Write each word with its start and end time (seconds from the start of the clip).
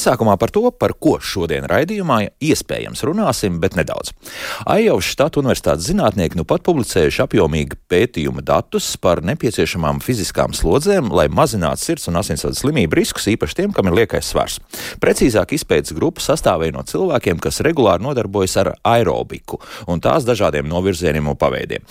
Iesākumā 0.00 0.38
par 0.40 0.48
to, 0.48 0.62
par 0.72 0.94
ko 0.96 1.18
šodien 1.20 1.66
raidījumā 1.68 2.22
iespējams 2.40 3.02
runāsim, 3.04 3.58
bet 3.60 3.74
nedaudz. 3.76 4.14
Aijovas 4.64 5.10
štata 5.12 5.42
universitātes 5.42 5.90
zinātnieki 5.90 6.38
nu 6.38 6.46
pat 6.48 6.62
publicējuši 6.64 7.20
apjomīgu 7.26 7.76
pētījuma 7.90 8.40
datus 8.40 8.94
par 8.96 9.20
nepieciešamām 9.28 10.00
fiziskām 10.00 10.54
slodzēm, 10.56 11.10
lai 11.12 11.26
mazinātu 11.28 11.84
sirds 11.84 12.08
un 12.08 12.16
asinsvadu 12.16 12.56
slimību 12.56 12.96
riskus, 12.96 13.28
īpaši 13.28 13.58
tiem, 13.58 13.74
kam 13.76 13.90
ir 13.90 13.98
liekais 13.98 14.30
svars. 14.32 14.56
Precīzāk 15.04 15.52
izpētes 15.58 15.92
grupa 15.98 16.24
sastāvēja 16.24 16.78
no 16.78 16.86
cilvēkiem, 16.88 17.36
kas 17.44 17.60
regulāri 17.66 18.06
nodarbojas 18.06 18.56
ar 18.64 18.72
aerobiku 18.80 19.60
un 19.84 20.00
tās 20.00 20.24
dažādiem 20.24 20.64
novirzieniem 20.70 21.28
un 21.28 21.36
paveidiem. 21.36 21.84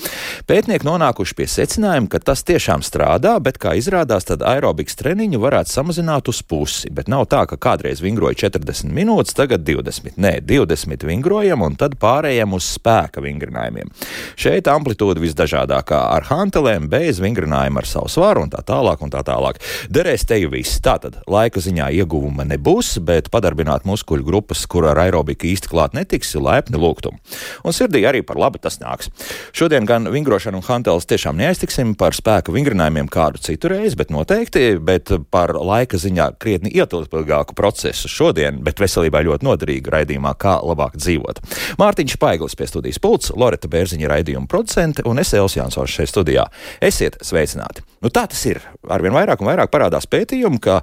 Pētnieki 0.50 0.90
nonākuši 0.90 1.38
pie 1.38 1.50
secinājuma, 1.60 2.10
ka 2.10 2.24
tas 2.32 2.42
tiešām 2.50 2.82
strādā, 2.82 3.38
bet, 3.38 3.62
kā 3.62 3.78
izrādās, 3.78 4.26
tad 4.32 4.42
aerobikas 4.50 4.98
treniņu 4.98 5.46
varētu 5.46 5.78
samazināt 5.78 6.34
uz 6.34 6.42
pusi, 6.42 6.90
bet 6.90 7.12
nav 7.12 7.30
tā, 7.30 7.46
ka 7.46 7.62
kādreiz 7.70 7.99
kādreiz 8.00 8.04
vingroja 8.04 8.50
40 8.50 8.94
minūtes, 8.94 9.36
tagad 9.36 9.64
20. 9.64 10.18
Nē, 10.18 10.42
20 10.42 11.04
vingrojam 11.06 11.62
un 11.62 11.76
tad 11.76 11.98
pārējām 12.00 12.54
uz 12.56 12.66
spēka 12.78 13.22
vingrinājumiem. 13.22 13.90
Šeit 14.38 14.68
amplitūda 14.68 15.20
visdažādākā 15.20 16.00
ar 16.16 16.24
hantelēm, 16.30 16.90
bez 16.90 17.20
vingrinājumu 17.20 17.80
ar 17.80 17.88
savu 17.88 18.10
svaru 18.10 18.44
un 18.44 18.50
tā 18.50 18.64
tālāk. 18.64 19.02
Un 19.02 19.12
tā 19.12 19.22
tālāk. 19.24 19.60
Derēs 19.90 20.26
teju 20.28 20.52
viss. 20.52 20.80
Tātad 20.84 21.20
laika 21.28 21.60
ziņā 21.60 21.90
ieguvuma 22.00 22.46
nebūs, 22.46 23.00
bet 23.04 23.30
padarbināt 23.32 23.86
muskuļu 23.88 24.26
grupas, 24.26 24.66
kur 24.68 24.88
ar 24.90 25.00
aerobiku 25.00 25.48
īsti 25.50 25.72
klāt 25.72 25.96
netiks, 25.96 26.36
laipni 26.36 26.80
lūgtum. 26.80 27.20
Un 27.64 27.76
sirdī 27.76 28.04
arī 28.08 28.22
par 28.26 28.40
labu 28.40 28.60
tas 28.60 28.80
nāks. 28.82 29.10
Šodien 29.56 29.88
gan 29.88 30.10
vingrošanu 30.12 30.60
un 30.60 30.68
hanteles 30.68 31.08
tiešām 31.10 31.40
neaiztiksim 31.40 31.96
par 32.00 32.18
spēka 32.18 32.54
vingrinājumiem 32.56 33.10
kādu 33.12 33.42
citu 33.44 33.72
reizi, 33.72 33.98
bet 34.00 34.12
noteikti, 34.14 34.76
bet 34.84 35.14
par 35.32 35.56
laika 35.56 36.00
ziņā 36.00 36.32
krietni 36.40 36.74
ietilpīgāku 36.76 37.56
procesu 37.58 37.89
procesu 37.90 38.10
šodien, 38.12 38.60
bet 38.62 38.80
veselībai 38.80 39.24
ļoti 39.26 39.46
noderīgu 39.48 39.92
raidījumā, 39.94 40.36
kā 40.38 40.60
labāk 40.62 40.98
dzīvot. 41.00 41.42
Mārtiņš 41.82 42.18
Paiglis 42.22 42.56
pie 42.56 42.68
studijas 42.70 43.00
pults, 43.02 43.32
Loreta 43.34 43.68
Bērziņa 43.68 44.10
raidījuma 44.12 44.48
producente 44.48 45.04
un 45.06 45.20
es 45.20 45.34
Elsijas 45.34 45.58
Jansons 45.58 45.90
šeit 45.96 46.12
studijā. 46.12 46.46
Esiet 46.82 47.18
sveicināti! 47.26 47.82
Nu, 48.04 48.12
tā 48.14 48.28
tas 48.30 48.44
ir. 48.46 48.62
Arvien 48.90 49.16
vairāk 49.16 49.42
un 49.42 49.50
vairāk 49.50 49.72
parādās 49.74 50.06
pētījumi, 50.06 50.62
ka 50.62 50.82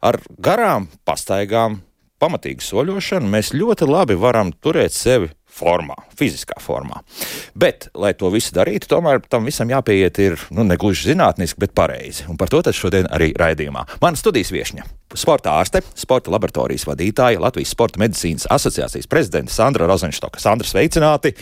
ar 0.00 0.20
garām 0.40 0.88
pastaigām, 1.04 1.82
pamatīgu 2.18 2.64
soļošanu 2.64 3.28
mēs 3.28 3.52
ļoti 3.52 3.88
labi 3.88 4.16
varam 4.18 4.54
turēt 4.56 4.96
sevi 4.96 5.28
formā, 5.58 5.96
fiziskā 6.18 6.58
formā. 6.62 7.02
Bet, 7.58 7.88
lai 7.98 8.14
to 8.18 8.30
visu 8.32 8.54
darītu, 8.56 8.88
tomēr 8.90 9.22
tam 9.30 9.48
visam 9.48 9.70
jāpieiet 9.72 10.20
ir 10.22 10.38
nu, 10.54 10.64
ne 10.66 10.78
gluži 10.80 11.12
zinātniski, 11.12 11.60
bet 11.64 11.74
pareizi. 11.76 12.26
Un 12.30 12.38
par 12.40 12.52
to 12.52 12.62
šodien 12.74 13.08
arī 13.14 13.32
raidījumā. 13.38 13.84
Mana 14.02 14.18
studijas 14.18 14.52
viesņa- 14.54 14.86
sporta 15.22 15.56
ārste, 15.58 15.82
sporta 15.94 16.30
laboratorijas 16.30 16.84
vadītāja, 16.84 17.40
Latvijas 17.40 17.72
Sporta 17.72 17.98
medicīnas 17.98 18.46
asociācijas 18.50 19.08
prezidente 19.08 19.52
Sandra 19.52 19.86
Rozenštoka. 19.86 20.40
Sandra, 20.40 20.66
sveicināti! 20.66 21.34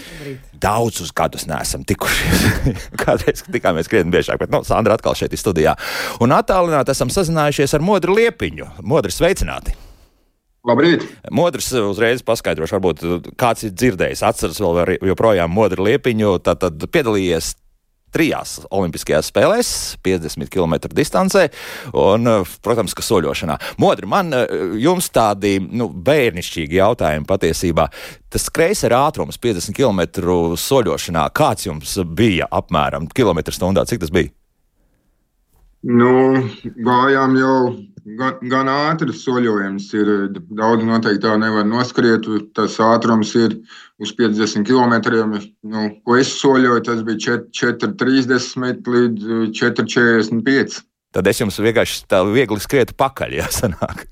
Daudzus 0.57 1.13
gadus 1.13 1.47
neesam 1.47 1.85
tikušies. 1.85 2.47
Kādreiz 3.03 3.45
tikāmies 3.45 3.89
krietni 3.89 4.13
biežāk, 4.13 4.39
bet 4.39 4.51
nu, 4.51 4.63
Sandra 4.65 4.95
atkal 4.95 5.15
šeit 5.15 5.33
ir 5.33 5.39
studijā. 5.39 5.77
Un 6.21 6.31
attālināti 6.31 6.95
esam 6.95 7.09
sazinājušies 7.13 7.75
ar 7.75 7.81
Modru 7.85 8.17
Liepiņu. 8.17 8.71
Modri, 8.83 9.13
sveicināti! 9.13 9.86
Labrīt! 10.67 11.05
Modrs 11.31 11.69
eh, 11.77 11.85
uzreiz 11.87 12.25
paskaidrošu, 12.27 12.77
varbūt 12.77 13.05
eh, 13.05 13.29
kāds 13.39 13.69
ir 13.69 13.77
dzirdējis, 13.77 14.25
atceras 14.27 14.59
vēl 14.63 14.97
joprojām 15.13 15.53
modru 15.55 15.87
liepiņu, 15.87 16.41
tad, 16.43 16.65
tad 16.65 16.89
piedalījies 16.91 17.55
trijās 18.17 18.57
Olimpiskajās 18.75 19.29
spēlēs, 19.31 19.71
50 20.07 20.51
km 20.51 20.75
distancē, 20.91 21.45
un, 21.95 22.27
eh, 22.33 22.55
protams, 22.67 22.97
ka 22.99 23.05
soļošanā. 23.07 23.61
Modri, 23.83 24.11
man 24.11 24.35
jums 24.83 25.11
tādi 25.15 25.61
nu, 25.63 25.87
bērnišķīgi 25.91 26.81
jautājumi 26.81 27.31
patiesībā. 27.31 27.87
Tas 28.33 28.49
kreisera 28.51 29.05
ātrums 29.07 29.39
50 29.39 29.77
km 29.77 30.03
soļošanā, 30.59 31.29
kāds 31.37 31.69
jums 31.69 31.95
bija 32.11 32.51
apmēram 32.51 33.07
kilometru 33.15 33.55
stundā, 33.55 33.87
cik 33.87 34.03
tas 34.03 34.11
bija? 34.11 34.35
Nu, 35.85 36.13
gājām 36.87 37.37
jau 37.39 37.59
gan, 38.19 38.39
gan 38.51 38.71
ātri 38.71 39.15
soļojums. 39.15 39.89
Ir 39.99 40.11
daudz 40.57 40.87
noteikti 40.87 41.23
tā 41.27 41.37
nevar 41.41 41.67
noskriet. 41.69 42.27
Tas 42.57 42.79
ātrums 42.83 43.35
ir 43.39 43.59
uz 44.03 44.13
50 44.17 44.67
km. 44.67 44.97
Nu, 45.67 45.89
ko 46.07 46.19
es 46.21 46.33
soļoju, 46.41 46.83
tas 46.87 47.03
bija 47.07 47.39
4,30 47.61 48.93
līdz 48.97 49.33
4,45. 49.61 50.83
Tad 51.17 51.31
es 51.31 51.41
jums 51.41 51.59
vienkārši 51.63 52.05
tā 52.11 52.21
viegli 52.29 52.61
skrietu 52.61 52.97
pakaļ, 52.99 53.39
ja 53.39 53.49
sanāk. 53.55 54.05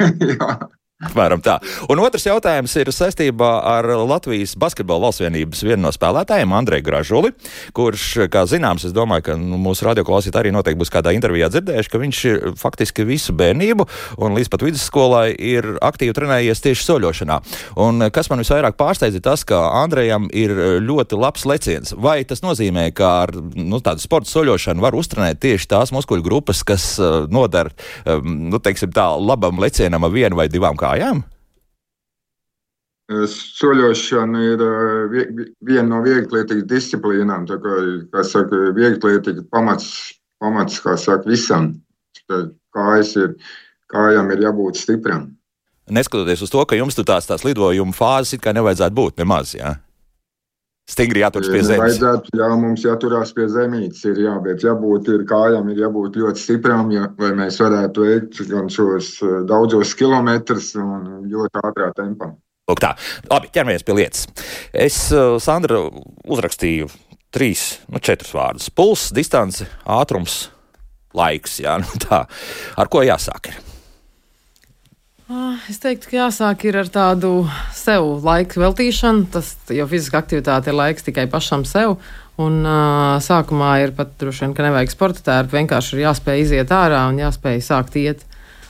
Jā. 0.30 0.56
Apmēram 0.96 1.42
tā. 1.44 1.58
Un 1.92 2.00
otrs 2.00 2.24
jautājums 2.24 2.72
ir 2.80 2.88
saistībā 2.88 3.50
ar 3.68 3.84
Latvijas 4.08 4.54
basketbola 4.56 5.04
valsts 5.04 5.20
vienības 5.20 5.60
vienu 5.66 5.82
no 5.84 5.90
spēlētājiem, 5.92 6.54
Andreju 6.56 6.86
Gražuli, 6.86 7.34
kurš, 7.76 8.04
kā 8.32 8.46
zināms, 8.48 8.86
es 8.88 8.94
domāju, 8.96 9.26
ka 9.26 9.34
nu, 9.36 9.58
mūsu 9.60 9.84
radioklausītāji 9.84 10.46
arī 10.46 10.52
noteikti 10.56 10.80
būs 10.80 10.92
kādā 10.94 11.12
intervijā 11.12 11.50
dzirdējuši, 11.52 11.90
ka 11.92 12.00
viņš 12.00 12.20
faktiski 12.56 13.04
visu 13.04 13.34
bērnību 13.36 13.84
un 14.24 14.38
līdz 14.38 14.48
pat 14.54 14.64
vidusskolai 14.64 15.34
ir 15.36 15.68
aktīvi 15.84 16.14
trenējies 16.16 16.64
tieši 16.64 16.88
soļošanā. 16.88 17.38
Un 17.84 18.08
kas 18.08 18.32
man 18.32 18.40
visvairāk 18.40 18.80
pārsteidza, 18.80 19.20
ir 19.20 19.26
tas, 19.28 19.44
ka 19.44 19.60
Andrejam 19.82 20.30
ir 20.32 20.56
ļoti 20.80 21.20
labs 21.20 21.44
leciens. 21.44 21.92
Vai 21.92 22.22
tas 22.24 22.40
nozīmē, 22.40 22.86
ka 22.96 23.12
ar 23.26 23.34
nu, 23.36 23.82
tādu 23.84 24.00
sporta 24.00 24.32
soļošanu 24.32 24.88
var 24.88 24.96
uztrenēt 24.96 25.44
tieši 25.44 25.68
tās 25.76 25.92
muskuļu 25.92 26.24
grupas, 26.24 26.64
kas 26.64 26.88
uh, 26.96 27.28
nodara, 27.28 27.76
um, 28.08 28.48
nu, 28.48 28.64
teiksim 28.64 28.96
tā, 28.96 29.10
labam 29.20 29.60
lecienam 29.60 30.08
ar 30.08 30.16
vienu 30.16 30.40
vai 30.40 30.48
divām 30.48 30.72
kājām? 30.72 30.85
Kājām? 30.86 31.24
Soļošana 33.06 34.40
ir 34.42 34.62
viena 35.62 35.86
no 35.92 36.00
vieglietīgas 36.02 36.66
disciplīnām. 36.66 37.46
Tā 37.46 37.60
kā, 37.62 37.76
kā 38.10 38.24
saka, 38.26 38.72
vieglietīga 38.74 39.46
pamats, 39.54 39.92
pamats 40.42 40.80
kā 40.82 40.96
saka, 40.98 41.28
visam. 41.30 41.76
Kājas 42.26 43.14
ir, 43.20 43.36
kājām 43.94 44.32
ir 44.34 44.42
jābūt 44.48 44.80
stipram. 44.80 45.28
Neskatoties 45.86 46.42
uz 46.42 46.50
to, 46.50 46.64
ka 46.66 46.74
jums 46.74 46.98
tur 46.98 47.06
tās, 47.06 47.28
tās 47.30 47.46
lidojuma 47.46 47.94
fāzes 47.94 48.34
it 48.34 48.42
kā 48.42 48.50
nevajadzētu 48.56 48.98
būt 48.98 49.22
nemaz. 49.22 49.54
Ja? 49.54 49.76
Stingri 50.86 51.24
jāturas 51.24 51.50
pie 51.50 51.64
zemes. 51.66 51.80
Vajadzētu, 51.82 52.30
jā, 52.38 52.48
mums 52.62 52.84
jāturās 52.86 53.32
pie 53.34 53.48
zemītes. 53.50 54.04
Ir, 54.06 54.20
jā, 54.22 54.36
bet 54.44 54.62
jābūt 54.62 55.10
ir 55.10 55.24
kājām, 55.26 55.72
ir 55.72 55.80
jābūt 55.82 56.18
ļoti 56.22 56.42
stiprām, 56.44 56.92
ja, 56.94 57.08
lai 57.18 57.32
mēs 57.40 57.58
varētu 57.58 58.06
veikt 58.06 58.44
gan 58.52 58.70
šos 58.70 59.16
daudzos 59.50 59.96
kilometrus 59.98 60.76
un 60.78 61.26
ļoti 61.32 61.64
ātrā 61.64 61.90
tempā. 61.98 62.30
Lūk 62.70 62.82
tā, 62.82 62.92
labi, 63.30 63.50
ķeramies 63.54 63.86
pie 63.86 63.98
lietas. 63.98 64.24
Es, 64.74 65.00
Sandra, 65.42 65.82
uzrakstīju 66.22 66.90
trīs, 67.34 67.68
nu, 67.90 67.98
četrus 67.98 68.34
vārdus. 68.34 68.70
Puls, 68.70 69.10
distance, 69.14 69.66
ātrums, 69.82 70.44
laiks. 71.18 71.60
Jā, 71.66 71.78
nu 71.82 72.02
tā. 72.06 72.24
Ar 72.78 72.92
ko 72.92 73.02
jāsāk? 73.06 73.50
Ir? 73.50 73.65
Ah, 75.26 75.58
es 75.66 75.80
teiktu, 75.82 76.06
ka 76.06 76.20
jāsāk 76.20 76.60
ar 76.70 76.86
tādu 76.86 77.30
sev 77.74 78.04
laika 78.22 78.60
veltīšanu. 78.62 79.24
Tas 79.34 79.56
jau 79.74 79.86
fiziska 79.90 80.20
aktivitāte 80.20 80.70
ir 80.70 80.76
laiks 80.78 81.02
tikai 81.02 81.24
pašam 81.26 81.64
sev. 81.66 81.96
Un 82.38 82.60
uh, 82.62 83.16
sākumā 83.18 83.72
ir 83.82 83.94
pat 83.96 84.12
droši 84.20 84.44
vien, 84.44 84.54
ka 84.54 84.62
nevajag 84.62 84.92
sporta 84.92 85.24
tērpu. 85.26 85.56
Vienkārši 85.56 85.96
ir 85.96 86.04
jāspēj 86.04 86.44
iziet 86.44 86.70
ārā 86.70 87.00
un 87.10 87.18
jāspēj 87.18 87.58
sākt 87.66 87.98
iet. 87.98 88.22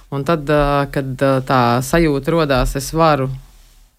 Un 0.08 0.24
tad, 0.24 0.48
uh, 0.48 0.86
kad 0.94 1.12
uh, 1.26 1.42
tā 1.44 1.60
sajūta 1.84 2.32
rodās, 2.32 2.72
es 2.80 2.88
varu 2.96 3.28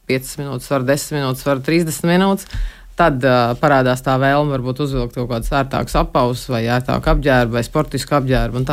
5 0.09 0.33
minūtes, 0.41 0.71
varu 0.73 0.89
10 0.89 1.13
minūtes, 1.19 1.45
varu 1.45 1.61
30 1.67 2.09
minūtes. 2.09 2.49
Tad 2.97 3.21
uh, 3.21 3.51
parādās 3.61 4.01
tā 4.01 4.15
vēlme 4.17 4.55
varbūt 4.55 4.79
uzvilkt 4.87 5.13
kaut 5.19 5.27
kādus 5.29 5.51
ērtākus 5.53 5.93
apavus, 5.99 6.47
vai 6.49 6.63
ērtāku 6.65 7.11
apģērbu, 7.11 7.53
vai 7.53 7.61
sportisku 7.65 8.15
apģērbu. 8.17 8.63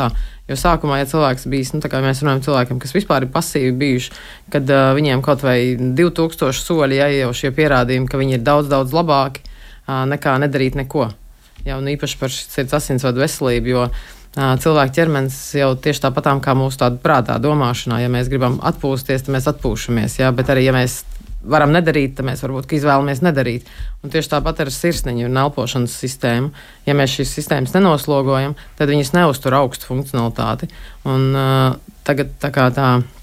Jo 0.49 0.57
sākumā, 0.57 0.97
ja 0.97 1.09
cilvēks 1.09 1.45
bijis, 1.49 1.71
nu, 1.75 1.81
tā 1.81 1.91
kā 1.93 2.01
mēs 2.01 2.23
runājam, 2.23 2.41
cilvēkiem, 2.47 2.79
kas 2.81 2.93
vispār 2.93 3.25
ir 3.25 3.31
pasīvi 3.33 3.75
bijuši, 3.77 4.15
kad 4.53 4.73
uh, 4.73 4.87
viņiem 4.97 5.21
kaut 5.25 5.45
vai 5.45 5.59
2000 5.77 6.57
soļi 6.57 6.99
jau 7.19 7.31
šie 7.37 7.53
pierādījumi, 7.53 8.09
ka 8.09 8.21
viņi 8.21 8.39
ir 8.39 8.43
daudz, 8.45 8.69
daudz 8.73 8.97
labāki 8.97 9.45
uh, 9.45 10.03
nekā 10.09 10.35
nedarīt 10.41 10.77
neko. 10.81 11.11
Jā, 11.65 11.77
un 11.77 11.89
īpaši 11.93 12.21
par 12.21 12.33
sirds 12.33 12.73
asinsvadu 12.77 13.21
veselību, 13.21 13.73
jo 13.73 13.87
uh, 13.89 13.95
cilvēka 14.35 14.93
ķermenis 14.99 15.37
jau 15.57 15.71
tieši 15.77 16.07
tāpatām 16.07 16.41
kā 16.45 16.57
mūsu 16.57 16.89
prātā 17.01 17.37
domāšanā, 17.41 18.01
ja 18.01 18.09
mēs 18.13 18.29
gribam 18.33 18.57
atpūsties, 18.61 19.25
tad 19.25 19.37
mēs 19.37 19.49
atpūšamies, 19.53 20.17
jā, 20.21 20.33
bet 20.33 20.49
arī, 20.53 20.65
ja 20.65 20.73
mēs 20.75 21.03
varam 21.49 21.73
nedarīt, 21.75 22.15
tad 22.17 22.27
mēs 22.27 22.43
varbūt 22.45 22.75
izvēlamies 22.77 23.23
nedarīt. 23.25 23.67
Un 24.03 24.13
tieši 24.13 24.31
tāpat 24.35 24.63
ar 24.65 24.71
sirsniņu 24.73 25.27
un 25.29 25.41
elpošanas 25.45 25.97
sistēmu. 26.03 26.53
Ja 26.87 26.95
mēs 26.97 27.17
šīs 27.17 27.35
sistēmas 27.39 27.75
nenoslogojam, 27.75 28.55
tad 28.79 28.91
viņas 28.93 29.13
neuztur 29.17 29.57
augstu 29.57 29.91
funkcionalitāti. 29.91 30.71
Un, 31.09 31.29
uh, 31.35 31.99
tagad 32.07 32.33
tā 32.41 32.53
kā 32.55 32.71
tā. 32.75 32.89
Uh, 33.01 33.15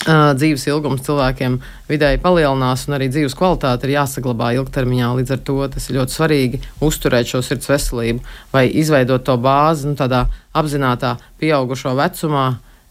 dzīves 0.00 0.62
ilgums 0.70 1.02
cilvēkiem 1.04 1.58
vidēji 1.90 2.20
palielinās, 2.22 2.86
un 2.88 2.96
arī 2.96 3.10
dzīves 3.12 3.34
kvalitāte 3.36 3.84
ir 3.84 3.98
jāsaglabā 3.98 4.54
ilgtermiņā. 4.56 5.10
Līdz 5.18 5.34
ar 5.36 5.42
to 5.44 5.58
tas 5.74 5.90
ir 5.90 5.98
ļoti 5.98 6.16
svarīgi 6.16 6.60
uzturēt 6.80 7.28
šo 7.28 7.42
sirds 7.44 7.68
veselību 7.68 8.24
vai 8.52 8.64
izveidot 8.80 9.26
to 9.28 9.36
bāzi 9.36 9.90
nu, 9.90 9.98
tādā 10.00 10.24
apzinātajā, 10.56 11.18
pieaugušo 11.42 11.92
vecumā, 11.98 12.46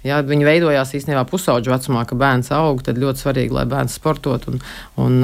Ja 0.06 0.22
viņi 0.24 0.46
veidojās 0.48 0.94
īstenībā 0.96 1.26
pusauģu 1.28 1.74
vecumā, 1.74 2.06
kad 2.08 2.20
bērns 2.22 2.54
aug, 2.56 2.80
tad 2.86 3.02
ļoti 3.02 3.20
svarīgi, 3.20 3.52
lai 3.52 3.66
bērns 3.68 3.98
sportotu. 4.00 4.54
Un, 4.54 4.62
un, 5.04 5.18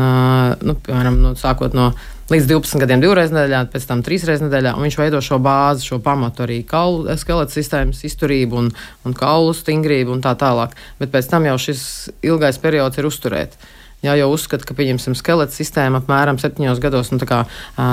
nu, 0.60 0.76
piemēram, 0.84 1.22
nu, 1.24 1.32
sākot 1.40 1.78
no 1.78 1.94
līdz 2.32 2.50
12 2.50 2.82
gadiem, 2.84 3.04
divreiz 3.04 3.32
nedēļā, 3.32 3.62
pēc 3.72 3.86
tam 3.88 4.02
trīs 4.04 4.26
reizes 4.28 4.44
nedēļā. 4.44 4.74
Viņš 4.82 4.98
veido 5.00 5.22
šo 5.24 5.40
bāzi, 5.44 5.88
šo 5.88 6.02
pamatu 6.04 6.44
arī 6.44 6.60
kaulu 6.68 7.16
skeleta 7.22 7.56
sistēmas 7.56 8.04
izturību 8.08 8.60
un, 8.60 8.70
un 9.08 9.16
kaulu 9.16 9.56
stingrību 9.56 10.18
un 10.18 10.24
tā 10.26 10.36
tālāk. 10.42 10.76
Bet 11.00 11.14
pēc 11.14 11.32
tam 11.32 11.48
jau 11.48 11.56
šis 11.70 11.86
ilgais 12.26 12.60
periods 12.60 13.00
ir 13.00 13.08
uzturēt. 13.08 13.56
Jā, 14.04 14.18
jau 14.20 14.28
uzskata, 14.34 14.68
ka 14.68 14.76
pieņemsim 14.78 15.16
skeleta 15.18 15.56
sistēmu 15.56 16.02
apmēram 16.02 16.42
septiņos 16.42 16.84
gados 16.84 17.16
nu, 17.16 17.22
kā, 17.24 17.46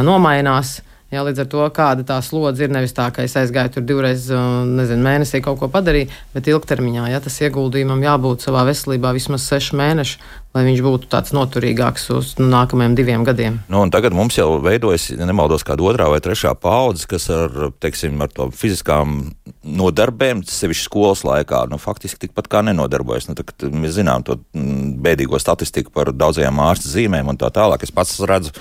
nomainās. 0.03 0.81
Jā, 1.13 1.21
līdz 1.27 1.43
ar 1.43 1.49
to, 1.53 1.65
kāda 1.77 2.05
tā 2.09 2.17
slodze 2.25 2.65
ir, 2.65 2.71
nevis 2.73 2.95
tā, 2.97 3.11
ka 3.13 3.21
es 3.27 3.35
aizgāju 3.37 3.75
tur 3.75 3.85
divreiz 3.85 4.31
nezinu, 4.33 5.03
mēnesī 5.05 5.43
kaut 5.45 5.59
ko 5.61 5.67
padarīju, 5.69 6.09
bet 6.33 6.47
ilgtermiņā 6.49 7.11
ja, 7.13 7.19
tas 7.21 7.37
ieguldījumam 7.45 8.01
jābūt 8.01 8.47
savā 8.47 8.63
veselībā 8.65 9.11
vismaz 9.13 9.45
seši 9.45 9.77
mēneši, 9.77 10.23
lai 10.57 10.63
viņš 10.71 10.81
būtu 10.87 11.11
tāds 11.13 11.35
noturīgāks 11.37 12.09
uz 12.17 12.31
nu, 12.41 12.47
nākamajiem 12.55 12.97
diviem 12.97 13.27
gadiem. 13.29 13.59
Nu, 13.69 13.83
tagad 13.93 14.17
mums 14.17 14.39
jau 14.41 14.55
veidojas, 14.65 15.11
ja 15.13 15.29
nemaldos, 15.29 15.67
kāda 15.69 15.85
otrā 15.91 16.09
vai 16.15 16.23
trešā 16.25 16.55
paudze, 16.57 17.05
kas 17.13 17.29
ar, 17.33 17.61
teiksim, 17.85 18.17
ar 18.25 18.33
to 18.33 18.49
fiziskām 18.57 19.35
nodarbēm, 19.69 20.41
sevišķi 20.49 20.89
skolas 20.89 21.27
laikā, 21.29 21.67
nu, 21.69 21.77
faktiski 21.77 22.25
tikpat 22.25 22.49
kā 22.49 22.65
nenodarbojas. 22.65 23.29
Nu, 23.29 23.37
tā, 23.37 23.45
mēs 23.69 23.99
zinām 24.01 24.25
to 24.25 24.41
mm, 24.41 24.97
bēdīgo 25.05 25.37
statistiku 25.45 25.93
par 25.93 26.15
daudzajām 26.17 26.65
ārsta 26.71 26.89
zīmēm 26.97 27.37
un 27.37 27.45
tā 27.45 27.53
tālāk. 27.53 27.85
Es 27.85 27.93
pats 27.93 28.17
redzu 28.25 28.57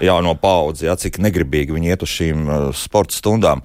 jauno 0.00 0.34
paudzi, 0.38 0.86
ja, 0.88 0.96
cik 0.98 1.18
negribīgi 1.24 1.74
viņi 1.76 1.92
iet 1.92 2.04
uz 2.04 2.12
šīm 2.12 2.44
uh, 2.46 2.66
sporta 2.76 3.16
stundām. 3.16 3.62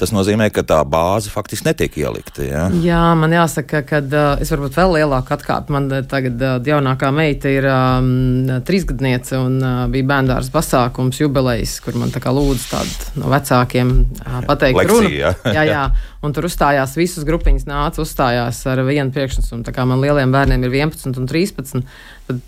Tas 0.00 0.12
nozīmē, 0.14 0.50
ka 0.54 0.64
tā 0.66 0.80
bāze 0.88 1.32
faktiski 1.32 1.68
netiek 1.68 1.98
ielikta. 2.00 2.44
Ja. 2.46 2.64
Jā, 2.82 3.02
man 3.18 3.34
jāsaka, 3.34 3.82
ka 3.86 4.02
uh, 4.02 4.42
es 4.42 4.52
varbūt 4.52 4.78
vēl 4.78 4.96
lielāku 4.98 5.34
atkāpi. 5.36 5.74
Man 5.74 5.90
uh, 5.92 6.02
tagad 6.10 6.42
jaunākā 6.66 7.12
meita 7.14 7.52
ir 7.52 7.68
um, 7.70 8.50
trīsgadniece 8.66 9.38
un 9.40 9.58
uh, 9.62 9.82
bija 9.92 10.08
bērndārs 10.12 10.50
pasākums 10.54 11.20
jubilejas, 11.22 11.78
kur 11.84 11.98
man 12.00 12.14
tā 12.14 12.22
kā 12.22 12.34
lūdzu 12.34 12.70
tādu 12.70 13.22
no 13.22 13.32
vecākiem 13.32 13.92
uh, 14.00 14.40
pateikt 14.48 14.80
Lekcija, 14.82 14.96
runu. 14.96 15.12
Jā. 15.20 15.34
jā, 15.54 15.66
jā. 15.68 15.84
Un 16.20 16.34
tur 16.36 16.44
uzstājās 16.44 16.92
visas 16.98 17.24
grupiņas, 17.24 17.64
nāca 17.68 18.02
uzstājās 18.02 18.58
ar 18.68 18.82
vienu 18.84 19.12
priekšnesumu. 19.14 19.64
Tā 19.64 19.72
kā 19.72 19.86
man 19.88 20.02
lieliem 20.02 20.32
bērniem 20.34 20.66
ir 20.68 20.74
11 20.82 21.16
un 21.16 21.28
13, 21.30 21.62
tad 21.72 21.80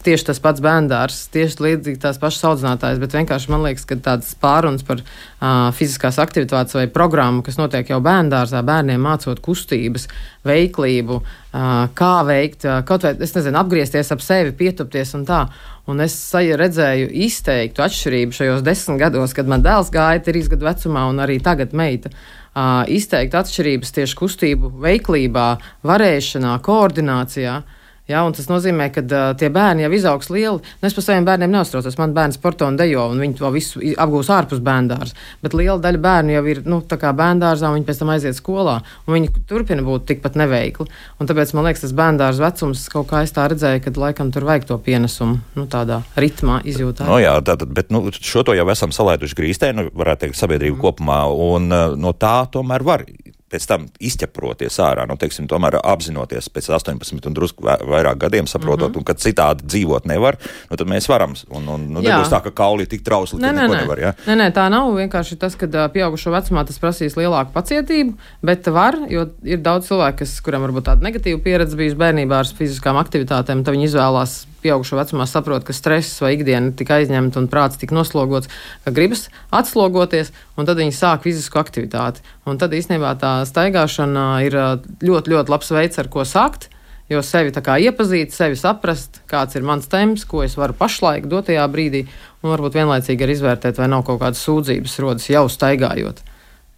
tieši 0.05 0.26
tas 0.29 0.40
pats 0.43 0.62
bērndārs, 0.62 1.19
tieši 1.32 1.62
līdzīgi 1.64 2.00
tās 2.02 2.19
pašas 2.20 2.44
audzinātājas, 2.50 3.00
bet 3.02 3.17
vienkārši 3.17 3.50
man 3.52 3.64
liekas, 3.67 3.84
ka 3.88 3.96
tāds 4.00 4.31
pāruns 4.43 4.84
par 4.87 5.02
uh, 5.02 5.70
fiziskās 5.76 6.20
aktivitātes 6.23 6.76
vai 6.79 6.87
programmu, 6.93 7.44
kas 7.46 7.58
notiek 7.61 7.90
jau 7.93 7.99
bērndārzā, 8.05 8.62
bērniem 8.67 9.02
mācot 9.02 9.43
kustības, 9.44 10.06
veiklību, 10.49 11.19
uh, 11.23 11.67
kā 11.99 12.12
veikt, 12.29 12.67
uh, 12.69 12.81
kaut 12.88 13.06
vai, 13.06 13.14
es 13.25 13.34
nezinu, 13.37 13.58
apgriezties 13.61 14.14
ap 14.14 14.25
sevi, 14.25 14.55
pietupties 14.62 15.14
un 15.19 15.26
tā. 15.29 15.43
Un 15.90 15.99
es 16.05 16.14
redzēju 16.32 17.11
izteiktu 17.26 17.82
atšķirību 17.82 18.37
šajos 18.38 18.62
desmit 18.62 19.02
gados, 19.02 19.34
kad 19.34 19.50
man 19.50 19.64
dēls 19.67 19.90
gāja 19.90 20.23
trīs 20.23 20.49
gadu 20.52 20.69
vecumā, 20.69 21.08
un 21.11 21.19
arī 21.25 21.40
tagad 21.43 21.75
meita. 21.75 22.12
Uh, 22.52 22.82
izteikti 22.87 23.38
atšķirības 23.40 23.94
tieši 23.96 24.19
kustību 24.19 24.75
veiklībā, 24.84 25.46
varēšanā, 25.88 26.58
koordinācijā. 26.62 27.61
Uh, 27.62 27.79
Ja, 28.12 28.22
tas 28.36 28.48
nozīmē, 28.50 28.90
ka 28.92 29.02
uh, 29.04 29.32
tie 29.38 29.48
bērni 29.52 29.86
jau 29.86 29.92
izaugs 29.96 30.28
lieli. 30.32 30.60
Nu, 30.60 30.88
es 30.88 30.96
par 30.96 31.06
saviem 31.06 31.26
bērniem 31.26 31.52
neuztraucos. 31.52 31.96
Man 32.00 32.14
bērns 32.16 32.36
sporto 32.38 32.68
un 32.68 32.76
dejo, 32.76 33.06
un 33.12 33.22
viņi 33.22 33.38
to 33.38 33.50
visu 33.54 33.82
apgūs 34.02 34.30
ārpus 34.32 34.60
bērndārs. 34.64 35.14
Bet 35.44 35.56
liela 35.56 35.78
daļa 35.82 36.02
bērnu 36.02 36.36
jau 36.36 36.44
ir 36.52 36.62
nu, 36.68 36.82
bērndārzā, 36.84 37.70
un 37.70 37.78
viņi 37.78 37.88
pēc 37.88 38.02
tam 38.02 38.12
aiziet 38.12 38.38
skolā, 38.38 38.78
viņi 39.08 39.32
turpina 39.48 39.84
būt 39.86 40.06
tikpat 40.10 40.36
neveikli. 40.40 40.88
Un 41.20 41.30
tāpēc 41.30 41.54
man 41.56 41.68
liekas, 41.68 41.84
tas 41.86 41.96
bērndārs 41.96 42.42
vecums 42.42 42.84
kaut 42.92 43.08
kā 43.10 43.22
es 43.26 43.34
tā 43.34 43.46
redzēju, 43.52 43.82
ka 43.84 43.94
laikam 44.02 44.32
tur 44.34 44.46
vajag 44.48 44.68
to 44.68 44.78
pienesumu, 44.82 45.40
nu, 45.56 45.66
tādā 45.70 46.02
ritmā 46.20 46.60
izjūtā. 46.68 47.08
No 47.08 47.18
jā, 47.22 47.34
tātad, 47.46 47.72
bet 47.74 47.92
nu, 47.94 48.04
šo 48.12 48.44
to 48.46 48.56
jau 48.58 48.68
esam 48.72 48.94
salaiduši 48.94 49.38
grīstē, 49.38 49.72
nu, 49.76 49.88
varētu 49.96 50.26
teikt, 50.26 50.40
sabiedrību 50.40 50.78
mm. 50.78 50.82
kopumā, 50.84 51.22
un 51.32 51.68
no 51.72 52.14
tā 52.16 52.36
tomēr 52.52 52.84
var 52.86 53.06
pēc 53.52 53.66
tam 53.69 53.87
izķeproties 54.00 54.78
ārā, 54.82 55.04
nu, 55.08 55.19
teiksim, 55.20 55.49
tomēr 55.50 55.78
apzinoties 55.82 56.49
pēc 56.52 56.70
18 56.78 57.28
un 57.28 57.37
drusku 57.37 57.66
vairāk 57.66 58.20
gadiem, 58.25 58.49
saprotot, 58.50 58.88
mm 58.88 58.94
-hmm. 58.94 58.99
un 58.99 59.04
ka 59.04 59.14
citādi 59.14 59.66
dzīvot 59.66 60.08
nevar, 60.08 60.38
nu, 60.70 60.76
tad 60.76 60.88
mēs 60.88 61.08
varam. 61.08 61.34
Un, 61.50 61.69
un 61.69 61.87
nu, 61.93 62.00
nebūs 62.00 62.32
tā, 62.32 62.43
ka 62.43 62.50
kauli 62.50 62.87
tik 62.87 63.04
trausli, 63.04 63.40
ka 63.40 63.52
neko 63.52 63.75
nevar. 63.75 63.99
Ja? 63.99 64.12
Nē, 64.26 64.37
nē, 64.40 64.50
tā 64.52 64.69
nav. 64.70 64.93
Vienkārši 64.93 65.38
tas, 65.38 65.56
ka 65.56 65.66
pieaugušo 65.66 66.31
vecumā 66.32 66.64
tas 66.66 66.78
prasīs 66.78 67.16
lielāku 67.16 67.52
pacietību, 67.52 68.14
bet 68.43 68.66
var, 68.66 68.96
jo 69.08 69.26
ir 69.43 69.58
daudz 69.58 69.88
cilvēku, 69.88 70.19
kas, 70.19 70.40
kuriem 70.40 70.62
varbūt 70.66 70.88
tāda 70.88 71.05
negatīva 71.05 71.43
pieredze 71.43 71.76
bijusi 71.76 71.96
bērnībā 71.96 72.38
ar 72.38 72.46
fiziskām 72.58 72.96
aktivitātēm, 72.96 73.64
tad 73.64 73.75
viņi 73.75 73.90
izvēlās 73.90 74.43
pieaugušo 74.62 74.98
vecumā 74.98 75.26
saprot, 75.28 75.64
ka 75.66 75.74
stress 75.76 76.20
vai 76.22 76.34
ikdiena 76.36 76.72
tik 76.78 76.90
aizņemta 76.94 77.40
un 77.42 77.48
prāts 77.52 77.80
tik 77.80 77.94
noslogots, 77.94 78.50
ka 78.84 78.94
gribas 78.94 79.26
atslogoties, 79.54 80.32
un 80.56 80.68
tad 80.68 80.80
viņi 80.80 80.94
sāk 80.96 81.26
fizisku 81.26 81.60
aktivitāti. 81.60 82.24
Un 82.46 82.60
tad 82.62 82.74
īstenībā 82.74 83.14
tā 83.20 83.40
staigāšana 83.48 84.26
ir 84.46 84.58
ļoti, 85.02 85.34
ļoti 85.34 85.54
labs 85.54 85.74
veids, 85.74 86.00
ar 86.02 86.10
ko 86.12 86.26
sākt. 86.28 86.70
Jo 87.10 87.20
sevi 87.26 87.50
iepazīt, 87.52 88.32
sevi 88.32 88.56
saprast, 88.56 89.20
kāds 89.28 89.56
ir 89.58 89.66
mans 89.66 89.88
temps, 89.90 90.24
ko 90.24 90.44
es 90.46 90.54
varu 90.56 90.72
pašlaik 90.72 91.26
dotajā 91.28 91.66
brīdī, 91.68 92.06
un 92.40 92.54
varbūt 92.54 92.78
vienlaicīgi 92.78 93.26
arī 93.26 93.34
izvērtēt, 93.36 93.76
vai 93.76 93.90
nav 93.90 94.06
kaut 94.06 94.22
kādas 94.22 94.40
sūdzības 94.46 94.94
rodas 95.02 95.28
jau 95.28 95.44
staigājot. 95.50 96.22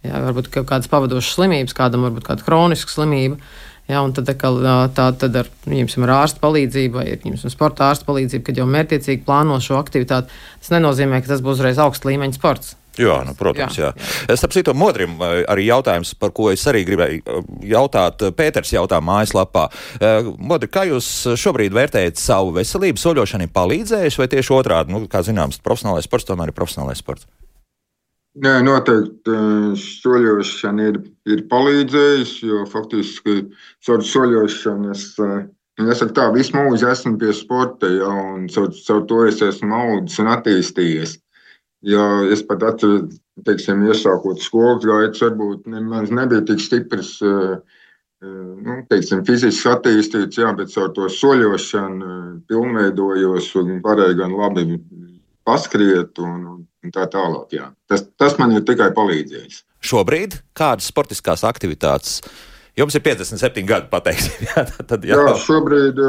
Jā, 0.05 0.19
varbūt 0.25 0.49
kaut 0.53 0.67
kādas 0.69 0.89
pavadošas 0.91 1.37
slimības, 1.37 1.77
kādam 1.77 2.03
varbūt 2.05 2.27
kāda 2.27 2.45
kroniska 2.45 2.93
slimība. 2.93 3.39
Ja, 3.85 3.99
un 4.01 4.15
tad, 4.17 4.31
kā, 4.41 4.49
tā, 4.97 5.11
tad 5.13 5.35
ar, 5.43 5.49
ņemsim, 5.69 6.07
ar 6.07 6.15
ārstu 6.23 6.41
palīdzību 6.41 6.97
vai 6.97 7.05
ņemsim, 7.21 7.51
sporta 7.53 7.91
ārstu 7.91 8.07
palīdzību, 8.07 8.45
kad 8.47 8.57
jau 8.57 8.65
mērķiecīgi 8.69 9.21
plāno 9.27 9.59
šo 9.61 9.77
aktivitāti, 9.77 10.33
tas 10.61 10.73
nenozīmē, 10.73 11.21
ka 11.21 11.35
tas 11.35 11.45
būs 11.45 11.59
uzreiz 11.59 11.81
augsta 11.83 12.09
līmeņa 12.09 12.39
sports. 12.39 12.73
Jā, 12.95 13.19
nu, 13.27 13.35
protams, 13.37 13.75
jā. 13.77 13.91
jā. 13.91 14.07
jā. 14.29 14.37
Starp 14.39 14.55
citu, 14.55 14.73
Modrim 14.77 15.17
arī 15.21 15.67
jautājums, 15.67 16.13
par 16.17 16.31
ko 16.35 16.47
es 16.53 16.63
arī 16.71 16.85
gribēju 16.87 17.41
jautāt. 17.67 18.23
Pēters 18.37 18.71
jautā 18.71 19.01
mājaslapā. 19.03 19.67
Modri, 20.39 20.71
kā 20.71 20.85
jūs 20.89 21.09
šobrīd 21.39 21.75
vērtējat 21.75 22.21
savu 22.21 22.55
veselību? 22.55 23.01
Soļošana 23.01 23.49
ir 23.49 23.55
palīdzējusi 23.55 24.23
vai 24.23 24.29
tieši 24.31 24.55
otrādi? 24.55 24.95
Nu, 24.95 25.05
kā 25.11 25.25
zināms, 25.27 25.59
profesionālais 25.65 26.07
sports 26.07 26.31
tomēr 26.31 26.53
ir 26.53 26.57
profesionālais 26.57 27.03
sports. 27.03 27.27
Nē, 28.35 28.57
noteikti 28.67 29.35
soļošana 29.79 30.89
ir, 30.89 30.97
ir 31.31 31.43
palīdzējusi, 31.51 32.49
jo 32.49 32.65
faktiski 32.67 33.35
caur 33.87 34.01
soļošanu 34.03 34.89
es, 34.91 35.05
es 35.79 36.01
tā, 36.17 36.25
visu 36.35 36.57
mūžu 36.57 36.89
esmu 36.91 37.15
pie 37.21 37.31
sporta, 37.37 37.87
ja, 37.87 38.09
un 38.33 38.49
caur, 38.51 38.73
caur 38.87 39.05
to 39.07 39.21
es 39.29 39.39
esmu 39.45 39.77
audzis 39.77 40.19
un 40.19 40.33
attīstījies. 40.33 41.15
Ja 41.87 42.03
es 42.33 42.43
pat 42.43 42.65
atceros, 42.67 43.15
teiksim, 43.47 43.85
iesākot 43.87 44.43
skolas 44.43 44.83
gaitas, 44.83 45.23
varbūt 45.23 45.71
nemaz 45.71 46.11
nebija 46.11 46.43
tik 46.49 46.59
stiprs, 46.59 47.13
nu, 48.19 48.77
teiksim, 48.91 49.23
fiziski 49.27 49.71
attīstīts, 49.71 50.43
jā, 50.43 50.51
bet 50.59 50.75
caur 50.75 50.91
to 50.97 51.07
soļošanu 51.07 52.11
pilnveidojos 52.51 53.53
un 53.63 53.77
varēju 53.85 54.19
gan 54.25 54.35
labi 54.43 54.67
paskriet 55.45 56.19
un, 56.23 56.65
un 56.65 56.93
tā 56.93 57.05
tālāk. 57.11 57.53
Jā. 57.55 57.69
Tas, 57.89 58.05
tas 58.19 58.37
man 58.41 58.55
ir 58.57 58.65
tikai 58.67 58.91
palīdzējis. 58.97 59.61
Šobrīd 59.85 60.39
kādas 60.57 60.89
sportiskās 60.91 61.45
aktivitātes? 61.47 62.19
Jums 62.75 62.97
ir 62.97 63.05
57 63.05 63.63
gadi, 63.69 63.89
pateiksim. 63.91 64.49
Jā, 64.49 64.65
tad, 64.89 65.05
jā. 65.07 65.15
jā 65.21 65.37
šobrīd, 65.45 66.01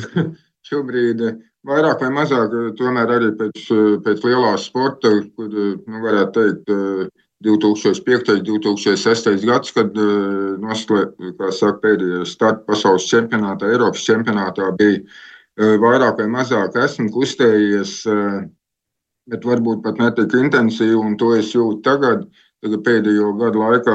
šobrīd 0.70 1.24
vairāk 1.68 2.04
vai 2.04 2.12
mazāk, 2.16 2.54
tomēr 2.78 3.16
arī 3.18 3.32
pēc, 3.38 3.66
pēc 4.06 4.22
lielā 4.26 4.54
sporta, 4.58 5.12
kur, 5.36 5.50
nu, 5.50 6.04
varētu 6.06 6.32
teikt, 6.38 6.72
2005. 7.40 8.34
un 8.36 8.60
2006. 8.60 9.44
gads, 9.48 9.72
kad 9.72 9.94
noslēdzās 10.60 11.62
pēdējais 11.80 12.34
starts 12.36 12.66
pasaules 12.66 13.06
čempionātā, 13.08 13.70
Eiropas 13.72 14.04
čempionātā, 14.04 14.68
bija 14.76 15.00
vairāk 15.80 16.20
vai 16.20 16.26
mazāk 16.32 16.76
esmu 16.80 17.08
kustējies 17.14 17.94
bet 19.30 19.46
varbūt 19.46 19.82
pat 19.84 20.00
netik 20.02 20.34
intensīvi, 20.36 20.96
un 20.98 21.16
to 21.20 21.34
es 21.38 21.52
jūtu 21.54 21.82
tagad. 21.86 22.28
Tagad 22.60 22.82
pēdējo 22.84 23.30
gadu 23.40 23.62
laikā 23.62 23.92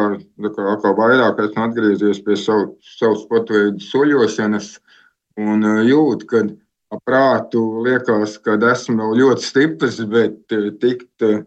kā, 0.55 0.71
kā 0.81 0.91
vairāk 0.97 1.41
esmu 1.43 1.67
atgriezies 1.67 2.21
pie 2.25 2.33
savu, 2.41 2.71
savu 2.97 3.19
sporta 3.19 3.53
veidu 3.53 3.83
soļošanas 3.85 4.69
un 5.43 5.67
uh, 5.67 5.83
jūtu, 5.85 6.25
ka 6.31 6.41
prātu 7.05 7.61
liekas, 7.85 8.39
ka 8.41 8.55
esmu 8.71 9.11
ļoti 9.19 9.45
stiprs, 9.45 9.99
bet 10.09 10.55
uh, 10.57 10.71
tikt, 10.81 11.11
uh, 11.27 11.43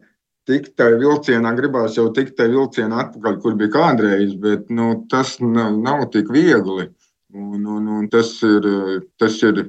tikt 0.47 0.77
tajā 0.79 1.01
vilcienā 1.03 1.57
gribās 1.59 1.99
jau 1.99 2.07
tikt 2.15 2.37
tajā 2.39 2.55
vilcienā 2.55 3.03
atpakaļ, 3.09 3.41
kur 3.43 3.59
bija 3.59 3.75
kādreiz, 3.75 4.39
bet 4.39 4.71
nu, 4.71 4.93
tas 5.11 5.35
nav, 5.43 5.75
nav 5.75 6.07
tik 6.15 6.31
viegli. 6.31 6.87
Un, 7.35 7.67
un, 7.67 7.91
un 7.99 8.07
tas 8.15 8.31
ir, 8.47 8.71
tas 9.19 9.43
ir 9.43 9.65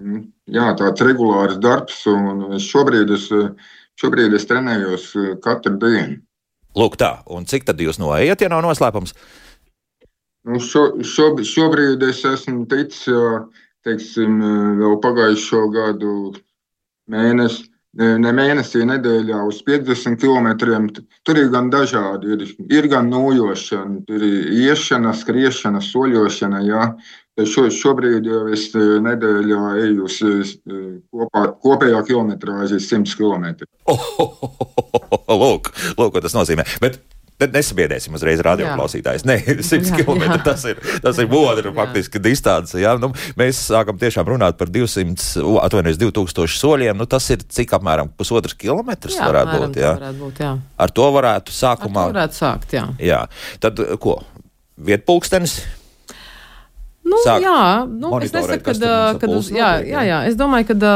Nu, 0.00 0.20
jā, 0.54 0.70
tāds 0.78 1.04
regulārs 1.06 1.60
darbs, 1.62 2.02
un 2.10 2.58
šobrīd 2.62 3.12
es, 3.16 3.28
šobrīd 4.00 4.34
es 4.36 4.48
trenējos 4.50 5.12
eh, 5.16 5.30
katru 5.44 5.76
dienu. 5.80 6.20
Lūk, 6.78 6.98
tā. 7.00 7.16
Un 7.26 7.48
cik 7.50 7.66
tad 7.66 7.80
jūs 7.82 7.98
noiet, 7.98 8.40
ja 8.40 8.50
nav 8.50 8.62
noslēpums? 8.62 9.16
Nu, 10.46 10.60
šo, 10.62 10.84
šo, 11.04 11.32
šobrīd 11.44 12.02
es 12.06 12.22
esmu 12.24 12.62
ticis, 12.70 13.10
teiksim, 13.84 14.38
vēl 14.78 14.94
pagājušo 15.02 15.66
gadu 15.74 16.14
mēnesi, 17.10 17.66
ne 17.98 18.32
mēnesī, 18.34 18.84
nedēļā 18.86 19.40
uz 19.48 19.60
50 19.66 20.20
km. 20.22 21.02
Tur 21.26 21.40
ir 21.40 21.50
gan 21.52 21.70
dažādi. 21.72 22.36
Ir, 22.36 22.44
ir 22.70 22.88
gan 22.92 23.10
nojošana, 23.10 24.04
ir 24.14 24.26
iešana, 24.62 25.14
skriešana, 25.16 25.82
soļošana. 25.82 26.62
Jā. 26.68 26.84
Šo, 27.38 27.68
šobrīd 27.72 28.26
jau 28.26 28.40
es 28.52 28.66
nedēļā 28.74 29.60
eju 29.84 30.08
uz 30.08 30.18
kopā, 31.08 31.44
kopējā 31.62 32.02
kilometrāža 32.08 32.80
100 32.82 33.16
km. 33.16 33.68
Oh, 33.88 34.02
oh, 34.20 34.58
oh, 35.24 35.38
lūk, 35.38 35.70
lūk, 35.96 36.12
ko 36.16 36.22
tas 36.24 36.36
nozīmē. 36.36 36.66
Bet 36.82 36.98
Tad 37.40 37.54
nesabiedēsim 37.56 38.12
uzreiz 38.18 38.42
radioklausītājus. 38.44 39.22
Nē, 39.24 39.38
100 39.64 39.94
km 40.02 40.34
tas 40.44 40.64
ir, 40.68 40.80
tas 41.00 41.16
ir 41.22 41.28
modra 41.30 41.72
faktiski 41.72 42.20
distance. 42.20 42.76
Jā. 42.76 42.92
Nu, 43.00 43.14
mēs 43.40 43.62
sākam 43.70 43.96
tiešām 44.00 44.28
runāt 44.28 44.58
par 44.60 44.68
200, 44.68 45.40
atvainojos, 45.62 46.00
2000 46.02 46.60
soļiem. 46.60 47.00
Nu, 47.00 47.08
tas 47.08 47.30
ir 47.32 47.40
cik 47.40 47.72
apmēram 47.78 48.12
pusotrs 48.18 48.58
kilometrs 48.60 49.16
jā, 49.16 49.24
varētu 49.30 49.56
būt. 49.56 49.80
Jā. 49.80 49.94
Varētu 49.96 50.20
būt 50.26 50.44
jā. 50.44 50.52
Ar 50.84 50.94
to 51.00 51.08
varētu 51.16 51.56
sākumā. 51.56 52.04
Ar 52.10 52.12
to 52.12 52.18
varētu 52.18 52.40
sākt, 52.42 52.76
jā. 52.76 52.86
jā. 53.00 53.22
Tad 53.64 53.80
ko? 54.04 54.18
Vietpulkstenis 54.80 55.62
Nu, 57.00 57.16
jā, 57.24 57.86
nu, 57.88 58.10
es 58.20 58.32
nesaku, 58.34 58.60
ka, 58.60 58.74
kad, 59.22 59.32
uz, 59.32 59.48
jā, 59.54 59.70
jā, 59.88 60.02
jā, 60.04 60.18
es 60.28 60.34
domāju, 60.36 60.68
ka, 60.68 60.90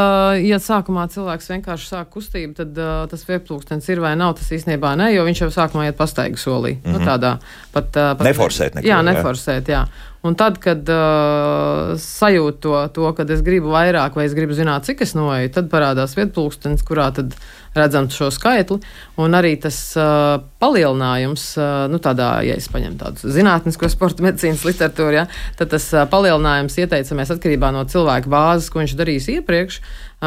ja 0.44 0.58
sākumā 0.60 1.06
cilvēks 1.10 1.48
vienkārši 1.54 1.88
sāk 1.88 2.10
kustību, 2.12 2.52
tad 2.58 2.76
uh, 2.76 3.06
tas 3.08 3.24
vieplūkstens 3.24 3.88
ir 3.88 4.02
vai 4.04 4.12
nav, 4.20 4.34
tas 4.36 4.52
īstenībā 4.52 4.92
ne, 5.00 5.08
jo 5.14 5.24
viņš 5.24 5.44
jau 5.46 5.50
sākumā 5.56 5.88
iet 5.88 5.96
pastaigu 5.96 6.36
solī. 6.40 6.76
Mm 6.76 6.80
-hmm. 6.84 6.92
nu, 6.92 6.98
mhm. 6.98 7.08
tādā 7.08 7.32
pat. 7.72 7.88
Uh, 7.96 8.12
pat 8.18 8.26
neforsēt 8.28 8.76
neko. 8.76 8.88
Jā, 8.88 9.00
neforsēt, 9.02 9.72
jā. 9.72 9.86
Un 10.24 10.34
tad, 10.40 10.58
kad 10.58 10.88
uh, 10.88 11.96
sajūtu 12.00 12.60
to, 12.60 12.76
to, 12.96 13.12
kad 13.12 13.30
es 13.30 13.42
gribu 13.44 13.72
vairāk 13.72 14.14
vai 14.16 14.24
es 14.24 14.36
gribu 14.36 14.52
zināt, 14.52 14.84
cik 14.84 15.02
es 15.04 15.14
noeju, 15.14 15.50
tad 15.52 15.68
parādās 15.72 16.16
vietplūkstens, 16.16 16.84
kurā 16.84 17.10
tad 17.12 17.34
redzam 17.74 18.08
šo 18.10 18.30
skaitli. 18.34 18.78
Un 19.20 19.36
arī 19.36 19.54
tas 19.60 19.76
uh, 19.98 20.38
palielinājums, 20.62 21.46
uh, 21.58 21.84
nu, 21.90 22.00
tādā, 22.02 22.30
ja 22.46 22.56
es 22.58 22.70
paņemu 22.72 22.98
tādu 23.00 23.34
zinātnisko 23.34 23.90
sporta 23.92 24.24
medicīnas 24.26 24.64
literatūru, 24.66 25.20
ja, 25.20 25.26
tad 25.58 25.74
tas 25.74 25.90
uh, 25.94 26.06
palielinājums 26.10 26.78
ieteicamies 26.82 27.34
atkarībā 27.34 27.70
no 27.74 27.84
cilvēka 27.90 28.30
bāzes, 28.30 28.70
ko 28.72 28.82
viņš 28.82 28.98
darīs 28.98 29.30
iepriekš. 29.36 29.80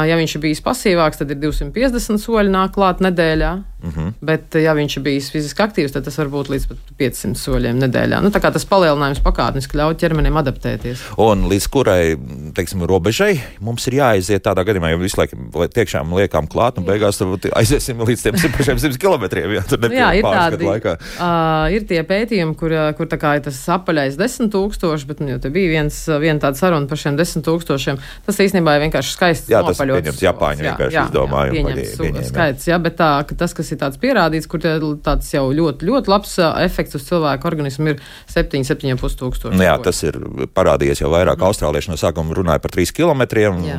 Ja 0.05 0.17
viņš 0.19 0.35
ir 0.37 0.41
bijis 0.43 0.59
pasīvāks, 0.61 1.17
tad 1.17 1.31
ir 1.33 1.39
250 1.41 2.21
soļi 2.21 2.51
nāk 2.53 2.75
klāt 2.75 2.99
nedēļā. 3.01 3.51
Mm 3.77 3.91
-hmm. 3.93 4.13
Bet, 4.25 4.55
ja 4.57 4.73
viņš 4.73 4.97
ir 4.97 5.03
bijis 5.03 5.29
fiziski 5.31 5.61
aktīvs, 5.63 5.93
tad 5.93 6.03
tas 6.05 6.17
var 6.17 6.29
būt 6.33 6.49
līdz 6.49 6.65
500 6.97 7.37
soļiem 7.37 7.79
nedēļā. 7.81 8.21
Nu, 8.21 8.31
tas 8.31 8.65
palielinājums 8.65 9.21
pakāpeniski 9.25 9.77
ļauj 9.77 9.97
ķermenim 10.01 10.37
adaptēties. 10.37 11.01
Un 11.17 11.47
līdz 11.49 11.67
kurai 11.69 12.17
teiksim, 12.53 12.83
robežai 12.89 13.39
mums 13.59 13.87
ir 13.87 13.93
jāaiziet 13.93 14.43
tādā 14.43 14.65
gadījumā, 14.65 14.91
jo 14.91 14.97
visu 14.97 15.17
laiku 15.21 15.67
tiešām 15.73 16.13
liekam 16.13 16.47
klāt, 16.47 16.77
un 16.77 16.85
beigās 16.85 17.21
aiziesim 17.57 18.01
līdz 18.07 18.23
tiem 18.25 18.37
100 18.41 18.97
km. 19.01 19.25
Jā, 19.37 19.63
nu, 19.77 19.89
jā 19.93 20.09
ir 20.19 20.27
tādi 20.27 20.67
uh, 20.67 21.67
ir 21.73 21.85
tie 21.89 22.01
pētījumi, 22.07 22.55
kur, 22.59 22.73
kur 22.97 23.09
ir 23.09 23.43
tas 23.45 23.59
apaļais 23.77 24.17
10 24.19 24.51
tūkstoši, 24.53 25.09
bet 25.09 25.23
nu, 25.23 25.37
bija 25.53 25.73
viens, 25.75 25.99
viena 26.21 26.41
tāda 26.43 26.59
saruna 26.59 26.89
par 26.89 27.01
šiem 27.01 27.17
10 27.19 27.45
tūkstošiem. 27.47 28.01
Tas 28.27 28.41
īstenībā 28.43 28.77
ir 28.77 28.85
vienkārši 28.87 29.15
skaists. 29.15 29.51
Jā, 29.51 29.63
tas 29.65 29.81
pieņemts 29.81 30.23
Japāņu 30.25 30.67
vienkārši 30.67 31.03
izdomājumu. 31.05 31.75
Pieņemts 32.01 32.31
skaits, 32.31 32.69
jā, 32.69 32.79
bet 32.83 32.97
tā, 32.99 33.11
tas, 33.37 33.55
kas 33.57 33.71
ir 33.73 33.81
tāds 33.81 33.99
pierādīts, 34.01 34.49
kur 34.49 34.63
tāds 34.63 35.31
jau 35.33 35.45
ļoti, 35.53 35.87
ļoti 35.89 36.13
labs 36.13 36.37
efekts 36.63 36.97
uz 36.99 37.07
cilvēku 37.07 37.49
organismu 37.49 37.93
ir 37.93 38.01
7, 38.31 38.63
7,5 38.67 39.19
tūkstoši. 39.21 39.61
Jā, 39.63 39.75
tas 39.83 40.01
ir 40.07 40.17
parādījies 40.55 41.03
jau 41.03 41.11
vairāk. 41.13 41.37
Mm. 41.37 41.47
Austrālieši 41.49 41.91
no 41.91 41.97
sākuma 41.99 42.35
runāja 42.37 42.61
par 42.63 42.73
3 42.73 42.93
km, 42.95 43.23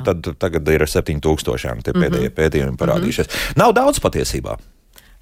tad 0.06 0.30
tagad 0.40 0.68
ir 0.72 0.86
7 0.88 1.22
tūkstošiem. 1.24 1.82
Tie 1.84 1.94
pēdējie 1.94 2.28
mm 2.28 2.32
-hmm. 2.32 2.36
pētījumi 2.38 2.78
parādījušies. 2.80 3.28
Mm 3.28 3.34
-hmm. 3.34 3.47
Nav 3.56 3.72
daudz 3.76 4.00
patiesībā. 4.02 4.58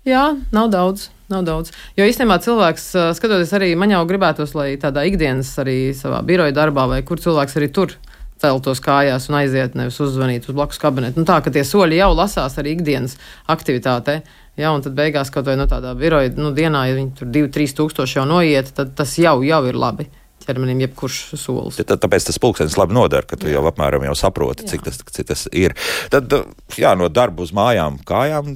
Jā, 0.07 0.37
nav 0.55 0.71
daudz. 0.71 1.11
Nav 1.31 1.43
daudz. 1.43 1.73
Jo 1.99 2.07
īstenībā 2.07 2.39
cilvēks, 2.43 2.93
skatoties 3.19 3.51
arī, 3.59 3.73
man 3.79 3.91
jau 3.91 4.05
gribētos, 4.07 4.53
lai 4.55 4.77
tādā 4.79 5.03
ikdienas, 5.09 5.51
arī 5.59 5.91
savā 5.99 6.21
biroja 6.27 6.55
darbā, 6.55 6.85
vai 6.87 7.01
kur 7.07 7.19
cilvēks 7.19 7.59
arī 7.59 7.69
tur 7.75 7.97
celtos 8.39 8.83
kājās 8.85 9.27
un 9.31 9.39
aiziet, 9.41 9.75
nevis 9.75 9.99
uzzvanīt 10.05 10.47
uz 10.47 10.55
blakus 10.55 10.79
kabinetu. 10.79 11.19
Nu, 11.19 11.27
tā 11.27 11.41
ka 11.43 11.51
tie 11.51 11.65
soļi 11.67 11.99
jau 11.99 12.13
lasās 12.15 12.55
arī 12.61 12.77
ikdienas 12.77 13.17
aktivitātē. 13.51 14.21
Ja, 14.57 14.71
un 14.71 14.85
tad 14.85 14.95
beigās 14.97 15.33
kaut 15.35 15.49
vai 15.49 15.57
no 15.59 15.67
tādā 15.69 15.97
biroja 15.99 16.31
nu, 16.39 16.53
dienā, 16.55 16.87
ja 16.89 16.95
viņi 16.97 17.17
tur 17.19 17.33
2-3 17.33 17.75
tūkstoši 17.81 18.21
jau 18.21 18.29
noiet, 18.29 18.71
tad 18.77 18.95
tas 18.97 19.19
jau, 19.19 19.41
jau 19.45 19.65
ir 19.67 19.77
labi 19.77 20.07
ķermenim 20.47 20.87
jebkurš 20.87 21.21
solis. 21.41 21.83
Tad, 21.83 21.99
tāpēc 22.03 22.31
tas 22.31 22.41
pulkstenis 22.43 22.79
labi 22.81 22.97
nodara, 22.97 23.27
ka 23.27 23.39
tu 23.41 23.51
jā. 23.51 23.59
jau 23.59 23.67
apmēram 23.71 24.07
jau 24.09 24.17
saproti, 24.19 24.69
cik 24.71 24.87
tas, 24.87 25.03
cik 25.03 25.31
tas 25.33 25.47
ir. 25.53 25.77
Tad, 26.13 26.33
jā, 26.79 26.97
no 26.99 27.11
darba 27.13 27.47
uz 27.47 27.55
mājām, 27.57 28.01
kājām 28.07 28.55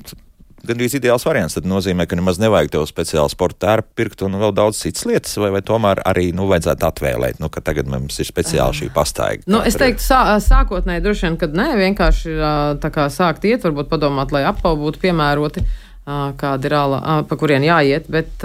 gandrīz 0.67 0.95
ideāls 0.99 1.25
variants. 1.27 1.57
Tad 1.57 1.69
nozīmē, 1.69 2.07
ka 2.09 2.19
nemaz 2.19 2.41
nevajag 2.41 2.73
tev 2.75 2.87
speciāli 2.89 3.33
sporta 3.33 3.67
tērpu 3.67 3.97
pirkt 4.01 4.25
un 4.27 4.37
vēl 4.41 4.55
daudz 4.57 4.81
citas 4.83 5.07
lietas, 5.09 5.37
vai, 5.41 5.53
vai 5.55 5.63
tomēr 5.67 6.03
arī 6.09 6.31
nu, 6.37 6.49
vajadzētu 6.51 6.89
atvēlēt, 6.91 7.41
nu, 7.43 7.51
ka 7.53 7.63
tagad 7.65 7.91
mums 7.91 8.21
ir 8.21 8.29
speciāli 8.29 8.83
šī 8.83 8.91
pastaiga. 8.95 9.47
Nu, 9.51 9.63
es 9.67 9.79
teiktu, 9.81 10.05
sā, 10.05 10.23
sākotnēji 10.45 11.05
droši 11.05 11.29
vien, 11.29 11.39
kad 11.41 11.57
nē, 11.57 11.71
vienkārši 11.81 12.37
tā 12.83 12.93
kā 12.95 13.09
sākt 13.13 13.47
iet, 13.49 13.65
varbūt 13.67 13.91
padomāt, 13.93 14.35
lai 14.37 14.45
apau 14.49 14.77
būtu 14.81 15.03
piemēroti 15.03 15.65
kāda 16.09 16.67
ir 16.67 16.75
āla, 16.75 17.01
pa 17.29 17.37
kurien 17.39 17.63
jāiet, 17.65 18.07
bet, 18.11 18.45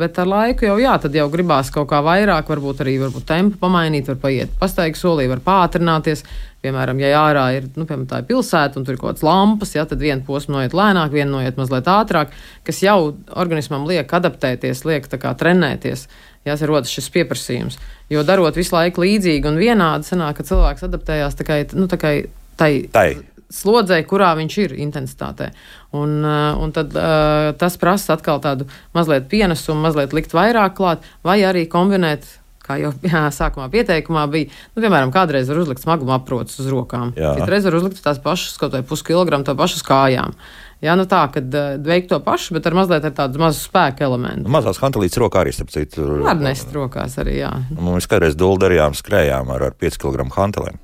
bet 0.00 0.18
ar 0.22 0.28
laiku 0.30 0.68
jau, 0.68 0.76
jā, 0.80 0.94
tad 1.02 1.14
jau 1.16 1.26
gribās 1.32 1.70
kaut 1.74 1.88
kā 1.90 1.98
vairāk, 2.04 2.46
varbūt 2.48 2.84
arī 2.84 2.96
varbūt 3.02 3.26
tempu 3.26 3.58
pamainīt, 3.60 4.06
var 4.12 4.20
paiet 4.22 4.54
pastaigu 4.60 4.98
solī, 4.98 5.26
var 5.28 5.42
pātrināties. 5.44 6.24
Piemēram, 6.64 6.98
ja 6.98 7.20
ārā 7.20 7.44
ir, 7.58 7.66
nu, 7.76 7.84
piemēram, 7.86 8.06
tā 8.10 8.22
ir 8.22 8.28
pilsēta 8.30 8.78
un 8.78 8.86
tur 8.86 8.96
ir 8.96 9.00
kaut 9.02 9.12
kādas 9.12 9.26
lampas, 9.26 9.74
ja, 9.76 9.84
tad 9.86 10.00
viena 10.02 10.24
posma 10.26 10.56
noiet 10.56 10.74
lēnāk, 10.74 11.12
viena 11.12 11.30
noiet 11.36 11.58
mazliet 11.60 11.90
ātrāk, 11.90 12.32
kas 12.66 12.80
jau 12.82 13.12
organismam 13.36 13.86
liek 13.86 14.10
adaptēties, 14.18 14.82
liek 14.88 15.06
tā 15.10 15.20
kā 15.22 15.34
trenēties. 15.38 16.08
Jā, 16.46 16.56
rodas 16.66 16.90
šis 16.94 17.10
pieprasījums. 17.10 17.78
Jo 18.10 18.22
darot 18.26 18.54
visu 18.54 18.74
laiku 18.74 19.02
līdzīgi 19.02 19.50
un 19.50 19.58
vienādi, 19.58 20.06
sanāk, 20.06 20.38
ka 20.38 20.46
cilvēks 20.46 20.86
adaptējās 20.86 21.38
tikai 21.38 21.64
nu, 21.74 21.90
tai, 21.90 22.14
tai, 22.58 22.70
tai 22.94 23.08
slodzē, 23.52 24.00
kurā 24.08 24.32
viņš 24.38 24.56
ir 24.64 24.74
intensitātē. 24.86 25.52
Un, 25.96 26.18
un 26.24 26.74
tad 26.76 26.96
uh, 26.96 27.52
tas 27.58 27.78
prasa 27.80 28.16
atkal 28.16 28.42
tādu 28.44 28.66
mazliet 28.96 29.30
pienesumu, 29.32 29.84
mazliet 29.86 30.16
likt 30.16 30.34
vairāk 30.36 30.76
klāt, 30.78 31.06
vai 31.26 31.40
arī 31.46 31.64
kombinēt 31.70 32.26
kā 32.66 32.78
jau 32.80 32.92
jā, 33.06 33.26
sākumā 33.34 33.68
pieteikumā 33.72 34.26
bija, 34.32 34.50
nu, 34.74 34.82
piemēram, 34.82 35.14
kādreiz 35.14 35.50
var 35.50 35.62
uzlikt 35.62 35.84
smagumu 35.84 36.16
aprocis 36.16 36.60
uz 36.62 36.70
rokām. 36.72 37.14
Citreiz 37.16 37.66
var 37.68 37.78
uzlikt 37.80 38.02
tās 38.04 38.20
pašas, 38.22 38.56
kaut 38.60 38.76
vai 38.76 38.84
puskilogramu, 38.86 39.46
to 39.46 39.56
pašas 39.58 39.84
kājām. 39.86 40.36
Jā, 40.84 40.92
nu 40.98 41.06
tā, 41.08 41.22
kad 41.32 41.54
uh, 41.56 41.76
veikt 41.80 42.10
to 42.10 42.18
pašu, 42.20 42.52
bet 42.58 42.66
ar 42.68 42.74
mazliet 42.76 43.06
ar 43.08 43.14
tādu 43.16 43.40
mazu 43.40 43.62
spēku 43.62 44.04
elementu. 44.04 44.44
Nu, 44.44 44.52
mazās 44.52 44.80
hantelītes 44.82 45.16
rokā 45.22 45.40
arī, 45.40 45.54
starp 45.56 45.72
citu. 45.72 46.04
Var 46.26 46.42
nest 46.42 46.74
rokās 46.76 47.16
arī, 47.22 47.38
jā. 47.40 47.52
Mums 47.78 48.08
kādreiz 48.10 48.36
dulli 48.36 48.60
darījām, 48.66 48.98
skrējām 48.98 49.54
ar, 49.56 49.70
ar 49.70 49.78
5 49.80 50.02
kg 50.02 50.28
hantelēm. 50.36 50.76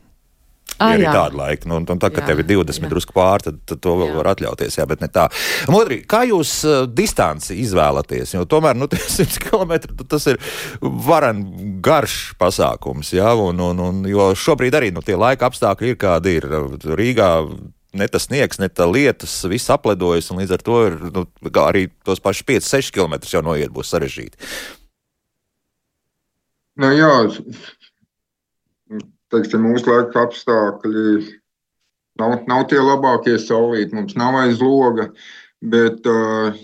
Ah, 0.82 0.94
ir 0.98 1.06
tāda 1.06 1.38
laika, 1.38 1.68
nu, 1.70 1.78
un 1.80 1.86
tā, 1.86 2.10
kad 2.10 2.22
jā, 2.22 2.28
tev 2.30 2.42
ir 2.42 2.48
20 2.50 2.82
jā. 2.82 2.90
drusku 2.90 3.14
pāri, 3.16 3.46
tad, 3.46 3.60
tad 3.68 3.82
to 3.84 3.94
vēl 4.00 4.10
jā. 4.10 4.16
var 4.18 4.30
atļauties. 4.32 4.78
Jā, 4.80 4.86
bet 4.90 5.04
ne 5.04 5.08
tā. 5.12 5.28
Modri, 5.72 6.00
kā 6.08 6.24
jūs 6.28 6.54
uh, 6.66 6.82
distanci 6.90 7.56
izvēlaties? 7.62 8.34
Jo 8.34 8.46
tomēr 8.50 8.78
nu, 8.78 8.88
100 9.18 9.42
km 9.46 9.76
tas 10.10 10.26
ir 10.32 10.40
varan 10.82 11.44
garš 11.84 12.18
pasākums. 12.40 13.14
Jā, 13.16 13.34
un, 13.38 13.62
un, 13.62 13.84
un, 13.86 14.02
jo 14.10 14.32
šobrīd 14.38 14.78
arī 14.78 14.90
nu, 14.94 15.04
tie 15.06 15.18
laika 15.18 15.48
apstākļi 15.50 15.94
ir 15.94 16.00
kādi 16.00 16.36
ir 16.40 16.48
Rīgā. 16.98 17.32
Ne 17.92 18.06
tas 18.08 18.24
sniegs, 18.24 18.56
ne 18.56 18.70
tā 18.72 18.86
lietas, 18.88 19.34
viss 19.52 19.68
apledojas, 19.72 20.30
un 20.32 20.38
līdz 20.40 20.54
ar 20.56 20.62
to 20.64 20.76
ir, 20.88 20.94
nu, 21.12 21.26
arī 21.60 21.90
tos 22.08 22.22
pašus 22.24 22.46
5-6 22.48 22.94
km 22.96 23.18
jau 23.28 23.42
noiet 23.44 23.68
būs 23.74 23.92
sarežģīti. 23.92 24.48
Nu, 26.80 26.88
jā, 26.96 27.10
teiksim, 29.32 29.64
mūsu 29.66 29.90
laika 29.90 30.26
apstākļi 30.26 31.06
nav, 32.20 32.42
nav 32.50 32.66
tie 32.70 32.80
labākie 32.82 33.38
saulīti, 33.40 33.96
mums 33.96 34.16
nav 34.18 34.36
aiz 34.42 34.60
loga. 34.62 35.10
Bet, 35.62 36.02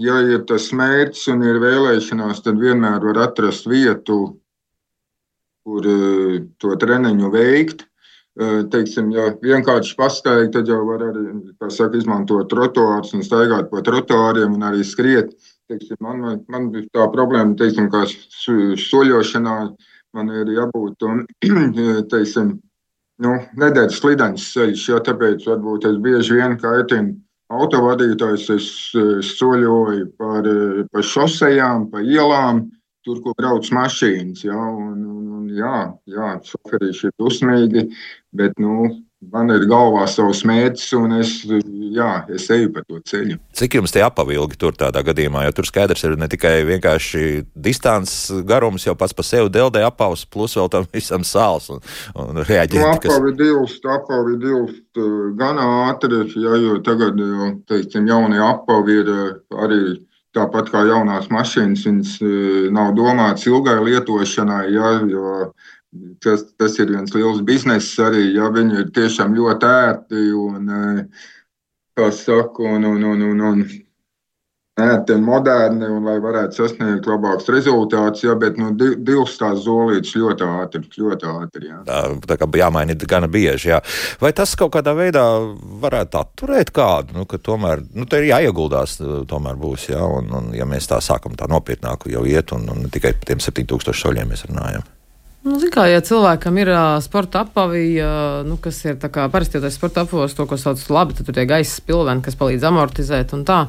ja 0.02 0.16
ir 0.26 0.42
tas 0.50 0.72
mērķis 0.74 1.28
un 1.30 1.44
ir 1.46 1.60
vēlēšanās, 1.62 2.40
tad 2.42 2.58
vienmēr 2.58 3.04
var 3.04 3.20
atrast 3.28 3.68
vietu, 3.70 4.16
kur 5.62 5.86
to 6.58 6.74
treniņu 6.82 7.30
veikt. 7.30 7.84
Teiksim, 8.72 9.12
ja 9.14 9.28
vienkārši 9.42 9.94
pastaigāt, 9.98 10.50
tad 10.54 10.68
jau 10.70 10.80
var 10.86 11.04
arī 11.08 11.24
saka, 11.74 11.94
izmantot 11.98 12.50
trotuārus 12.50 13.14
un 13.14 13.22
staigāt 13.26 13.70
pa 13.70 13.82
trotuāriem 13.86 14.58
un 14.58 14.66
arī 14.66 14.82
skriet. 14.86 15.30
Teiksim, 15.70 15.98
man, 16.02 16.42
man 16.50 16.68
bija 16.74 16.86
tā 16.98 17.06
problēma, 17.14 17.54
teiksim, 17.58 17.90
kā 17.92 18.02
soļošanā 18.82 19.56
man 20.16 20.32
ir 20.32 20.50
jābūt 20.56 21.06
un, 21.08 21.24
teiksim, 22.12 22.56
nu, 23.24 23.34
nedēļas 23.60 24.00
slidens 24.00 24.50
ceļš, 24.54 24.84
jo 24.92 25.00
tāpēc 25.08 25.46
varbūt 25.48 25.88
es 25.90 25.98
bieži 26.04 26.38
vien 26.38 26.56
kaitinu 26.60 27.16
autovadītājs, 27.48 28.48
es 28.52 28.66
soļoju 29.38 30.10
par, 30.20 30.48
par 30.92 31.06
šosejām, 31.12 31.88
pa 31.92 32.02
ielām, 32.04 32.66
tur, 33.06 33.22
kur 33.24 33.36
brauc 33.38 33.68
mašīnas. 33.72 34.44
Ja, 34.44 34.58
un, 34.58 34.98
un, 35.00 35.28
un, 35.38 35.46
jā, 35.56 35.76
jā 36.12 36.34
šoferīši 36.44 37.08
ir 37.08 37.14
dusmīgi, 37.20 37.86
bet 38.36 38.58
nu, 38.60 38.90
man 39.20 39.50
ir 39.50 39.64
galvā 39.68 40.04
savs 40.10 40.44
mērķis, 40.46 40.86
un 40.98 41.16
es, 41.18 41.32
jā, 41.94 42.10
es 42.34 42.46
eju 42.54 42.70
pa 42.74 42.84
to 42.86 43.00
ceļu. 43.10 43.38
Cik 43.58 43.78
jums 43.78 43.94
tie 43.94 44.02
apavilgi 44.06 44.58
tur 44.60 44.76
tādā 44.78 45.02
gadījumā? 45.06 45.42
Jo 45.46 45.54
tur 45.58 45.68
skaidrs 45.68 46.04
ir 46.06 46.14
ne 46.20 46.28
tikai 46.30 46.60
vienkārši 46.68 47.24
distants 47.58 48.14
garums, 48.46 48.86
jau 48.86 48.94
pats 48.98 49.16
par 49.16 49.26
sevi 49.26 49.50
deldē 49.52 49.82
apavs, 49.88 50.24
plus 50.30 50.54
vēl 50.58 50.70
tam 50.72 50.86
visam 50.94 51.26
sāls 51.26 51.68
un, 51.74 51.82
un 52.14 52.42
reaģēt. 52.44 52.78
Nu, 52.78 52.92
apavi 52.94 53.34
dilst, 53.38 53.88
apavi 53.98 54.36
dilst 54.42 55.02
uh, 55.02 55.30
gan 55.38 55.58
ātri, 55.62 56.22
ja, 56.38 56.58
jo 56.62 56.78
tagad, 56.86 57.18
teiksim, 57.70 58.06
jaunie 58.10 58.42
apavi 58.44 59.00
ir 59.02 59.10
uh, 59.14 59.32
arī 59.64 59.82
tāpat 60.36 60.68
kā 60.70 60.84
jaunās 60.86 61.26
mašīnas, 61.32 61.82
viņas 61.88 62.14
uh, 62.22 62.70
nav 62.76 62.94
domātas 62.94 63.48
ilgai 63.50 63.80
lietošanai, 63.82 64.68
ja, 64.76 64.94
jo 65.10 65.50
Tas, 66.20 66.42
tas 66.60 66.74
ir 66.82 66.90
viens 66.92 67.14
liels 67.16 67.40
bizness 67.48 67.96
arī, 68.04 68.26
ja 68.36 68.50
viņi 68.52 68.82
ir 68.82 68.88
tiešām 68.92 69.32
ļoti 69.36 69.68
ērti 69.72 70.24
un, 70.36 70.66
eh, 70.68 71.28
kā 71.96 72.10
saka, 72.12 72.74
un, 72.76 72.84
un, 72.84 73.04
un, 73.08 73.22
un, 73.30 73.40
un 73.40 73.62
ērti 74.78 75.14
un 75.16 75.24
moderni, 75.26 75.88
un 75.90 76.04
lai 76.06 76.18
varētu 76.22 76.60
sasniegt 76.60 77.08
labākus 77.08 77.48
rezultātus, 77.50 78.22
ja, 78.26 78.34
bet 78.38 78.58
nu, 78.60 78.70
divas 78.76 79.38
tās 79.40 79.62
zolītes 79.64 80.12
ļoti 80.18 80.46
ātri, 80.46 80.82
ļoti 80.98 81.30
ātri. 81.32 81.70
Ja. 81.70 81.78
Tā, 81.88 82.02
tā 82.30 82.36
kā 82.38 82.50
jāmaina 82.60 82.94
gana 83.08 83.30
bieži, 83.32 83.72
jā. 83.72 83.80
Vai 84.20 84.34
tas 84.36 84.54
kaut 84.60 84.74
kādā 84.76 84.94
veidā 84.98 85.24
varētu 85.82 86.20
atturēt 86.20 86.72
kādu, 86.76 87.16
nu, 87.18 87.26
ka 87.30 87.40
tomēr, 87.42 87.82
nu, 87.94 88.06
te 88.06 88.22
ir 88.22 88.30
jāieguldās, 88.34 89.00
tomēr 89.30 89.58
būs, 89.58 89.88
jā, 89.94 90.04
un, 90.04 90.30
un 90.36 90.52
ja 90.56 90.68
mēs 90.68 90.90
tā 90.92 91.00
sākam 91.04 91.34
tā 91.38 91.50
nopietnāk 91.50 92.06
jau 92.12 92.28
iet, 92.28 92.54
un, 92.54 92.68
un 92.76 92.86
tikai 92.92 93.16
par 93.18 93.32
tiem 93.32 93.42
7000 93.42 93.98
soļiem 94.04 94.36
mēs 94.36 94.46
runājam. 94.52 94.86
Nu, 95.46 95.58
kā 95.72 95.86
ja 95.86 96.00
cilvēkam 96.04 96.56
ir 96.58 96.72
uh, 96.72 96.96
sporta 97.04 97.44
apavija, 97.46 98.08
uh, 98.08 98.46
nu, 98.48 98.56
kas 98.62 98.80
ir 98.88 98.98
parasti 98.98 99.58
jau 99.58 99.62
tas 99.64 99.76
sporta 99.78 100.02
apavos, 100.02 100.34
to, 100.34 100.48
ko 100.50 100.58
sauc 100.58 100.82
labi, 100.90 101.14
tad 101.14 101.28
tur 101.28 101.36
tie 101.36 101.46
gaisa 101.48 101.78
spilveni, 101.78 102.24
kas 102.24 102.36
palīdz 102.38 102.66
amortizēt 102.68 103.36
un 103.36 103.46
tā. 103.48 103.60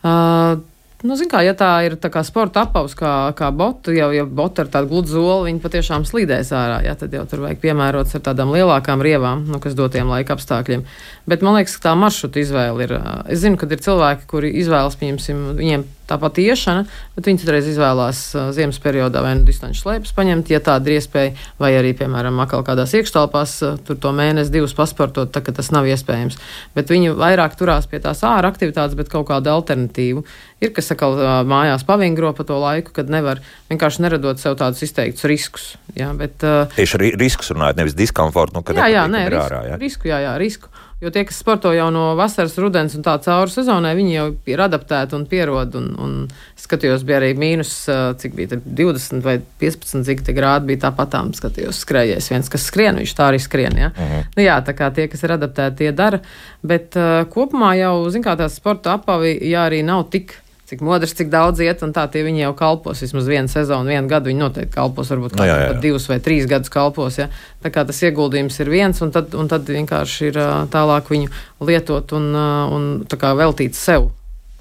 Uh, 0.00 0.60
Nu, 1.00 1.14
zin, 1.16 1.30
kā, 1.32 1.40
ja 1.40 1.54
tā 1.56 1.68
ir 1.86 1.94
tā 1.96 2.10
kā 2.12 2.20
sporta 2.28 2.66
apavs, 2.66 2.92
kā, 2.92 3.32
kā 3.36 3.48
botu, 3.56 3.92
jau 3.96 4.10
ja 4.12 4.26
bota 4.28 4.66
ar 4.66 4.68
tādu 4.68 4.90
gludu 4.90 5.08
zoli, 5.14 5.46
viņi 5.48 5.62
patiešām 5.62 6.04
slīdēs 6.04 6.50
ārā. 6.52 6.82
Jā, 6.84 6.92
tad 7.00 7.14
jau 7.16 7.22
tur 7.28 7.40
vajag 7.46 7.62
piemērots 7.62 8.18
ar 8.18 8.24
tādām 8.26 8.52
lielākām 8.52 9.00
rievām, 9.00 9.46
nu, 9.48 9.62
kas 9.64 9.78
dotiem 9.78 10.12
laika 10.12 10.36
apstākļiem. 10.36 10.84
Bet 11.30 11.46
man 11.46 11.56
liekas, 11.56 11.78
ka 11.78 11.88
tā 11.88 11.94
maršruta 11.96 12.42
izvēle 12.42 12.84
ir. 12.84 12.92
Es 13.32 13.40
zinu, 13.40 13.56
ka 13.56 13.70
ir 13.70 13.80
cilvēki, 13.80 14.28
kuri 14.28 14.52
izvēlas, 14.60 14.98
pieņemsim, 15.00 15.40
viņiem 15.56 15.86
tāpat 16.10 16.40
iešana, 16.42 16.84
bet 17.16 17.30
viņi 17.30 17.42
citreiz 17.44 17.68
izvēlās 17.70 18.22
ziemas 18.56 18.80
periodā 18.82 19.22
vai 19.24 19.36
nu 19.38 19.46
distanču 19.48 19.84
slēpes 19.84 20.14
paņemt, 20.16 20.50
ja 20.52 20.60
tāda 20.64 20.90
ir 20.90 20.98
iespēja, 20.98 21.34
vai 21.62 21.72
arī, 21.78 21.94
piemēram, 21.98 22.42
atkal 22.42 22.64
kādās 22.66 22.94
iekštelpās 22.98 23.56
tur 23.86 23.98
to 24.00 24.12
mēnesi, 24.16 24.52
divus 24.54 24.74
pasportot, 24.76 25.32
tā 25.32 25.42
ka 25.46 25.54
tas 25.56 25.70
nav 25.74 25.88
iespējams. 25.90 26.38
Bet 26.76 26.92
viņi 26.92 27.14
vairāk 27.18 27.56
turās 27.58 27.88
pie 27.90 28.02
tās 28.02 28.22
ārā 28.26 28.50
aktivitātes, 28.50 28.98
bet 28.98 29.12
kaut 29.12 29.28
kādu 29.30 29.52
alternatīvu. 29.54 30.24
Ir, 30.60 30.74
kas 30.76 30.92
atkal 30.92 31.16
mājās 31.48 31.86
pavingro 31.88 32.34
pa 32.36 32.44
to 32.44 32.58
laiku, 32.60 32.92
kad 32.96 33.08
nevar 33.12 33.40
vienkārši 33.70 34.04
neradot 34.04 34.42
sev 34.42 34.58
tādus 34.60 34.84
izteiktus 34.84 35.24
riskus. 35.30 35.70
Jā, 35.96 36.10
bet, 36.16 36.42
Tieši 36.76 37.14
riskus 37.20 37.54
runājot, 37.54 37.80
nevis 37.80 37.96
diskomfortu, 37.98 38.58
nu, 38.58 38.66
kad 38.66 38.82
jā, 38.82 38.90
jā, 38.92 39.06
nē, 39.10 39.24
risku, 39.32 39.46
ārā. 39.46 39.64
Jā. 39.70 39.80
risku, 39.80 40.10
jā, 40.10 40.20
jā, 40.26 40.36
risku. 40.40 40.72
Jo 41.00 41.08
tie, 41.08 41.22
kas 41.24 41.38
sporto 41.40 41.70
jau 41.72 41.86
no 41.94 42.10
vasaras, 42.18 42.58
rudens 42.60 42.92
un 42.98 43.04
tā 43.06 43.14
cauri 43.24 43.52
sezonai, 43.54 43.94
viņi 43.96 44.12
jau 44.12 44.26
ir 44.52 44.60
adaptēti 44.60 45.16
un 45.16 45.22
pierod. 45.30 45.78
Un, 45.80 45.86
un 45.96 46.18
skatījos, 46.60 47.06
bija 47.08 47.22
arī 47.22 47.30
mīnus, 47.40 47.72
cik 48.20 48.36
bija 48.36 48.58
20 48.60 49.24
vai 49.24 49.38
15, 49.62 50.04
cik 50.04 50.20
grādi 50.36 50.68
bija 50.72 50.82
tāpatām. 50.84 51.32
Skatījos, 51.36 51.80
skrējējis 51.86 52.30
viens, 52.34 52.52
kas 52.52 52.68
skrien, 52.68 53.00
viņš 53.00 53.16
tā 53.16 53.30
arī 53.30 53.40
skrien. 53.40 53.80
Ja? 53.80 53.88
-huh. 53.96 54.28
nu, 54.36 54.44
jā, 54.44 54.60
tā 54.66 54.76
kā 54.76 54.90
tie, 54.92 55.08
kas 55.08 55.24
ir 55.24 55.36
adaptēti, 55.38 55.78
tie 55.80 55.92
dara. 55.96 56.20
Bet 56.60 57.00
uh, 57.00 57.24
kopumā 57.32 57.72
jau, 57.80 57.94
zin 58.12 58.22
kā 58.22 58.36
tās 58.36 58.60
sporta 58.60 58.98
apavi, 59.00 59.38
ja 59.48 59.64
arī 59.70 59.80
nav 59.82 60.10
tik 60.12 60.36
cik 60.70 60.84
modrs, 60.86 61.14
cik 61.18 61.32
daudz 61.32 61.62
iet, 61.64 61.82
un 61.82 61.94
tā 61.96 62.04
tie 62.12 62.22
viņi 62.26 62.44
jau 62.44 62.52
kalpos. 62.58 63.02
Vismaz 63.02 63.26
vienu 63.30 63.50
sezonu, 63.50 63.90
vienu 63.90 64.10
gadu 64.10 64.30
viņi 64.30 64.44
noteikti 64.44 64.76
kalpos, 64.76 65.10
varbūt 65.10 65.34
no, 65.34 65.42
nu 65.42 65.48
jā, 65.50 65.56
jā. 65.64 65.72
pat 65.72 65.82
divus 65.82 66.06
vai 66.10 66.20
trīs 66.22 66.46
gadus 66.50 66.70
kalpos. 66.72 67.18
Ja? 67.18 67.26
Tā 67.64 67.72
kā 67.74 67.84
tas 67.88 67.98
ieguldījums 68.06 68.60
ir 68.62 68.70
viens, 68.70 69.02
un 69.02 69.10
tad, 69.14 69.34
un 69.34 69.50
tad 69.50 69.66
vienkārši 69.66 70.30
ir 70.30 70.40
tālāk 70.70 71.10
viņu 71.10 71.34
lietot 71.66 72.14
un, 72.18 72.30
un 72.76 72.88
veltīt 73.10 73.78
sev 73.78 74.12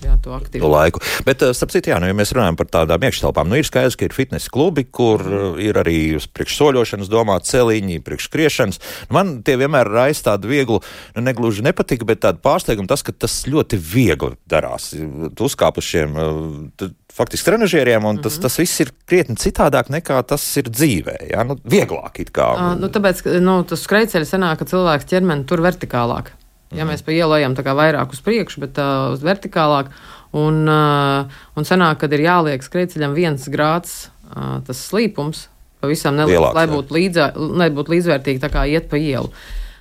jā, 0.03 0.15
to 0.23 0.33
aktīvu 0.35 0.63
to 0.63 0.71
laiku. 0.71 1.01
Bet, 1.27 1.43
eh, 1.45 1.53
starp 1.57 1.73
citu, 1.73 1.91
jā, 1.93 1.99
nu, 2.01 2.09
ja 2.09 2.17
mēs 2.17 2.33
runājam 2.35 2.57
par 2.59 2.69
tādām 2.71 3.05
iekštelpām, 3.07 3.49
nu, 3.49 3.59
ir 3.59 3.67
skaidrs, 3.67 3.97
ka 3.99 4.07
ir 4.07 4.15
fitnesa 4.15 4.51
klubi, 4.53 4.85
kur 4.85 5.23
mm. 5.23 5.59
ir 5.63 5.79
arī 5.81 5.99
priekšsoļošanas 6.35 7.12
domāti 7.12 7.53
celiņi, 7.53 7.99
priekšskriešanas. 8.05 8.81
Man 9.15 9.39
tie 9.47 9.57
vienmēr 9.59 9.89
raisa 9.91 10.31
tādu 10.31 10.51
vieglu, 10.51 10.81
nu, 11.17 11.25
negluži 11.25 11.65
nepatika, 11.65 12.07
bet 12.07 12.23
tādu 12.25 12.43
pārsteigumu 12.45 12.89
tas, 12.89 13.03
ka 13.05 13.15
tas 13.15 13.41
ļoti 13.49 13.79
viegli 13.79 14.35
darās. 14.49 14.91
Tu 14.93 15.47
uzkāp 15.47 15.81
uz 15.81 15.89
šiem 15.89 16.17
eh, 16.19 16.89
faktiski 17.13 17.49
trenižieriem, 17.49 18.05
un 18.05 18.21
tas, 18.21 18.33
mm 18.33 18.38
-hmm. 18.38 18.41
tas 18.41 18.59
viss 18.59 18.79
ir 18.79 18.91
krietni 19.05 19.35
citādāk 19.35 19.89
nekā 19.89 20.23
tas 20.23 20.43
ir 20.57 20.69
dzīvē. 20.69 21.17
Ja? 21.31 21.43
Nu, 21.43 21.57
vieglāk 21.65 22.19
it 22.19 22.31
kā. 22.31 22.53
Uh, 22.55 22.79
nu, 22.79 22.88
tāpēc, 22.88 23.25
nu, 23.41 23.63
tas 23.63 23.81
skrejceļš 23.83 24.35
sanāk, 24.35 24.59
ka 24.59 24.65
cilvēks 24.65 25.09
ķermeni 25.09 25.45
tur 25.45 25.62
vertikālāk. 25.62 26.31
Ja 26.75 26.86
mēs 26.86 27.01
pa 27.01 27.13
ielu 27.15 27.39
ejam 27.39 27.55
vairāk 27.58 28.12
uz 28.13 28.19
priekšu, 28.21 28.62
bet 28.62 28.77
uh, 28.77 29.10
uz 29.15 29.23
vertikālāk, 29.25 29.89
un, 30.38 30.62
uh, 30.69 31.39
un 31.58 31.65
sanāk, 31.65 32.03
kad 32.03 32.13
ir 32.13 32.27
jāliek 32.27 32.62
skrejceļam 32.62 33.15
viens 33.17 33.47
grāds, 33.49 34.12
uh, 34.29 34.60
tas 34.67 34.84
slīpums, 34.91 35.47
pavisam 35.82 36.19
neliels, 36.19 36.53
lai 36.53 36.67
būtu, 36.69 36.93
līdzā, 36.93 37.32
lai 37.36 37.71
būtu 37.73 37.95
līdzvērtīgi 37.95 38.51
iet 38.69 38.89
pa 38.91 39.01
ielu. 39.01 39.34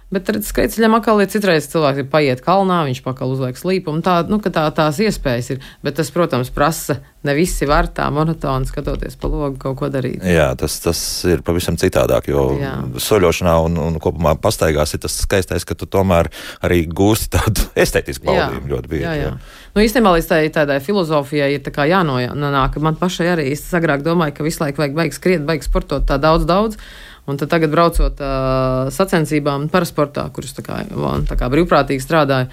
Bet 0.09 0.31
skrejceļam 0.41 0.95
atkal 0.97 1.19
ir 1.21 1.29
citreiz 1.29 1.67
cilvēks, 1.69 2.01
ir 2.01 2.07
paiet 2.09 2.41
kalnā, 2.41 2.79
viņš 2.89 3.03
pakaļ 3.05 3.33
uzliek 3.35 3.59
slīpumu. 3.61 4.01
Tā, 4.01 4.23
nu, 4.31 4.39
tā, 4.41 4.63
tās 4.73 5.01
iespējas 5.05 5.51
ir. 5.53 5.67
Bet 5.85 5.99
tas, 5.99 6.09
protams, 6.15 6.49
prasa 6.55 6.97
ne 7.29 7.35
visi 7.37 7.67
var 7.69 7.91
tā 7.93 8.07
monotoni 8.15 8.69
skatoties 8.71 9.19
pa 9.21 9.29
logu 9.29 9.59
kaut 9.61 9.77
ko 9.77 9.91
darīt. 9.93 10.25
Jā, 10.25 10.47
tas, 10.57 10.79
tas 10.81 11.03
ir 11.29 11.43
pavisam 11.45 11.77
citādāk, 11.77 12.31
jo 12.33 12.47
Jā. 12.57 12.73
soļošanā 13.05 13.57
un, 13.67 13.77
un 13.85 13.99
kopumā 14.01 14.33
pastaigās 14.41 14.97
ir 14.97 15.03
tas 15.05 15.19
skaistais, 15.27 15.67
ka 15.69 15.77
tu 15.77 15.85
tomēr 15.91 16.31
arī 16.65 16.87
gūsti 16.89 17.33
tādu 17.37 17.67
estetisku 17.85 18.31
baudījumu 18.31 18.73
ļoti 18.73 18.93
bieži. 18.95 19.05
Jā, 19.05 19.17
jā. 19.19 19.35
Jā. 19.35 19.67
Nu, 19.75 19.85
īstenībā 19.85 20.15
līdz 20.17 20.31
tai, 20.31 20.41
tādai 20.55 20.79
filozofijai 20.85 21.51
ir 21.59 21.67
tā 21.67 21.85
jānonāk. 21.91 22.81
Man 22.81 22.97
pašai 22.97 23.29
arī 23.35 23.51
es 23.53 23.67
agrāk 23.77 24.07
domāju, 24.07 24.39
ka 24.39 24.47
visu 24.47 24.65
laiku 24.65 24.87
vajag 24.87 24.97
baigt 24.97 25.19
skriet, 25.19 25.45
baigt 25.45 25.69
sportot 25.69 26.09
tā 26.09 26.17
daudz, 26.23 26.49
daudz. 26.49 26.81
Un 27.29 27.37
tad 27.37 27.51
tagad 27.53 27.73
braucot 27.73 28.21
uh, 28.25 28.89
sacensībām 28.95 29.69
parasportā, 29.73 30.25
kurus 30.33 30.57
tā 30.57 30.65
kā, 30.65 30.81
tā 31.29 31.37
kā 31.37 31.51
brīvprātīgi 31.53 32.05
strādāju, 32.05 32.49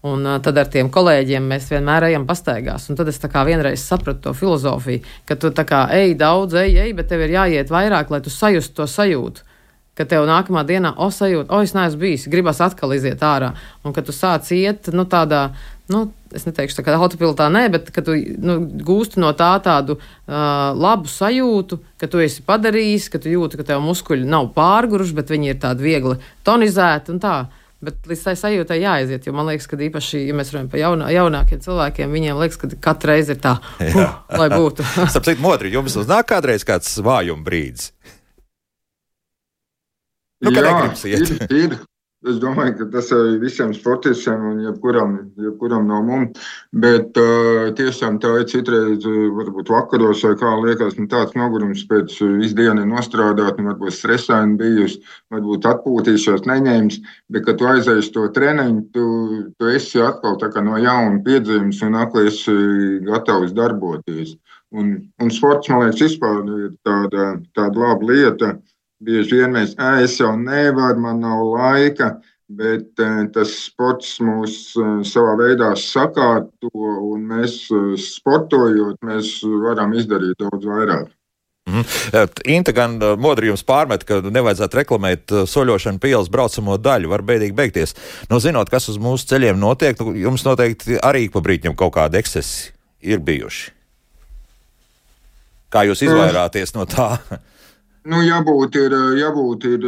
Un 0.00 0.24
tad 0.40 0.56
ar 0.56 0.68
tiem 0.72 0.88
kolēģiem 0.88 1.44
mēs 1.44 1.66
vienmēr 1.68 2.06
ejam 2.08 2.22
pastaigās. 2.28 2.86
Un 2.88 2.96
tad 2.96 3.10
es 3.12 3.20
vienreiz 3.20 3.82
sapratu 3.84 4.22
to 4.24 4.32
filozofiju, 4.32 5.02
ka 5.28 5.36
tu 5.36 5.50
tā 5.52 5.66
kā 5.68 5.82
ej 5.92 6.14
daudz, 6.16 6.56
ej, 6.56 6.78
ej, 6.86 6.92
bet 6.96 7.08
tev 7.08 7.20
ir 7.20 7.34
jāiet 7.36 7.68
vairāk, 7.68 8.08
lai 8.08 8.22
tu 8.24 8.32
sajustu 8.32 8.80
to 8.80 8.86
sajūtu. 8.88 9.44
Ka 9.94 10.06
tev 10.08 10.24
nākamā 10.24 10.64
dienā, 10.64 10.94
o, 10.96 11.10
sajūta, 11.12 11.52
o, 11.52 11.60
es 11.60 11.74
neesmu 11.76 12.00
bijis, 12.00 12.24
gribas 12.32 12.62
atkal 12.64 12.94
iziet 12.96 13.20
ārā. 13.20 13.52
Un 13.84 13.92
ka 13.92 14.00
tu 14.00 14.14
sāc 14.16 14.48
iet, 14.56 14.88
nu, 14.96 15.04
tādā 15.04 15.50
nu, 15.92 16.06
es 16.36 16.46
neteikšu, 16.46 16.78
tā 16.78 16.84
kā 16.86 16.96
autopilotā, 16.96 17.48
nē, 17.52 17.64
bet 17.74 17.90
ka 17.94 18.04
tu 18.06 18.14
nu, 18.14 18.58
gūsti 18.86 19.20
no 19.22 19.32
tā 19.38 19.52
tādu 19.64 19.96
uh, 19.98 20.34
labu 20.76 21.10
sajūtu, 21.10 21.80
ka 22.00 22.08
tu 22.10 22.22
esi 22.22 22.44
padarījis, 22.46 23.08
ka 23.12 23.20
tu 23.22 23.32
jūti, 23.32 23.60
ka 23.60 23.66
tev 23.72 23.82
muskuļi 23.84 24.28
nav 24.28 24.52
pārguruši, 24.56 25.16
bet 25.16 25.32
viņi 25.32 25.52
ir 25.52 25.58
tādi 25.62 25.86
viegli 25.86 26.18
tonizēti 26.46 27.14
un 27.14 27.22
tā. 27.22 27.38
Bet 27.80 28.04
līdz 28.04 28.22
tai 28.26 28.34
sajūtai 28.36 28.76
jāaiziet, 28.82 29.24
jo 29.24 29.32
man 29.32 29.48
liekas, 29.48 29.64
ka 29.70 29.78
īpaši, 29.80 30.26
ja 30.28 30.34
mēs 30.36 30.50
runājam 30.52 30.68
par 30.68 30.82
jaunā, 30.82 31.06
jaunākiem 31.16 31.62
cilvēkiem, 31.64 32.10
viņiem 32.12 32.40
liekas, 32.42 32.60
ka 32.60 32.68
katru 32.90 33.14
reizi 33.14 33.32
ir 33.32 33.40
tā, 33.40 33.54
uh, 33.56 34.18
lai 34.36 34.50
būtu. 34.52 34.84
Sapratu, 35.14 35.40
modri, 35.40 35.72
jums 35.72 35.96
uznāk 36.02 36.28
kādreiz 36.34 36.66
kāds 36.68 36.92
vājuma 37.00 37.46
brīdis. 37.46 37.94
Nu, 40.40 40.52
Jā, 40.56 40.72
ir, 41.04 41.32
ir, 41.52 41.74
Es 42.28 42.36
domāju, 42.36 42.74
ka 42.76 42.86
tas 42.92 43.06
ir 43.16 43.38
visiem 43.40 43.70
sportistiem 43.72 44.42
un 44.50 44.58
jebkuram, 44.60 45.12
jebkuram 45.40 45.86
no 45.88 46.02
mums. 46.04 46.50
Bet 46.84 47.16
uh, 47.16 47.70
tiešām 47.78 48.18
tā 48.20 48.34
ir 48.42 48.44
citreiz, 48.50 49.06
varbūt 49.38 49.72
vakaros, 49.72 50.20
vai 50.26 50.34
kā 50.36 50.50
liekas, 50.60 50.98
nu, 51.00 51.08
tāds 51.08 51.32
nogurums 51.38 51.86
pēc 51.88 52.12
visu 52.42 52.58
dienu 52.58 52.84
nostrādāt, 52.90 53.56
un 53.56 53.70
varbūt 53.72 53.96
stresaini 53.96 54.58
bijusi, 54.60 55.00
varbūt 55.32 55.70
atpūtīšos, 55.72 56.44
neņēmis. 56.50 57.00
Bet, 57.32 57.46
kad 57.48 57.56
tu 57.56 57.70
aizēji 57.72 58.12
to 58.12 58.26
treniņu, 58.36 58.84
tu, 58.92 59.06
tu 59.56 59.72
esi 59.72 60.04
atkal 60.04 60.36
no 60.66 60.76
jauna 60.76 61.22
piedzimis 61.24 61.80
un 61.88 61.96
atkal 62.02 62.28
esi 62.28 63.00
gatavs 63.08 63.56
darboties. 63.56 64.36
Un, 64.76 64.92
un 65.24 65.32
sports, 65.32 65.72
man 65.72 65.86
liekas, 65.86 66.04
vispār 66.04 66.44
ir 66.44 66.68
tāda, 66.84 67.32
tāda 67.56 67.80
laba 67.80 68.12
lieta 68.12 68.58
Bieži 69.00 69.38
vien 69.40 69.54
mēs, 69.54 69.72
es 70.04 70.18
jau 70.20 70.34
nevaru, 70.36 71.00
man 71.00 71.22
nav 71.24 71.40
laika, 71.54 72.10
bet 72.52 73.00
tas 73.32 73.54
sports 73.62 74.18
mūs 74.20 74.74
savā 75.08 75.36
veidā 75.40 75.70
sakārto, 75.78 76.68
un 77.06 77.24
mēs 77.30 77.62
sportojot, 78.04 78.98
mēs 79.06 79.38
varam 79.64 79.96
izdarīt 79.96 80.36
daudz 80.42 80.68
vairāk. 80.68 81.08
Mm. 81.70 81.84
Inta 82.50 82.72
gan 82.74 82.96
modri 83.20 83.50
jums 83.50 83.62
pārmet, 83.66 84.04
ka 84.08 84.18
nevajadzētu 84.26 84.78
reklamēt 84.80 85.34
soļošanu 85.48 86.00
pa 86.02 86.10
ielas 86.10 86.30
braucamo 86.32 86.76
daļu. 86.80 87.10
Var 87.12 87.24
bēdīgi 87.28 87.56
beigties. 87.56 87.94
Nu, 88.30 88.40
zinot, 88.42 88.72
kas 88.72 88.88
uz 88.90 88.98
mūsu 89.00 89.28
ceļiem 89.30 89.60
notiek, 89.60 90.00
nu, 90.00 90.16
jums 90.18 90.44
noteikti 90.46 90.98
arī 90.98 91.28
pa 91.30 91.44
brīdim 91.44 91.76
kaut 91.78 91.94
kādi 91.98 92.18
ekscesi 92.20 92.72
ir 93.06 93.22
bijuši. 93.24 93.70
Kā 95.70 95.84
jūs 95.86 96.02
izvairāties 96.02 96.74
no 96.74 96.88
tā? 96.90 97.12
Nu, 98.08 98.22
jābūt, 98.24 98.76
ir, 98.80 98.94
jābūt 99.20 99.64
ir 99.68 99.82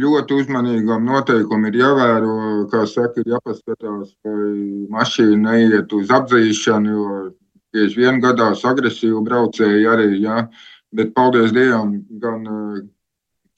ļoti 0.00 0.36
uzmanīgam. 0.40 1.04
Noteikumi 1.04 1.68
ir 1.68 1.80
jāvēro, 1.82 2.36
kā 2.72 2.86
saka, 2.88 3.20
ir 3.20 3.34
jāpaskatās, 3.34 4.14
lai 4.24 4.86
mašīna 4.94 5.50
neiet 5.50 5.92
uz 5.92 6.12
apdzīšanu, 6.14 6.94
jo 6.94 7.18
bieži 7.74 8.00
vien 8.00 8.22
gadās 8.24 8.64
agresīvi 8.64 9.20
braucēji 9.26 9.84
arī. 9.92 10.08
Ja? 10.22 10.46
Bet, 10.94 11.12
paldies 11.12 11.52
Dievam, 11.52 11.98
gan 12.22 12.48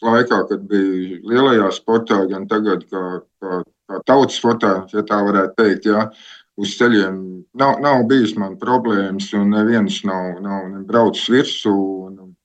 laikā, 0.02 0.40
kad 0.50 0.66
bija 0.66 1.20
lielajā 1.30 1.70
sportā, 1.78 2.24
gan 2.32 2.48
tagad, 2.50 2.82
kā, 2.90 3.04
kā, 3.38 3.62
kā 3.86 4.02
tautas 4.08 4.40
sportā, 4.40 4.80
ja 4.90 5.06
tā 5.06 5.22
varētu 5.30 5.62
teikt. 5.62 5.88
Ja? 5.92 6.08
uz 6.56 6.72
ceļiem 6.78 7.16
nav, 7.60 7.80
nav 7.84 8.06
bijis 8.08 8.32
man 8.40 8.56
problēmas, 8.60 9.28
un 9.36 9.52
neviens 9.52 10.00
nav, 10.08 10.38
nav 10.40 10.70
braucis 10.88 11.28
virsū. 11.32 11.74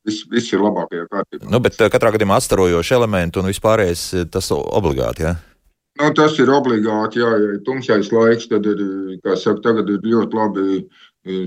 Viss, 0.08 0.26
viss 0.32 0.50
ir 0.56 0.64
labākajā 0.64 1.06
kārtībā. 1.12 1.46
Nu, 1.54 1.60
bet 1.62 1.78
katrā 1.94 2.10
gadījumā 2.16 2.40
atstarojoši 2.42 2.96
elementi 2.98 3.38
un 3.42 3.50
vispārējais 3.52 4.06
tas 4.34 4.50
obligāti. 4.56 5.28
Ja? 5.28 5.36
Nu, 6.02 6.10
tas 6.18 6.38
ir 6.42 6.50
obligāti, 6.50 7.22
jā, 7.22 7.30
ja 7.38 7.50
ir 7.54 7.64
tumšais 7.68 8.10
laiks, 8.16 8.48
tad 8.50 8.66
ir, 8.66 8.82
kā 9.22 9.36
saka, 9.38 9.62
tagad 9.68 9.92
ir 9.94 10.02
ļoti 10.08 10.40
labi 10.40 10.80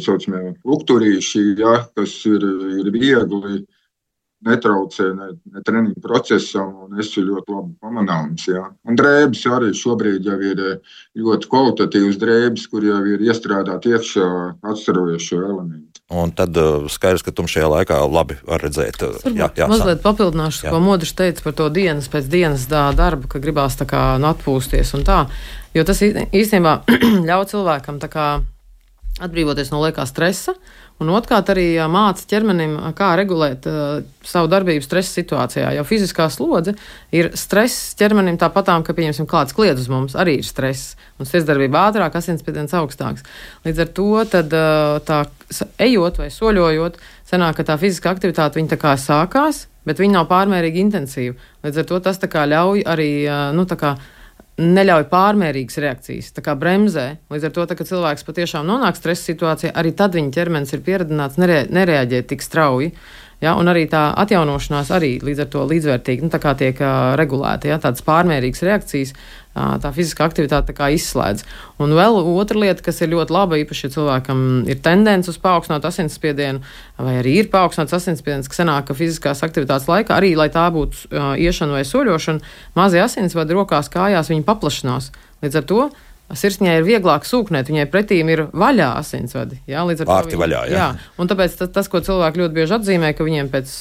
saucamie 0.04 0.52
lukturīši, 0.62 1.46
jā, 1.58 1.78
kas 1.98 2.20
ir, 2.30 2.44
ir 2.78 2.92
viegli 2.94 3.64
netraucē 4.44 5.08
ne, 5.16 5.28
ne 5.54 5.62
treniņu 5.64 6.02
procesam, 6.04 6.70
un 6.84 6.98
es 6.98 7.08
esmu 7.08 7.24
ļoti 7.30 7.54
labi 7.54 7.74
pamanāms. 7.82 8.46
Jā. 8.50 8.64
Un 8.88 8.98
drēbes 9.00 9.44
arī 9.56 9.72
šobrīd 9.76 10.28
jau 10.28 10.38
ir 10.52 10.62
eh, 10.68 10.94
ļoti 11.20 11.50
kvalitatīvs 11.52 12.20
drēbes, 12.20 12.68
kur 12.72 12.84
jau 12.84 13.00
ir 13.08 13.24
iestrādāti 13.24 13.94
iekšā 13.94 14.28
atstarojošo 14.72 15.40
elementu. 15.40 15.93
Un 16.12 16.34
tad 16.36 16.56
uh, 16.60 16.84
skaidrs, 16.92 17.22
ka 17.24 17.32
tumšajā 17.32 17.68
laikā 17.70 17.96
labi 18.04 18.36
var 18.44 18.60
redzēt. 18.60 19.00
Uh, 19.00 19.32
jā, 19.32 19.48
jā, 19.56 19.68
mazliet 19.70 20.02
papildināšu, 20.04 20.66
jā. 20.66 20.72
ko 20.74 20.80
Modris 20.84 21.14
teica 21.16 21.46
par 21.46 21.56
to 21.56 21.70
dienas 21.72 22.10
pēc 22.12 22.28
dienas 22.28 22.66
darbu, 22.68 23.30
ka 23.32 23.40
gribās 23.40 23.78
tā 23.80 23.86
kā 23.88 24.02
nu, 24.20 24.28
atpūsties 24.34 24.92
un 24.98 25.06
tā. 25.08 25.22
Jo 25.74 25.86
tas 25.88 26.04
īstenībā 26.04 26.82
ļauj 27.28 27.48
cilvēkam 27.54 28.02
tā 28.04 28.12
kā 28.12 28.26
atbrīvoties 29.24 29.72
no 29.72 29.80
liekā 29.80 30.04
stresa. 30.10 30.52
Uh, 30.52 30.83
Un 31.02 31.08
otrkārt, 31.10 31.48
arī 31.50 31.74
māca 31.90 32.22
ķermenim, 32.30 32.76
kā 32.94 33.10
regulēt 33.18 33.64
uh, 33.66 34.04
savu 34.24 34.46
darbību 34.52 34.84
stresa 34.84 35.10
situācijā. 35.16 35.72
Jo 35.74 35.82
fiziskā 35.86 36.28
slodze 36.30 36.76
ir 37.10 37.32
stress 37.38 37.96
ķermenim 37.98 38.38
tāpatām, 38.38 38.84
ka, 38.86 38.94
pieņemsim, 38.94 39.26
klāts 39.30 39.56
kliedz 39.56 39.82
uz 39.82 39.90
mums, 39.90 40.14
arī 40.14 40.36
ir 40.38 40.46
stress. 40.46 40.94
Un 41.18 41.26
sirdsdarbība 41.26 41.88
ātrāk, 41.88 42.14
asinsspiediens 42.20 42.76
augstāks. 42.78 43.26
Līdz 43.66 43.82
ar 43.82 43.92
to 43.98 44.08
tad, 44.30 44.54
uh, 44.54 45.02
tā 45.02 45.24
ejot 45.82 46.22
vai 46.22 46.30
soļojot, 46.30 47.02
sanāk, 47.26 47.58
ka 47.58 47.68
tā 47.72 47.78
fiziskā 47.82 48.14
aktivitāte 48.14 48.62
viņa 48.62 48.76
tā 48.76 48.82
kā 48.86 48.94
sākās, 48.94 49.64
bet 49.84 49.98
viņa 49.98 50.20
nav 50.20 50.30
pārmērīgi 50.30 50.84
intensīva. 50.86 51.34
Līdz 51.66 51.82
ar 51.82 51.90
to 51.90 52.04
tas 52.06 52.22
ļauj 52.22 52.86
arī, 52.86 53.10
nu, 53.58 53.66
neļauj 54.60 55.08
pārmērīgas 55.10 55.80
reakcijas, 55.82 56.30
tā 56.36 56.44
kā 56.44 56.54
bremzē. 56.58 57.06
Līdz 57.32 57.48
ar 57.48 57.52
to, 57.56 57.66
tā, 57.66 57.76
kad 57.78 57.90
cilvēks 57.90 58.26
patiešām 58.26 58.66
nonāk 58.68 58.98
stresa 58.98 59.32
situācijā, 59.32 59.74
arī 59.74 59.94
tad 59.98 60.14
viņa 60.14 60.34
ķermenis 60.34 60.74
ir 60.76 60.84
pieredzināts 60.86 61.40
nere, 61.42 61.64
nereaģēt 61.74 62.30
tik 62.30 62.44
strauji. 62.44 62.92
Ja, 63.42 63.56
un 63.60 63.68
arī 63.68 63.84
tā 63.90 64.06
atjaunošanās 64.22 64.92
arī 64.94 65.16
līdz 65.24 65.42
ar 65.44 65.48
to 65.52 65.64
līdzvērtīgi 65.68 66.24
nu, 66.24 66.30
tiek 66.32 66.78
uh, 66.80 67.12
regulēta. 67.18 67.68
Ja, 67.68 67.80
tādas 67.82 68.04
pārmērīgas 68.06 68.62
reakcijas, 68.64 69.12
tā 69.54 69.90
fiziskā 69.94 70.26
aktivitāte 70.26 70.74
tā 70.74 70.90
izslēdz. 70.94 71.44
Un 71.82 71.94
vēl 71.96 72.18
otra 72.34 72.60
lieta, 72.60 72.82
kas 72.84 73.00
ir 73.02 73.12
ļoti 73.14 73.34
laba, 73.34 73.58
īpaši, 73.62 73.86
ja 73.86 73.94
cilvēkam 73.94 74.40
ir 74.70 74.80
tendence 74.84 75.30
uz 75.30 75.38
paaugstinātu 75.42 75.88
asinsspiedienu, 75.90 76.62
vai 76.98 77.18
arī 77.20 77.36
ir 77.42 77.50
paaugstināts 77.52 77.94
asinsspiediens, 78.00 78.50
kas 78.50 78.62
sanāk, 78.62 78.88
ka 78.88 78.98
fiziskās 78.98 79.44
aktivitātes 79.46 79.86
laikā, 79.90 80.18
arī 80.18 80.34
lai 80.38 80.50
tā 80.54 80.66
būtu 80.74 81.06
uh, 81.10 81.34
iešana 81.38 81.78
vai 81.78 81.84
soļošana, 81.86 82.54
mazie 82.78 83.04
asinsvadi 83.04 83.56
rokās, 83.56 83.92
kājās, 83.92 84.32
viņi 84.32 84.46
paplašinās. 84.48 85.12
Līdz 85.44 85.60
ar 85.60 85.70
to 85.70 85.80
Sirsniņai 86.32 86.78
ir 86.80 86.86
vieglāk 86.86 87.26
sūknēt, 87.28 87.68
viņai 87.68 87.84
pretīm 87.92 88.30
ir 88.32 88.46
vaļā 88.56 88.94
asinsvadi. 88.96 89.58
Jā, 89.68 89.82
līdz 89.84 90.02
ar 90.02 90.08
to 90.08 90.30
viņi, 90.30 90.38
vaļā, 90.40 90.62
jā. 90.72 90.78
jā. 90.78 90.86
Un 91.20 91.28
tāpēc 91.28 91.58
tas, 91.74 91.90
ko 91.92 92.00
cilvēki 92.04 92.40
ļoti 92.40 92.56
bieži 92.56 92.76
atzīmē, 92.78 93.10
ka 93.14 93.26
viņiem 93.26 93.50
pēc 93.52 93.74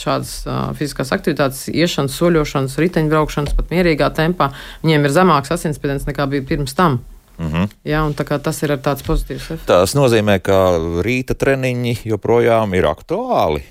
šādas 0.00 0.32
fiziskās 0.78 1.12
aktivitātes, 1.12 1.66
iešanas, 1.68 2.16
soļošanas, 2.16 2.78
riteņbraukšanas, 2.80 3.56
pat 3.58 3.74
mierīgā 3.76 4.08
tempā, 4.16 4.50
viņiem 4.86 5.04
ir 5.04 5.14
zemāks 5.14 5.52
asinsspiediens 5.52 6.08
nekā 6.08 6.26
bija 6.32 6.48
pirms 6.48 6.74
tam. 6.78 7.02
Mm 7.38 7.52
-hmm. 7.52 7.68
Jā, 7.84 8.00
tas 8.42 8.62
ir 8.62 8.76
tāds 8.78 9.04
pozitīvs 9.04 9.44
efekts. 9.50 9.66
Tas 9.66 9.94
nozīmē, 9.94 10.38
ka 10.40 10.78
rīta 11.04 11.34
treniņi 11.34 11.98
joprojām 12.04 12.74
ir 12.74 12.84
aktuāli. 12.86 13.62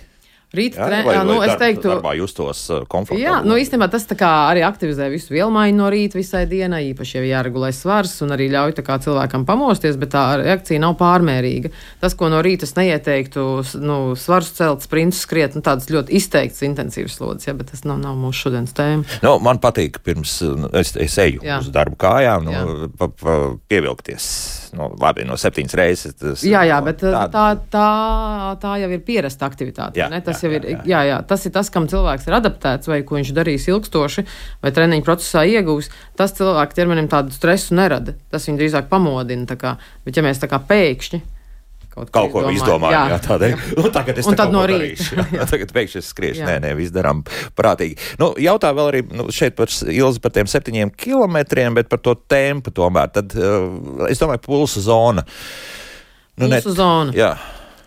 Rīta 0.51 0.83
treniņā, 0.83 1.07
vai, 1.07 1.19
nu, 1.29 1.37
es 1.45 1.53
teiktu, 1.55 1.87
darbā 1.93 2.11
justos 2.19 2.65
komfortabli. 2.91 3.23
Jā, 3.23 3.37
nu, 3.47 3.55
īstenībā 3.55 3.87
tas 3.91 4.03
arī 4.11 4.65
aktivizē 4.67 5.07
visu 5.13 5.31
vielmaiņu 5.31 5.77
no 5.79 5.87
rīta 5.93 6.19
visai 6.19 6.41
dienai, 6.51 6.81
īpaši, 6.89 7.21
ja 7.21 7.37
jāregulē 7.37 7.69
svars 7.71 8.17
un 8.25 8.35
arī 8.35 8.49
ļauj 8.51 8.75
cilvēkam 8.81 9.45
pamosties, 9.47 9.95
bet 10.01 10.11
tā 10.11 10.25
reakcija 10.41 10.81
nav 10.83 10.97
pārmērīga. 10.99 11.71
Tas, 12.03 12.17
ko 12.19 12.27
no 12.33 12.41
rīta 12.43 12.67
es 12.67 12.75
neieteiktu, 12.75 13.45
nu, 13.79 13.97
svars 14.19 14.51
celt, 14.57 14.83
sprints 14.83 15.21
skriet, 15.23 15.55
nu, 15.55 15.63
tādas 15.63 15.87
ļoti 15.87 16.19
izteikts 16.19 16.65
intensīvas 16.67 17.15
slodzes, 17.15 17.47
ja, 17.47 17.55
bet 17.55 17.71
tas 17.71 17.85
nav, 17.87 18.01
nav 18.03 18.19
mūsu 18.19 18.49
šodienas 18.49 18.75
tēma. 18.75 19.07
Nu, 19.23 19.37
man 19.39 19.61
patīk, 19.63 20.01
pirms 20.03 20.35
nu, 20.43 20.67
es, 20.75 20.91
es 20.99 21.15
eju 21.21 21.45
jā. 21.47 21.61
uz 21.63 21.71
darbu 21.71 21.95
kājām, 22.01 22.51
nu, 22.51 22.91
pa, 22.99 23.07
pa, 23.07 23.37
pievilkties 23.71 24.27
nu, 24.75 24.91
labi, 24.99 25.25
no 25.27 25.37
septiņas 25.39 25.77
reizes. 25.77 26.15
Tas, 26.19 26.43
jā, 26.47 26.63
jā, 26.67 26.77
bet 26.85 27.01
tā, 27.03 27.25
tā, 27.31 27.45
tā, 27.71 27.87
tā 28.61 28.75
jau 28.81 28.91
ir 28.91 29.03
pierasta 29.05 29.47
aktivitāte. 29.47 29.99
Jā, 30.01 30.09
tas, 30.23 30.40
jā, 30.45 30.51
jā, 30.51 30.61
ir, 30.61 30.85
jā, 30.89 31.01
jā, 31.09 31.19
tas 31.27 31.45
ir 31.47 31.53
tas, 31.55 31.69
kam 31.73 31.89
cilvēks 31.91 32.29
ir 32.29 32.37
adaptēts, 32.37 32.89
vai 32.91 33.01
ko 33.07 33.19
viņš 33.19 33.33
darīs 33.37 33.67
ilgstoši, 33.71 34.25
vai 34.63 34.73
treniņu 34.75 35.05
procesā 35.07 35.45
iegūs. 35.49 35.91
Tas 36.19 36.35
cilvēku 36.37 36.77
ķermenim 36.77 37.11
tādu 37.11 37.35
stresu 37.35 37.77
nerada. 37.77 38.15
Tas 38.33 38.47
viņu 38.47 38.61
drīzāk 38.61 38.89
pamodina. 38.91 39.59
Kā, 39.61 39.75
bet, 40.05 40.17
ja 40.17 40.25
mēs 40.25 40.41
tā 40.41 40.49
kā 40.51 40.61
pēkšņi 40.63 41.21
kaut, 41.91 42.11
kaut 42.13 42.31
ko 42.33 42.43
izdomājam. 42.53 42.95
Jā, 42.95 43.01
jā 43.11 43.19
tādēļ. 43.25 43.55
Nu, 43.77 43.91
tagad 43.93 44.21
es 44.21 44.29
tad 44.39 44.53
no 44.53 44.63
rīta. 44.69 45.25
Jā, 45.35 45.47
tagad 45.51 45.73
pēkšņi 45.75 46.01
es 46.01 46.11
skriešu. 46.13 46.45
Nē, 46.47 46.57
nē, 46.63 46.73
viss 46.79 46.93
darām 46.95 47.23
prātīgi. 47.57 47.99
Nu, 48.21 48.31
jautā 48.41 48.71
vēl 48.77 48.91
arī 48.93 49.03
nu, 49.11 49.27
šeit 49.33 49.57
par 49.59 49.71
Ilzi 49.91 50.23
par 50.23 50.35
tiem 50.35 50.49
septiņiem 50.51 50.93
kilometriem, 50.95 51.75
bet 51.77 51.91
par 51.91 52.03
to 52.03 52.15
tempu 52.31 52.73
tomēr. 52.75 53.11
Tad 53.15 53.35
uh, 53.37 54.07
es 54.09 54.21
domāju, 54.21 54.43
pulsa 54.47 54.83
zona. 54.85 55.25
Nu, 56.39 56.47
pulsa 56.47 56.53
net, 56.55 56.69
zona. 56.77 57.17
Jā. 57.17 57.33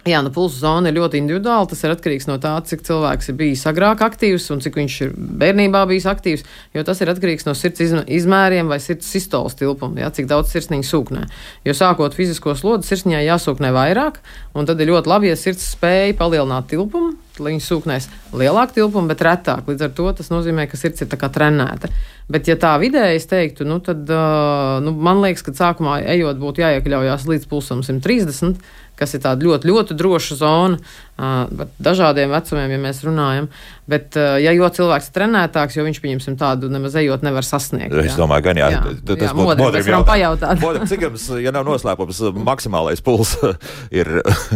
Jā, 0.05 0.19
nu, 0.21 0.29
pulsu 0.29 0.59
zona 0.61 0.91
ir 0.91 0.99
ļoti 0.99 1.17
individuāla. 1.17 1.65
Tas 1.71 1.81
ir 1.81 1.95
atkarīgs 1.95 2.27
no 2.29 2.35
tā, 2.37 2.53
cik 2.69 2.83
cilvēks 2.85 3.31
ir 3.31 3.39
bijis 3.39 3.63
agrāk 3.71 4.03
aktīvs 4.05 4.51
un 4.53 4.61
cik 4.61 4.77
viņš 4.77 4.97
ir 5.07 5.15
bērnībā 5.41 5.81
bijis 5.89 6.05
aktīvs. 6.11 6.45
Jo 6.77 6.85
tas 6.85 7.01
ir 7.01 7.09
atkarīgs 7.09 7.49
no 7.49 7.55
sirds 7.57 7.81
izmēriem 8.05 8.69
vai 8.69 8.83
sirds 8.85 9.09
sistoles 9.09 9.57
tilpuma, 9.57 10.03
jā, 10.05 10.13
cik 10.13 10.29
daudz 10.29 10.53
sirsniņa 10.53 10.89
sūknē. 10.91 11.25
Jo 11.65 11.77
sākot 11.79 12.17
fizisko 12.17 12.53
slodzi, 12.53 12.91
sirsniņai 12.91 13.25
jāsūknē 13.31 13.73
vairāk, 13.73 14.21
un 14.53 14.69
tad 14.69 14.85
ir 14.85 14.93
ļoti 14.93 15.15
labi, 15.15 15.33
ja 15.33 15.41
sirds 15.41 15.73
spēja 15.73 16.13
palielināt 16.21 16.69
tilpumu. 16.75 17.17
Lai 17.35 17.51
viņi 17.51 17.65
sūknēs 17.65 18.05
lielāku 18.39 18.77
tilpumu, 18.77 19.09
bet 19.11 19.25
retāk. 19.27 19.65
Līdz 19.67 19.89
ar 19.89 19.95
to 19.97 20.05
tas 20.21 20.29
nozīmē, 20.31 20.69
ka 20.71 20.79
sirds 20.79 21.03
ir 21.03 21.09
trenēta. 21.11 21.89
Bet, 22.31 22.47
ja 22.47 22.55
tā 22.57 22.77
vidēji 22.79 23.19
es 23.19 23.27
teiktu, 23.29 23.67
nu, 23.67 23.81
tad 23.85 24.07
nu, 24.07 24.93
man 24.95 25.19
liekas, 25.25 25.43
ka 25.45 25.53
sākumā 25.57 25.99
ejot 26.15 26.39
būtu 26.41 26.63
jāiekļaujas 26.63 27.27
līdz 27.29 27.49
pulsam 27.51 27.83
130 27.83 28.63
kas 28.99 29.15
ir 29.17 29.23
tāda 29.25 29.47
ļoti, 29.47 29.69
ļoti 29.71 29.97
droša 29.99 30.37
zona. 30.39 30.79
Uh, 31.15 31.67
dažādiem 31.79 32.33
vecumiem, 32.35 32.73
ja 32.75 32.79
mēs 32.83 33.01
runājam. 33.07 33.47
Bet, 33.91 34.17
uh, 34.19 34.35
ja 34.43 34.51
jo 34.55 34.67
cilvēks 34.67 35.11
ir 35.11 35.15
trenētāks, 35.15 35.77
jo 35.79 35.85
viņš, 35.87 36.01
pieņemsim, 36.03 36.39
tādu 36.41 36.71
nemaz 36.73 36.97
ejot, 36.99 37.23
nevar 37.27 37.47
sasniegt. 37.47 37.95
Jā. 37.95 38.07
Es 38.11 38.19
domāju, 38.19 38.49
gan 38.49 38.59
jā, 38.59 38.71
jā, 38.75 38.81
tas 39.07 39.23
jā, 39.29 39.35
būtu 39.39 39.59
modrim 39.61 39.91
jautāt. 39.93 40.09
pajautāt. 40.11 40.63
Modrim, 40.65 40.89
cik 40.91 41.07
jums, 41.07 41.29
ja 41.45 41.55
nav 41.55 41.69
noslēpums, 41.69 42.23
maksimālais 42.49 43.05
puls 43.05 43.37
ir 44.01 44.11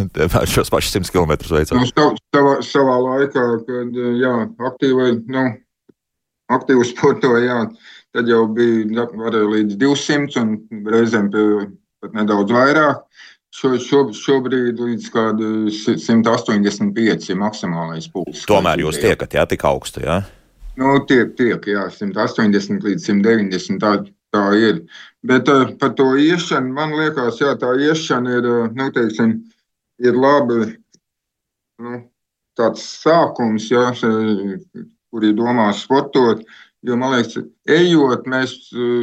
šos 0.55 0.73
pašus 0.73 0.99
100 0.99 1.15
km 1.15 1.35
veicot? 1.47 1.79
Nu, 1.79 2.11
savā, 2.35 2.57
savā 2.65 2.99
laikā, 3.07 3.47
kad 3.69 4.03
jā, 4.19 4.35
aktīvai, 4.71 5.09
nu, 5.31 5.47
aktīvi 6.59 6.87
sportoja, 6.91 7.43
jā, 7.45 7.59
tad 8.15 8.29
jau 8.29 8.45
bija 8.51 9.07
līdz 9.55 9.79
200 9.79 10.43
un 10.43 10.55
reizēm 10.89 11.29
pat 11.99 12.15
nedaudz 12.15 12.53
vairāk. 12.55 13.05
Šo, 13.55 13.71
šo, 13.81 14.03
šobrīd 14.13 14.77
līdz 14.77 15.07
185 16.05 17.31
ir 17.31 17.39
maksimālais 17.39 18.05
pulss. 18.13 18.45
Tomēr 18.49 18.83
jūs 18.83 18.99
tiekat, 19.01 19.33
jā, 19.39 19.45
tik 19.49 19.65
augstu, 19.65 20.03
jā? 20.05 20.19
Nu, 20.79 20.99
tiek, 21.09 21.33
tiek, 21.35 21.65
jā, 21.67 21.87
180 21.91 22.85
līdz 22.85 23.07
190, 23.09 23.81
tā, 23.81 23.95
tā 24.31 24.43
ir. 24.55 24.83
Bet 25.25 25.49
uh, 25.51 25.73
par 25.81 25.95
to 25.97 26.13
iešanu, 26.13 26.71
man 26.77 26.93
liekas, 26.95 27.41
jā, 27.41 27.55
tā 27.59 27.73
iešana 27.89 28.37
ir, 28.37 28.47
uh, 28.47 28.69
nu, 28.77 28.87
teiksim, 28.95 29.33
ir 29.99 30.15
labi. 30.15 30.69
Nu, 31.81 32.03
tāds 32.59 32.83
sākums, 33.01 33.69
ja, 33.71 33.89
kuri 35.09 35.33
domā 35.35 35.71
sportot. 35.75 36.43
Jo 36.85 36.95
man 36.95 37.17
liekas, 37.17 37.41
ejot, 37.67 38.27
mēs, 38.31 38.53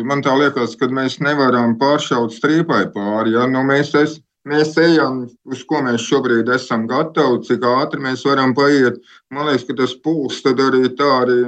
man 0.09 0.23
tā 0.25 0.33
liekas, 0.39 0.79
ka 0.81 0.89
mēs 0.89 1.19
nevaram 1.21 1.75
pāršaut 1.81 2.33
strīpai 2.33 2.87
pāri. 2.95 3.35
Ja? 3.35 3.45
Nu, 3.51 3.61
mēs, 3.69 3.93
es, 4.01 4.17
mēs 4.47 4.75
ejam, 4.81 5.25
uz 5.49 5.63
ko 5.69 5.83
mēs 5.87 6.05
šobrīd 6.07 6.51
esam 6.55 6.87
gatavi, 6.91 7.43
cik 7.49 7.65
ātri 7.67 8.03
mēs 8.05 8.25
varam 8.27 8.55
paiet. 8.57 9.01
Man 9.35 9.51
liekas, 9.51 9.67
ka 9.69 9.79
tas 9.83 9.97
pūls 10.03 10.43
tad 10.45 10.63
arī 10.63 10.87
tā 10.97 11.11
arī 11.23 11.41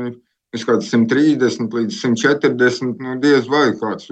kāds 0.57 0.89
130 0.91 1.75
līdz 1.77 2.01
140, 2.01 2.99
nu, 3.05 3.19
diez 3.23 3.49
vai 3.53 3.69
kāds, 3.77 4.09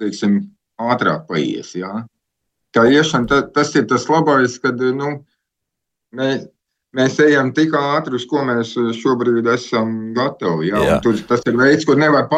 teiksim, 0.00 0.40
ātrāk 0.80 1.26
paies. 1.28 1.74
Jā. 1.78 2.04
Tā 2.72 2.86
iešana, 2.88 3.28
ta, 3.28 3.42
tas 3.52 3.74
ir 3.76 3.88
tas 3.90 4.06
labais, 4.08 4.54
kad 4.62 4.78
nu, 4.96 5.10
mēs, 6.16 6.46
mēs 6.96 7.18
ejam 7.26 7.50
tik 7.56 7.74
ātri, 7.76 8.16
uz 8.16 8.24
ko 8.30 8.46
mēs 8.48 8.72
šobrīd 9.00 9.50
esam 9.52 10.14
gatavi. 10.16 10.70
Jā, 10.70 10.86
jā. 10.86 10.96
Tur, 11.04 11.20
tas 11.28 11.44
ir 11.50 11.58
veids, 11.58 11.84
kur 11.88 12.00
nevar 12.00 12.30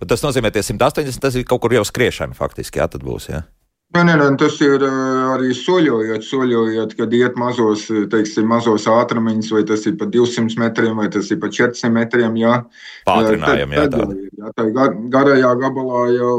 un 0.00 0.08
tas 0.08 0.24
nozīmē, 0.24 0.54
ka 0.54 0.64
180 0.64 1.20
tas 1.26 1.36
ir 1.36 1.46
kaut 1.48 1.66
kur 1.66 1.76
jau 1.76 1.84
skriešana 1.84 2.38
faktiski. 2.38 2.80
Jā, 2.80 2.88
tad 2.94 3.04
būs. 3.04 3.32
Jā. 3.34 3.44
Nē, 3.88 4.02
nē, 4.04 4.14
nē, 4.20 4.24
tas 4.36 4.58
ir 4.60 4.82
arī 4.84 5.54
soļojot, 5.56 6.24
soļojot, 6.28 6.90
kad 6.98 7.14
iet 7.16 7.38
mazos, 7.40 7.86
teiksim, 8.12 8.44
mazos 8.50 8.84
ātrumiņus, 8.92 9.48
vai 9.56 9.62
tas 9.70 9.86
ir 9.88 9.94
pa 9.96 10.04
200 10.12 10.60
metriem, 10.60 10.98
vai 11.00 11.06
tas 11.14 11.30
ir 11.32 11.38
pa 11.40 11.48
400 11.48 11.88
metriem. 11.94 12.36
Jā, 12.36 12.58
Pātrinājam, 13.08 13.72
jā, 13.72 13.86
tā. 13.94 14.04
jā, 14.12 14.50
tā 14.58 14.66
garajā 15.14 15.52
gabalā 15.62 16.02
jau 16.18 16.34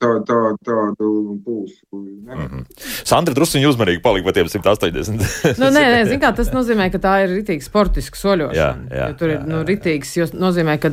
tā, 0.00 0.14
tā, 0.30 0.38
tādu 0.64 1.10
pulsu. 1.44 1.76
Mm 1.92 2.46
-hmm. 2.46 2.64
Sandra 3.04 3.36
druskuņi 3.36 3.68
uzmanīgi 3.68 4.02
palika 4.02 4.24
pa 4.30 4.32
tiem 4.32 4.48
180. 4.48 5.60
nu, 5.60 5.68
nē, 5.68 5.84
nē, 5.92 6.00
zin 6.08 6.20
kā, 6.24 6.32
tas 6.32 6.48
nozīmē, 6.58 6.88
ka 6.88 6.98
tā 7.04 7.14
ir 7.26 7.36
ritīgi 7.36 7.68
sportiska 7.68 8.16
soļošana. 8.16 8.56
Jā, 8.56 8.96
jā, 8.96 9.12
tur 9.12 9.28
ir 9.28 9.36
jā, 9.36 9.44
nu, 9.44 9.60
ritīgs, 9.60 10.16
jo 10.16 10.26
nozīmē, 10.32 10.78
ka, 10.80 10.88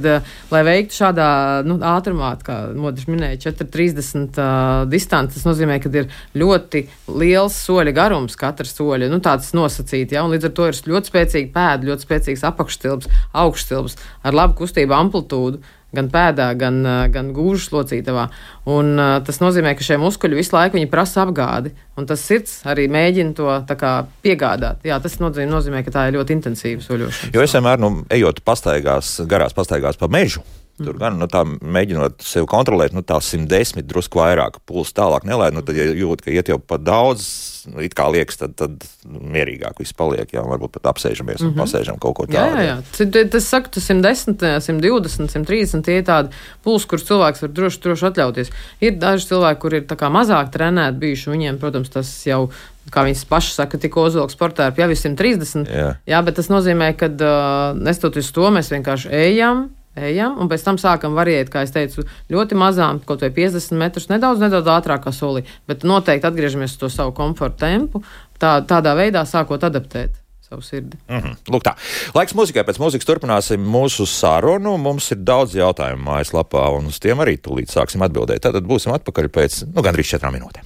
lai 0.51 0.63
veiktu 0.63 0.99
šādā 0.99 1.63
nu, 1.63 1.79
ātrumā, 1.79 2.35
kā 2.43 2.59
Modris 2.75 3.07
minēja, 3.07 3.39
4,30 3.47 4.43
uh, 4.43 4.89
distanci, 4.91 5.39
tas 5.39 5.47
nozīmē, 5.47 5.79
kad 5.85 5.95
ir 6.01 6.09
ļoti 6.37 6.85
liels 7.21 7.55
soļa 7.67 7.95
garums, 7.95 8.35
katra 8.39 8.67
soļa, 8.67 9.09
nu, 9.13 9.21
tāds 9.23 9.53
nosacīts, 9.55 10.17
ja, 10.17 10.25
un 10.25 10.35
līdz 10.35 10.49
ar 10.49 10.57
to 10.57 10.69
ir 10.71 10.83
ļoti 10.91 11.13
spēcīga 11.13 11.53
pēda, 11.55 11.91
ļoti 11.91 12.09
spēcīgs 12.09 12.45
apakšstilbs, 12.51 13.09
augšstilbs 13.45 13.97
ar 14.25 14.37
labu 14.37 14.59
kustību 14.63 14.97
amplitūdu 14.97 15.63
gan 15.95 16.09
pēdā, 16.11 16.49
gan, 16.59 16.81
gan 17.13 17.31
gūžas 17.35 17.71
locītavā. 17.73 18.25
Un, 18.71 18.93
uh, 18.99 19.13
tas 19.25 19.39
nozīmē, 19.39 19.75
ka 19.77 19.85
šie 19.85 19.99
muskuļi 20.01 20.39
visu 20.39 20.55
laiku 20.55 20.81
prasa 20.91 21.23
apgādi, 21.25 21.71
un 21.95 22.09
tas 22.09 22.23
sirds 22.25 22.57
arī 22.67 22.89
mēģina 22.91 23.35
to 23.37 23.77
kā, 23.79 23.93
piegādāt. 24.25 24.83
Jā, 24.87 24.99
tas 25.03 25.17
nozīmē, 25.21 25.47
nozīmē, 25.53 25.85
ka 25.85 25.95
tā 25.95 26.07
ir 26.09 26.19
ļoti 26.19 26.39
intensīva 26.39 26.83
soļošana. 26.85 27.33
Jo 27.35 27.45
es 27.45 27.55
vienmēr, 27.55 27.81
nu, 27.81 27.93
ejot 28.13 28.43
pastaigās, 28.45 29.17
garās 29.29 29.55
pastaigās 29.55 29.99
pa 30.01 30.11
mežu, 30.11 30.43
Tur 30.75 30.97
gan 30.99 31.15
nu, 31.15 31.27
tā, 31.31 31.45
mēģinot 31.47 32.23
sevi 32.25 32.47
kontrolēt, 32.51 32.91
nu, 32.95 32.99
tā 33.07 33.15
110, 33.23 33.85
drusku 33.87 34.19
vairāk, 34.19 34.57
pulss 34.67 34.91
tālāk 34.95 35.23
nelaid. 35.23 35.55
Nu, 35.55 35.63
tad, 35.63 35.77
ja 35.79 35.85
jūt, 35.95 36.25
ka 36.25 36.33
iet 36.33 36.49
jau 36.51 36.57
pa 36.59 36.75
daudz, 36.75 37.23
nu, 37.71 37.79
it 37.85 37.95
kā 37.95 38.09
liekas, 38.11 38.41
tad, 38.41 38.57
tad 38.59 38.83
nu, 39.07 39.21
mierīgāk 39.31 39.79
viss 39.79 39.95
paliek. 39.95 40.27
Jā, 40.35 40.43
varbūt 40.43 40.73
pat 40.75 40.89
apsēžamies 40.91 41.39
un 41.39 41.47
mm 41.47 41.53
-hmm. 41.53 41.61
pasēžam 41.63 41.99
kaut 42.03 42.17
ko 42.17 42.25
tādu. 42.27 42.59
Jā, 42.59 42.65
jā, 42.67 42.75
jā. 43.07 43.29
Tas 43.31 43.47
saka, 43.47 43.71
tas 43.77 43.87
110, 43.87 44.35
120, 44.67 45.31
130 45.31 45.85
tie 45.87 45.97
ir 46.01 46.03
tādi 46.03 46.35
pulsi, 46.63 46.87
kurus 46.91 47.07
cilvēks 47.07 47.41
var 47.41 47.55
droši, 47.55 47.81
droši 47.81 48.05
atļauties. 48.11 48.51
Ir 48.81 48.99
daži 48.99 49.31
cilvēki, 49.31 49.59
kur 49.61 49.73
ir 49.73 49.87
mazāk 50.11 50.51
trenēti 50.51 50.99
bijuši, 50.99 51.29
viņiem, 51.29 51.57
protams, 51.59 51.89
tas 51.89 52.11
jau 52.27 52.49
kā 52.91 53.05
viņas 53.07 53.25
pašas 53.25 53.55
saka, 53.55 53.77
tikko 53.77 54.03
uzvilks 54.09 54.35
sportā 54.35 54.67
ar 54.67 54.73
jau 54.77 54.91
130. 54.91 55.71
Jā. 55.71 55.95
jā, 56.05 56.21
bet 56.21 56.35
tas 56.35 56.49
nozīmē, 56.49 56.93
ka 56.99 57.07
uh, 57.07 57.79
nestoties 57.79 58.31
to, 58.31 58.51
mēs 58.51 58.69
vienkārši 58.75 59.09
ejam 59.09 59.69
ejam, 59.95 60.35
un 60.41 60.49
pēc 60.51 60.65
tam 60.65 60.79
sākam 60.81 61.15
variēt, 61.17 61.49
kā 61.53 61.63
es 61.65 61.73
teicu, 61.75 62.05
ļoti 62.31 62.57
mazām, 62.59 62.99
kaut 63.07 63.23
vai 63.23 63.31
50 63.35 63.79
metrus, 63.79 64.09
nedaudz, 64.11 64.43
nedaudz 64.43 64.69
ātrākā 64.75 65.13
solī, 65.15 65.45
bet 65.69 65.87
noteikti 65.87 66.29
atgriežamies 66.29 66.75
uz 66.75 66.83
to 66.83 66.91
savu 66.91 67.15
komforta 67.15 67.65
tempu, 67.65 68.03
tā, 68.41 68.59
tādā 68.67 68.95
veidā 68.97 69.25
sākot 69.27 69.63
adaptēt. 69.67 70.21
Savu 70.45 70.61
sirdi. 70.61 70.97
Mm 71.09 71.17
-hmm. 71.17 71.35
Lūk, 71.49 71.63
tā. 71.65 71.73
Laiks 72.13 72.35
mūzikai. 72.37 72.63
Pēc 72.63 72.77
mūzikas 72.77 73.05
turpināsim 73.05 73.65
mūsu 73.65 74.05
sarunu. 74.05 74.77
Mums 74.77 75.11
ir 75.11 75.17
daudz 75.17 75.55
jautājumu 75.55 76.03
mājaslapā, 76.05 76.69
un 76.77 76.85
uz 76.85 76.99
tiem 76.99 77.17
arī 77.17 77.37
tūlīt 77.41 77.73
sāksim 77.73 78.05
atbildēt. 78.05 78.39
Tad 78.39 78.53
būsim 78.61 78.93
atpakaļ 78.93 79.27
pēc 79.27 79.63
nu, 79.73 79.81
gandrīz 79.81 80.05
četrām 80.05 80.33
minūtēm. 80.37 80.65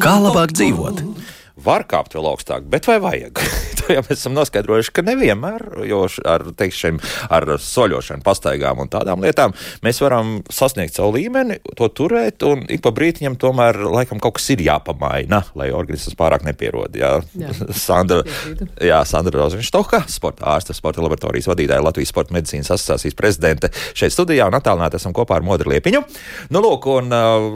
Kā 0.00 0.14
labāk 0.20 0.52
dzīvot? 0.52 1.02
Var 1.56 1.84
kāpt 1.84 2.14
vēl 2.14 2.26
augstāk, 2.26 2.68
bet 2.68 2.86
vai 2.86 2.98
vajag? 3.00 3.38
to 3.82 3.96
jau 3.96 4.02
mēs 4.06 4.20
esam 4.20 4.34
noskaidrojuši, 4.36 4.92
ka 4.94 5.04
nevienmēr, 5.06 5.64
jo 5.88 6.04
ar, 6.28 6.44
teikšiem, 6.58 7.00
ar 7.32 7.46
soļošanu, 7.62 8.24
pastaigām 8.26 8.82
un 8.82 8.90
tādām 8.92 9.22
lietām 9.24 9.54
mēs 9.84 10.00
varam 10.02 10.34
sasniegt 10.52 10.96
savu 10.96 11.16
līmeni, 11.16 11.58
to 11.78 11.88
turēt, 11.92 12.44
un 12.46 12.64
ik 12.72 12.82
pa 12.84 12.92
brītiņam 12.94 13.38
tomēr 13.40 13.78
laikam 13.92 14.20
kaut 14.22 14.38
kas 14.38 14.50
ir 14.54 14.64
jāpamaina, 14.66 15.42
lai 15.58 15.70
organisms 15.74 16.16
pārāk 16.18 16.46
nepierod. 16.46 16.96
Jā, 16.98 17.14
jā. 17.38 17.52
Sandra, 17.86 18.22
jā, 18.82 19.02
Sandra 19.08 19.42
Rozenštoka, 19.42 20.04
sporta 20.12 20.48
ārste, 20.54 20.76
sporta 20.76 21.02
laboratorijas 21.04 21.50
vadītāja, 21.50 21.84
Latvijas 21.84 22.12
sporta 22.12 22.36
medicīnas 22.36 22.72
asociācijas 22.74 23.18
prezidente 23.18 23.72
šeit 23.98 24.14
studijā 24.14 24.48
un 24.50 24.58
attālināti 24.58 25.00
esam 25.00 25.14
kopā 25.16 25.38
ar 25.38 25.46
Modri 25.46 25.74
Liepiņu. 25.74 26.02
Nu, 26.52 26.62
lūk, 26.64 26.88
un 26.92 27.12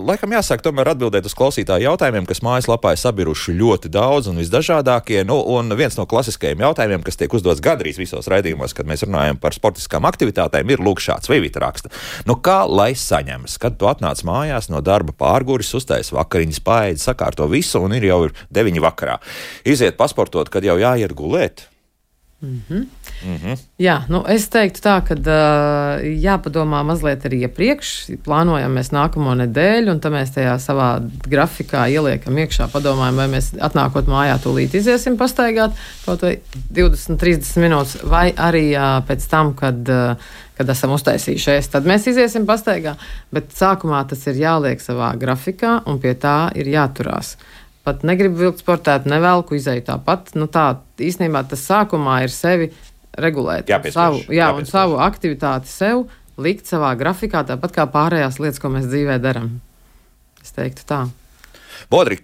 laikam 0.08 0.34
jāsāk 0.36 0.64
tomēr 0.64 0.92
atbildēt 0.94 1.28
uz 1.28 1.36
klausītāju 1.36 1.90
jautājumiem, 1.90 2.26
kas 2.28 2.42
mājaslapā 2.44 2.94
ir 2.94 3.02
sabiruši 3.02 3.56
ļoti 3.56 3.92
daudz 3.92 4.30
un 4.30 4.40
visdažādākie. 4.40 5.22
Nu, 5.28 5.38
un 5.56 5.72
viens 5.78 5.96
no 5.98 6.06
klasiskajiem 6.26 6.64
jautājumiem, 6.64 7.04
kas 7.06 7.18
tiek 7.20 7.34
uzdots 7.36 7.62
gandrīz 7.62 8.00
visos 8.00 8.26
raidījumos, 8.30 8.74
kad 8.74 8.88
mēs 8.88 9.04
runājam 9.06 9.38
par 9.38 9.54
sportiskām 9.54 10.06
aktivitātēm, 10.08 10.72
ir 10.74 10.82
lūk 10.82 10.98
šāds 11.04 11.30
Vivita 11.30 11.62
raksta. 11.62 11.92
Nu, 12.26 12.38
kā 12.42 12.64
lai 12.66 12.94
saņemas, 12.98 13.58
kad 13.62 13.78
tu 13.78 13.86
atnāc 13.86 14.24
mājās 14.26 14.70
no 14.72 14.82
darba 14.82 15.14
pārguris, 15.14 15.70
uztais 15.78 16.10
vakariņas, 16.14 16.60
paēdi, 16.66 17.02
sakārto 17.02 17.46
visu 17.52 17.84
un 17.86 17.94
ir 17.94 18.08
jau 18.10 18.24
ir 18.26 18.36
deviņi 18.50 18.82
vakarā. 18.82 19.20
Iziet 19.68 19.98
pasportot, 20.00 20.50
kad 20.50 20.66
jau 20.66 20.78
jāiet 20.82 21.14
gulēt. 21.14 21.68
Mm 22.42 22.62
-hmm. 22.68 22.86
Mm 23.24 23.36
-hmm. 23.36 23.58
Jā, 23.78 24.02
nu 24.08 24.24
es 24.28 24.48
teiktu 24.48 24.80
tā, 24.80 25.00
ka 25.08 25.14
uh, 25.14 26.22
jāpadomā 26.22 26.84
mazliet 26.84 27.24
arī 27.24 27.40
iepriekš. 27.40 28.10
Plānojam 28.24 28.76
mēs 28.76 28.92
nākamo 28.92 29.34
nedēļu, 29.34 29.90
un 29.90 30.00
tad 30.00 30.12
mēs 30.12 30.34
tajā 30.34 30.58
savā 30.58 31.00
grafikā 31.28 31.88
ieliekam 31.88 32.36
iekšā, 32.36 32.68
padomājam, 32.72 33.16
vai 33.16 33.28
mēs 33.28 33.54
atnākot 33.60 34.06
mājā 34.06 34.36
tūlīt 34.44 34.74
iziesim 34.74 35.16
pastaigāt 35.16 35.70
kaut 36.04 36.22
vai 36.22 36.38
20, 36.70 37.16
30 37.16 37.60
minūtes, 37.60 38.04
vai 38.04 38.32
arī 38.32 38.76
uh, 38.76 39.06
pēc 39.08 39.28
tam, 39.30 39.54
kad, 39.54 39.88
uh, 39.88 40.16
kad 40.58 40.68
esam 40.68 40.90
uztaisījušies, 40.90 41.68
tad 41.70 41.84
mēs 41.84 42.06
iziesim 42.06 42.46
pastaigā. 42.46 42.96
Bet 43.32 43.44
sākumā 43.52 44.08
tas 44.08 44.26
ir 44.26 44.34
jāliek 44.34 44.80
savā 44.80 45.16
grafikā, 45.18 45.82
un 45.86 45.98
pie 45.98 46.14
tā 46.14 46.50
ir 46.54 46.66
jāturās 46.66 47.36
pat 47.86 48.02
negribu 48.06 48.40
vilkt 48.42 48.64
sportēt, 48.64 49.06
nevelku 49.08 49.56
izēju 49.56 49.86
tāpat. 49.86 50.34
Nu, 50.38 50.50
tā 50.50 50.72
īstenībā 50.98 51.44
tas 51.48 51.62
sākumā 51.68 52.20
ir 52.26 52.34
sevi 52.34 52.70
regulēt. 53.16 53.70
Jāpiespiež, 53.70 53.96
savu, 53.96 54.22
jā, 54.26 54.48
jāpiespiež. 54.48 54.66
un 54.66 54.70
savu 54.72 54.98
aktivitāti 55.02 55.70
sev 55.70 56.06
likt 56.42 56.68
savā 56.68 56.92
grafikā, 56.98 57.44
tāpat 57.48 57.76
kā 57.76 57.86
pārējās 57.92 58.40
lietas, 58.42 58.60
ko 58.60 58.72
mēs 58.74 58.88
dzīvē 58.90 59.20
darām. 59.22 59.56
Es 60.42 60.52
teiktu 60.56 60.84
tā. 60.88 61.00
Bodri, 61.92 62.20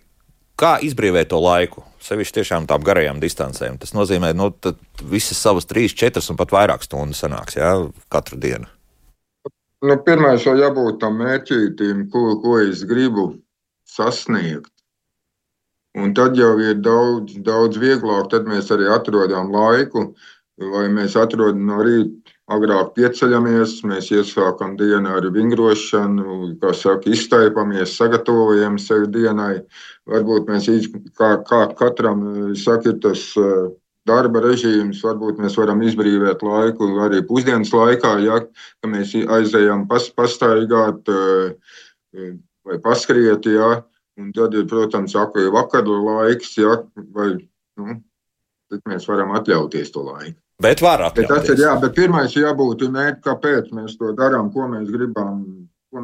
kā 0.58 0.76
izbrīvēt 0.84 1.32
to 1.32 1.40
laiku? 1.42 1.86
Sevišķi 2.02 2.40
tiešām 2.40 2.66
tām 2.66 2.82
garajām 2.82 3.20
distancēm. 3.22 3.78
Tas 3.78 3.94
nozīmē, 3.94 4.32
ka 4.34 4.38
nu, 4.38 4.50
visas 5.06 5.38
savas 5.38 5.68
trīs, 5.70 5.94
četras 5.94 6.28
un 6.32 6.38
pat 6.40 6.50
vairāk 6.54 6.82
stundu 6.82 7.14
sanāks 7.14 7.56
jā, 7.60 7.72
katru 8.10 8.40
dienu. 8.42 8.66
Nu, 9.82 9.96
Pirmais 10.02 10.42
jau 10.46 10.54
jābūt 10.58 11.00
tam 11.02 11.18
mērķītim, 11.22 12.06
ko, 12.10 12.36
ko 12.42 12.58
es 12.62 12.84
gribu 12.86 13.32
sasniegt. 13.88 14.70
Un 15.98 16.14
tad 16.16 16.38
jau 16.40 16.54
ir 16.62 16.78
daudz, 16.80 17.34
daudz 17.44 17.76
vieglāk. 17.80 18.30
Tad 18.32 18.48
mēs 18.48 18.70
arī 18.72 18.88
atrodam 18.88 19.52
laiku, 19.52 20.12
vai 20.56 20.86
mēs 20.92 21.18
atrodam 21.20 21.66
no 21.68 21.82
rīta 21.84 22.22
agrāk 22.52 22.94
pieceļamies, 22.96 23.78
mēs 23.88 24.10
iesākam 24.12 24.74
dienu 24.76 25.12
ar 25.16 25.28
vingrošanu, 25.34 26.56
kā 26.62 26.72
saka, 26.76 27.12
iztaipamies, 27.12 27.94
sagatavojam 27.96 28.78
sevi 28.82 29.08
dienai. 29.14 29.62
Varbūt 30.10 30.50
mēs 30.50 30.68
kā, 31.18 31.36
kā 31.48 31.62
katram 31.78 32.24
saka, 32.58 32.92
ir 32.92 32.98
tas 33.04 33.22
darba 34.08 34.42
režīms, 34.42 35.02
varbūt 35.06 35.38
mēs 35.42 35.56
varam 35.60 35.82
izbrīvot 35.86 36.42
laiku 36.42 36.90
arī 37.04 37.22
pusdienas 37.26 37.70
laikā, 37.72 38.16
ja 38.24 38.40
mēs 38.90 39.14
aizējām 39.14 39.86
pas, 39.88 40.08
pastaigāt 40.16 41.12
vai 42.12 42.78
paskriet. 42.82 43.46
Ja, 43.46 43.82
Un 44.20 44.32
tad 44.36 44.54
ir, 44.56 44.66
protams, 44.68 45.14
arī 45.16 45.46
vakaru 45.52 45.96
laiks, 46.04 46.52
ja, 46.60 46.76
vai 47.16 47.32
nu, 47.80 47.98
mēs 48.88 49.08
varam 49.08 49.32
atļauties 49.38 49.92
to 49.94 50.04
laiku. 50.04 50.36
Bet 50.62 50.82
var 50.84 51.06
atļauties. 51.08 51.30
Bet 51.30 51.46
tas 51.48 51.52
ir 51.54 51.64
jā, 51.64 51.72
bet 51.80 51.96
pirmais 51.96 52.36
jābūt 52.36 52.84
mērķim, 52.92 53.22
kāpēc 53.24 53.72
mēs 53.74 53.96
to 53.98 54.12
darām, 54.18 54.52
ko 54.54 54.68
mēs 54.70 54.90
gribam 54.92 55.44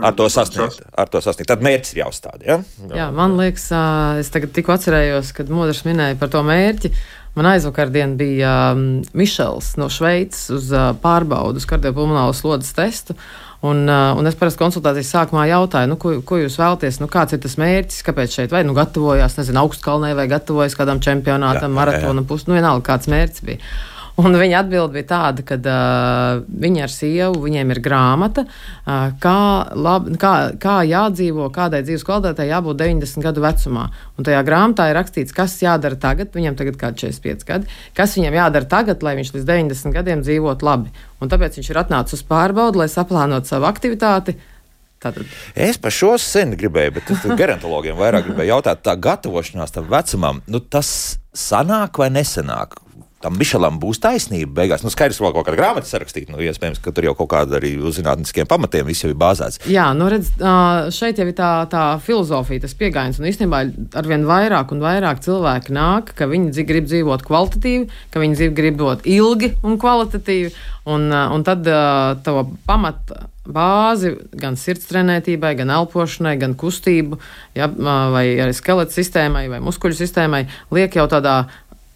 Ar 0.05 0.12
to 0.12 0.27
sasniegt. 0.29 0.83
Ar 1.01 1.09
to 1.09 1.21
sasniegt. 1.25 1.49
Tad 1.49 1.62
mērķis 1.64 1.94
ir 1.94 2.03
jāuzstāda. 2.03 2.42
Ja? 2.44 2.57
Jā, 2.92 3.07
man 3.14 3.38
liekas, 3.38 3.71
es 4.21 4.29
tagad 4.29 4.53
tikko 4.53 4.75
atcerējos, 4.75 5.31
kad 5.33 5.49
Modrs 5.49 5.81
minēja 5.87 6.18
par 6.21 6.29
to 6.35 6.42
mērķi. 6.44 6.90
Man 7.38 7.49
aizvakardien 7.49 8.12
bija 8.21 8.53
um, 8.75 8.83
Mišels 9.16 9.79
no 9.81 9.88
Šveices 9.92 10.51
uz 10.53 10.68
pārbaudu, 11.01 11.62
uz 11.62 11.68
kardiopulmonālo 11.71 12.37
slodzes 12.37 12.77
testu. 12.77 13.16
Uh, 13.16 13.48
un 14.18 14.31
es 14.31 14.37
parasti 14.38 14.61
konsultācijas 14.61 15.11
sākumā 15.14 15.49
jautāju, 15.51 15.90
nu, 15.90 15.99
ko, 15.99 16.12
ko 16.27 16.38
jūs 16.38 16.59
vēlaties, 16.61 17.01
nu, 17.03 17.09
kāds 17.11 17.35
ir 17.35 17.42
tas 17.42 17.57
mērķis, 17.59 18.05
kāpēc 18.07 18.37
šeit 18.38 18.55
vai 18.55 18.62
nu 18.66 18.77
gatavojās, 18.77 19.35
nezinu, 19.40 19.64
augstkalnē 19.64 20.12
vai 20.18 20.29
gatavojas 20.31 20.79
kādam 20.79 21.03
čempionātam, 21.03 21.75
maratona 21.75 22.23
pusi, 22.29 22.47
nu, 22.51 22.59
vienalga, 22.59 22.87
kāds 22.92 23.11
mērķis 23.11 23.47
bija. 23.49 23.62
Un 24.19 24.35
viņa 24.35 24.65
atbild 24.65 24.91
bija 24.97 25.07
tāda, 25.13 25.45
ka 25.47 25.57
uh, 25.63 26.41
viņa 26.43 26.81
ar 26.89 26.91
sievu, 26.91 27.43
viņiem 27.45 27.71
ir 27.71 27.81
grāmata, 27.85 28.43
uh, 28.49 29.13
kā, 29.23 29.39
lab, 29.79 30.09
kā, 30.19 30.33
kā 30.59 30.81
jādzīvo, 30.89 31.47
kādai 31.55 31.85
dzīves 31.87 32.03
kvalitātei 32.07 32.49
jābūt 32.49 32.81
90 32.81 33.23
gadu 33.23 33.45
vecumā. 33.45 33.87
Un 34.19 34.27
tajā 34.27 34.41
grāmatā 34.49 34.89
ir 34.91 34.99
rakstīts, 34.99 35.35
kas 35.37 35.55
jādara 35.63 36.01
tagad, 36.03 36.33
viņam 36.35 36.59
tagad 36.59 36.75
ir 36.75 36.99
45 37.05 37.47
gadi, 37.47 37.71
kas 37.95 38.17
viņam 38.19 38.41
jādara 38.41 38.67
tagad, 38.73 39.07
lai 39.07 39.15
viņš 39.21 39.31
līdz 39.37 39.47
90 39.53 39.95
gadiem 40.01 40.27
dzīvotu 40.27 40.67
labi. 40.67 40.91
Un 41.23 41.31
tāpēc 41.31 41.61
viņš 41.61 41.71
ir 41.71 41.81
atnācis 41.85 42.19
uz 42.19 42.27
pārbaudi, 42.27 42.83
lai 42.83 42.89
saplānotu 42.91 43.55
savu 43.55 43.71
aktivitāti. 43.71 44.35
Tātad. 44.99 45.31
Es 45.55 45.79
par 45.79 45.95
šo 45.95 46.17
sen 46.19 46.57
gribēju, 46.59 46.97
bet 46.97 47.15
gerontologiem 47.39 47.95
vairāk 47.95 48.27
gribēju 48.27 48.57
jautāt, 48.57 48.83
tā 48.83 48.97
gatavošanās 48.99 49.79
tam 49.79 49.87
vecumam, 49.93 50.43
nu, 50.51 50.59
tas 50.59 50.91
sanāk 51.31 52.03
vai 52.03 52.11
nesanāk? 52.11 52.81
Tam 53.25 53.39
Mišelam 53.39 53.79
būs 53.83 54.01
taisnība 54.03 54.61
beigās. 54.61 54.85
Nu, 54.87 54.93
skaidrs, 54.95 55.19
ka 55.19 55.27
vēl 55.27 55.35
kaut 55.37 55.49
kāda 55.49 55.59
grāmata 55.59 55.91
sarakstīta. 55.91 56.33
Nu, 56.33 56.43
iespējams, 56.45 56.81
ka 56.83 56.93
tur 56.95 57.09
jau 57.09 57.15
kaut 57.19 57.31
kāda 57.33 57.59
arī 57.59 57.75
uz 57.83 57.99
zinātniskiem 57.99 58.49
pamatiem 58.51 58.87
viss 58.89 59.05
jau 59.05 59.11
ir 59.11 59.19
bāzēts. 59.19 59.63
Jā, 59.71 59.89
nu 59.99 60.11
redz, 60.13 60.31
šeit 60.95 61.19
jau 61.19 61.27
ir 61.27 61.35
tā, 61.39 61.53
tā 61.73 61.85
filozofija, 62.05 62.63
tas 62.65 62.77
pieejams. 62.79 63.19
Un 63.19 63.31
īstenībā 63.31 63.65
arvien 63.99 64.27
vairāk 64.29 64.75
un 64.75 64.85
vairāk 64.85 65.23
cilvēki 65.27 65.75
nāk, 65.75 66.15
ka 66.19 66.31
viņi 66.31 66.67
grib 66.69 66.87
dzīvot 66.91 67.27
kvalitatīvi, 67.27 67.89
ka 68.15 68.23
viņi 68.23 68.53
grib 68.55 68.79
dzīvot 68.79 69.09
ilgi 69.19 69.55
un 69.67 69.81
kvalitatīvi. 69.83 70.55
Un, 70.89 71.11
un 71.13 71.43
tad 71.45 71.67
to 72.25 72.47
pamatu 72.65 73.19
bāzi 73.49 74.13
gan 74.37 74.57
sirds 74.61 74.89
trenētībai, 74.91 75.55
gan 75.59 75.73
elpošanai, 75.73 76.37
gan 76.41 76.55
kustību, 76.59 77.19
ja, 77.57 77.69
vai 77.69 78.27
arī 78.41 78.55
skeleta 78.57 78.95
sistēmai 78.95 79.47
vai 79.53 79.61
muskuļu 79.65 79.97
sistēmai 79.97 80.45
liek 80.75 80.99
jau 80.99 81.09
tādā 81.11 81.41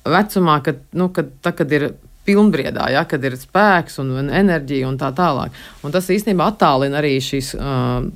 vecumā, 0.04 0.58
kad, 0.64 0.80
nu, 0.98 1.08
kad, 1.14 1.30
tā, 1.44 1.54
kad 1.56 1.72
ir 1.72 1.92
pilnbriedā, 2.26 2.86
ja, 2.94 3.02
kad 3.08 3.24
ir 3.26 3.36
spēks 3.38 3.98
un, 4.02 4.14
enerģija 4.30 4.88
un 4.88 4.98
tā 5.00 5.10
tālāk. 5.16 5.54
Un 5.82 5.94
tas 5.94 6.10
īstenībā 6.12 6.52
attālina 6.52 7.00
arī 7.02 7.16
šīs. 7.22 7.54
Uh, 7.58 8.06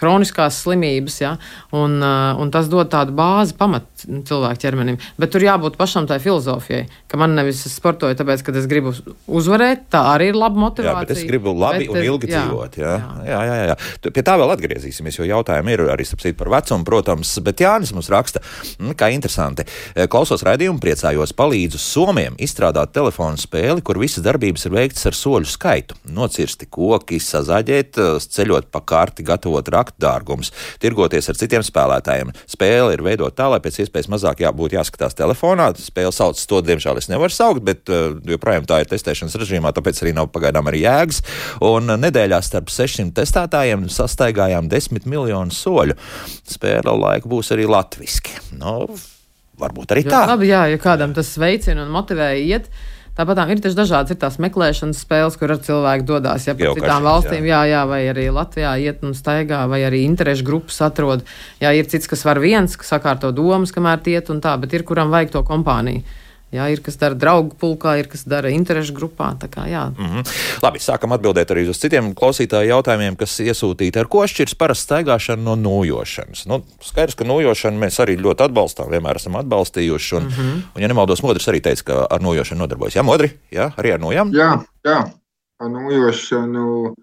Hroniskās 0.00 0.62
slimības, 0.64 1.20
ja, 1.20 1.34
un, 1.76 1.98
uh, 2.00 2.40
un 2.40 2.52
tas 2.52 2.70
dod 2.72 2.90
tādu 2.92 3.14
bāzi 3.16 3.56
pamat 3.58 4.06
cilvēku 4.06 4.62
ķermenim. 4.62 4.98
Bet 5.20 5.32
tur 5.34 5.44
jābūt 5.44 5.76
pašam 5.80 6.08
tai 6.10 6.20
filozofijai, 6.22 6.86
ka 7.10 7.20
man 7.20 7.34
nevis 7.36 7.62
sportoju, 7.68 8.16
tāpēc, 8.18 8.44
ka 8.46 8.54
es 8.56 8.68
gribu 8.70 8.94
uzvarēt, 9.28 9.86
tā 9.92 10.02
arī 10.14 10.30
ir 10.32 10.38
laba 10.40 10.60
motivācija. 10.60 11.02
Jā, 11.02 11.08
bet 11.08 11.16
es 11.16 11.26
gribu 11.28 11.54
labi 11.56 11.84
bet, 11.84 11.92
un 11.94 12.08
ilgi 12.12 12.30
jā, 12.30 12.44
dzīvot. 12.44 12.78
Jā, 12.80 12.94
jā, 13.26 13.26
jā. 13.28 13.40
jā, 13.50 13.68
jā. 13.72 14.10
Pie 14.10 14.24
tā 14.26 14.36
vēl 14.40 14.54
atgriezīsimies, 14.56 15.20
jo 15.20 15.28
jautājumi 15.28 15.76
ir 15.76 15.84
arī 15.92 16.08
par 16.38 16.50
vecumu, 16.56 16.86
protams, 16.86 17.32
bet 17.44 17.60
Jānis 17.62 17.92
mums 17.96 18.10
raksta, 18.12 18.42
mm, 18.78 18.94
kā 18.98 19.10
interesanti. 19.14 19.66
E, 19.94 20.06
klausos 20.10 20.44
raidījumu, 20.46 20.80
priecājos, 20.82 21.34
palīdzu 21.36 21.80
Somiem 21.80 22.36
izstrādāt 22.40 22.94
telefonu 22.96 23.40
spēli, 23.40 23.84
kur 23.84 24.00
visas 24.00 24.24
darbības 24.24 24.66
ir 24.66 24.76
veikts 24.76 25.06
ar 25.10 25.16
soļu 25.16 25.48
skaitu. 25.50 25.98
Nocirsti 26.16 26.68
koki, 26.70 27.20
sazaģēt, 27.22 28.00
e, 28.00 28.08
ceļot 28.36 28.70
pa 28.72 28.82
kārti, 28.84 29.26
gatavot 29.26 29.68
rakt 29.90 30.00
dārgumus, 30.00 30.52
tirgoties 30.80 31.28
ar 31.28 31.38
citiem 31.38 31.64
spēlētājiem. 31.66 32.32
Spēle 32.48 32.94
ir 32.94 33.02
veidota 33.02 33.42
tā, 33.42 33.48
lai 33.50 33.60
pēc 33.60 33.82
iespējas 33.82 34.10
mazāk 34.10 34.42
jābūt 34.44 34.76
jāskatās 34.78 35.16
telefonā. 35.18 35.72
Spēle 35.78 36.12
sauc 36.12 36.38
to, 36.38 36.60
diemžēl 36.62 36.98
es 36.98 37.08
nevaru 37.10 37.32
saukt, 37.34 37.62
bet 37.64 37.90
uh, 37.90 38.18
joprojām 38.24 38.66
tā 38.68 38.82
ir 38.82 38.90
testēšanas 38.90 39.36
režīmā, 39.40 39.72
tāpēc 39.74 40.02
arī 40.02 40.14
nav 40.16 40.30
pagaidām 40.32 40.68
arī 40.70 40.84
jēgas. 40.84 41.22
Un 41.66 41.90
nedēļā 42.00 42.40
starp 42.42 42.70
600 42.70 43.14
testētājiem 43.18 43.88
sastaigājām 43.90 44.70
10 44.70 45.08
miljonu 45.10 45.54
soļu. 45.54 45.96
Spēle 46.50 46.96
laiku 46.96 47.30
būs 47.30 47.52
arī 47.54 47.66
latviski. 47.70 48.38
Nu, 48.58 48.86
varbūt 49.60 49.94
arī 49.94 50.06
tā. 50.06 50.24
Jā, 50.24 50.32
labi, 50.34 50.50
jā, 50.50 50.64
ja 50.72 50.80
kādam 50.80 51.14
tas 51.16 51.32
veicina 51.40 51.84
un 51.86 51.92
motivē 51.94 52.32
iet. 52.40 52.70
Tāpat 53.18 53.40
ir 53.50 53.60
taču 53.60 53.76
dažādas 53.76 54.14
ir 54.14 54.18
tās 54.22 54.38
meklēšanas 54.40 55.02
spēles, 55.02 55.36
kur 55.36 55.52
ar 55.52 55.60
cilvēku 55.64 56.06
dodas 56.08 56.46
ja 56.46 56.54
pa 56.56 56.72
citām 56.76 57.04
valstīm, 57.04 57.44
jā. 57.44 57.64
jā, 57.66 57.74
jā, 57.74 57.82
vai 57.90 58.00
arī 58.12 58.28
Latvijā 58.32 58.76
iet 58.80 59.02
un 59.04 59.16
staigā, 59.18 59.64
vai 59.68 59.82
arī 59.84 60.04
interešu 60.06 60.46
grupas 60.46 60.78
atrod. 60.86 61.26
Jā, 61.60 61.74
ir 61.76 61.90
cits, 61.90 62.08
kas 62.10 62.24
var 62.24 62.40
viens, 62.40 62.78
kas 62.80 62.94
sakārto 62.94 63.32
domas, 63.34 63.74
kamēr 63.74 64.00
iet 64.14 64.30
un 64.32 64.40
tā, 64.40 64.54
bet 64.62 64.78
ir 64.78 64.86
kuram 64.88 65.12
vajag 65.12 65.34
to 65.34 65.44
kompāniju. 65.46 66.06
Jā, 66.50 66.64
ir 66.66 66.80
kas 66.82 66.96
dara 66.98 67.14
draugu 67.14 67.54
pulkā, 67.54 67.92
ir 68.00 68.08
kas 68.10 68.24
dara 68.26 68.50
interešu 68.50 68.94
grupā. 68.96 69.28
Kā, 69.38 69.66
mm 69.70 69.94
-hmm. 69.94 70.30
Labi, 70.62 70.78
sākam 70.82 71.12
atbildēt 71.14 71.50
arī 71.54 71.68
uz 71.70 71.78
citiem 71.78 72.14
klausītāju 72.14 72.68
jautājumiem, 72.68 73.16
kas 73.16 73.38
iesūtīti 73.40 74.00
ar 74.00 74.08
ko 74.08 74.26
šķirs 74.26 74.56
parasti 74.58 74.84
staigāšana 74.84 75.42
no 75.42 75.54
nojošanas. 75.54 76.46
Nu, 76.46 76.62
skaidrs, 76.82 77.14
ka 77.14 77.24
nojošanu 77.24 77.78
mēs 77.78 78.00
arī 78.02 78.16
ļoti 78.18 78.44
atbalstām, 78.44 78.90
vienmēr 78.90 79.16
esam 79.16 79.36
atbalstījuši. 79.36 80.16
Un, 80.16 80.22
mm 80.22 80.28
-hmm. 80.30 80.62
un 80.74 80.82
ja 80.82 80.88
nemaldos, 80.88 81.22
Modris 81.22 81.48
arī 81.48 81.60
teica, 81.60 81.84
ka 81.84 82.06
ar 82.10 82.20
nojošanu 82.20 82.58
nodarbojas. 82.58 82.96
Jā, 82.96 83.02
Modri, 83.02 83.30
jā, 83.52 83.70
arī 83.76 83.94
ar 83.94 84.00
nojām? 84.00 84.32
Jā, 84.34 84.64
jā, 84.84 85.12
ar 85.60 85.70
nojošanu 85.70 86.94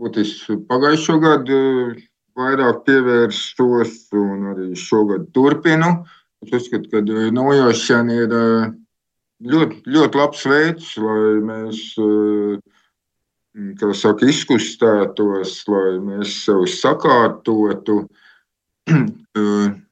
būtiski 0.00 0.58
pagājušo 0.68 1.18
gadu 1.22 1.94
vairāk 2.38 2.84
pievēršos 2.86 4.12
un 4.12 4.52
arī 4.52 4.74
šogad 4.74 5.30
turpinu. 5.34 6.04
Es 6.42 6.52
uzskatu, 6.52 6.90
ka 6.90 7.00
nojošana 7.34 8.12
ir 8.12 8.34
ļoti, 9.44 9.82
ļoti 9.94 10.18
labs 10.18 10.44
veids, 10.50 10.92
lai 11.02 11.38
mēs 11.46 11.82
eh, 12.02 12.58
saka, 13.98 14.26
izkustētos, 14.28 15.60
lai 15.70 15.98
mēs 16.04 16.40
sev 16.46 16.64
sakārtotu. 16.72 18.02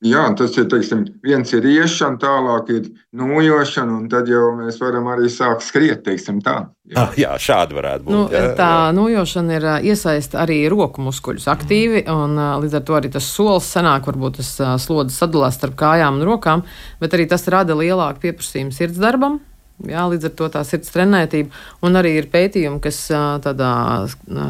Jā, 0.00 0.22
tas 0.32 0.54
ir 0.56 0.64
teiksim, 0.72 1.02
viens 1.20 1.50
ir 1.52 1.66
iešana, 1.68 2.16
tālāk 2.22 2.70
ir 2.72 2.86
nojošana, 3.20 3.98
un 3.98 4.06
tad 4.08 4.30
jau 4.32 4.46
mēs 4.56 4.78
varam 4.80 5.10
arī 5.12 5.28
sākt 5.28 5.66
skriet. 5.66 6.06
Tā. 6.06 6.54
Jā. 6.88 6.94
Ah, 6.96 7.12
jā, 7.20 7.34
šādi 7.36 7.76
varētu 7.76 8.06
būt. 8.06 8.14
Nu, 8.14 8.22
jā, 8.32 8.54
tā 8.56 8.68
jā. 8.70 8.94
nojošana 8.96 9.58
ir 9.58 9.66
iesaista 9.90 10.40
arī 10.46 10.62
roku 10.72 11.04
muskuļus 11.04 11.44
aktīvi, 11.52 12.06
un 12.08 12.40
līdz 12.62 12.78
ar 12.78 12.86
to 12.88 12.96
arī 12.96 13.10
tas 13.12 13.28
solis 13.28 13.68
senāk, 13.68 14.08
varbūt 14.08 14.40
tas 14.40 14.54
slodzes 14.86 15.20
sadalās 15.20 15.60
starp 15.60 15.76
kājām 15.84 16.16
un 16.16 16.24
rokām, 16.30 16.64
bet 17.02 17.18
arī 17.18 17.28
tas 17.28 17.44
rada 17.52 17.76
lielāku 17.76 18.24
pieprasījumu 18.24 18.72
sirds 18.72 19.02
darbam. 19.04 19.36
Jā, 19.84 20.06
līdz 20.08 20.30
ar 20.30 20.34
to 20.36 20.48
tā 20.56 20.64
sirds 20.68 20.92
trenētība. 20.96 21.52
Un 21.84 22.00
arī 22.00 22.14
ir 22.20 22.32
pētījumi, 22.32 22.80
kas 22.84 23.04
tādā 23.44 23.70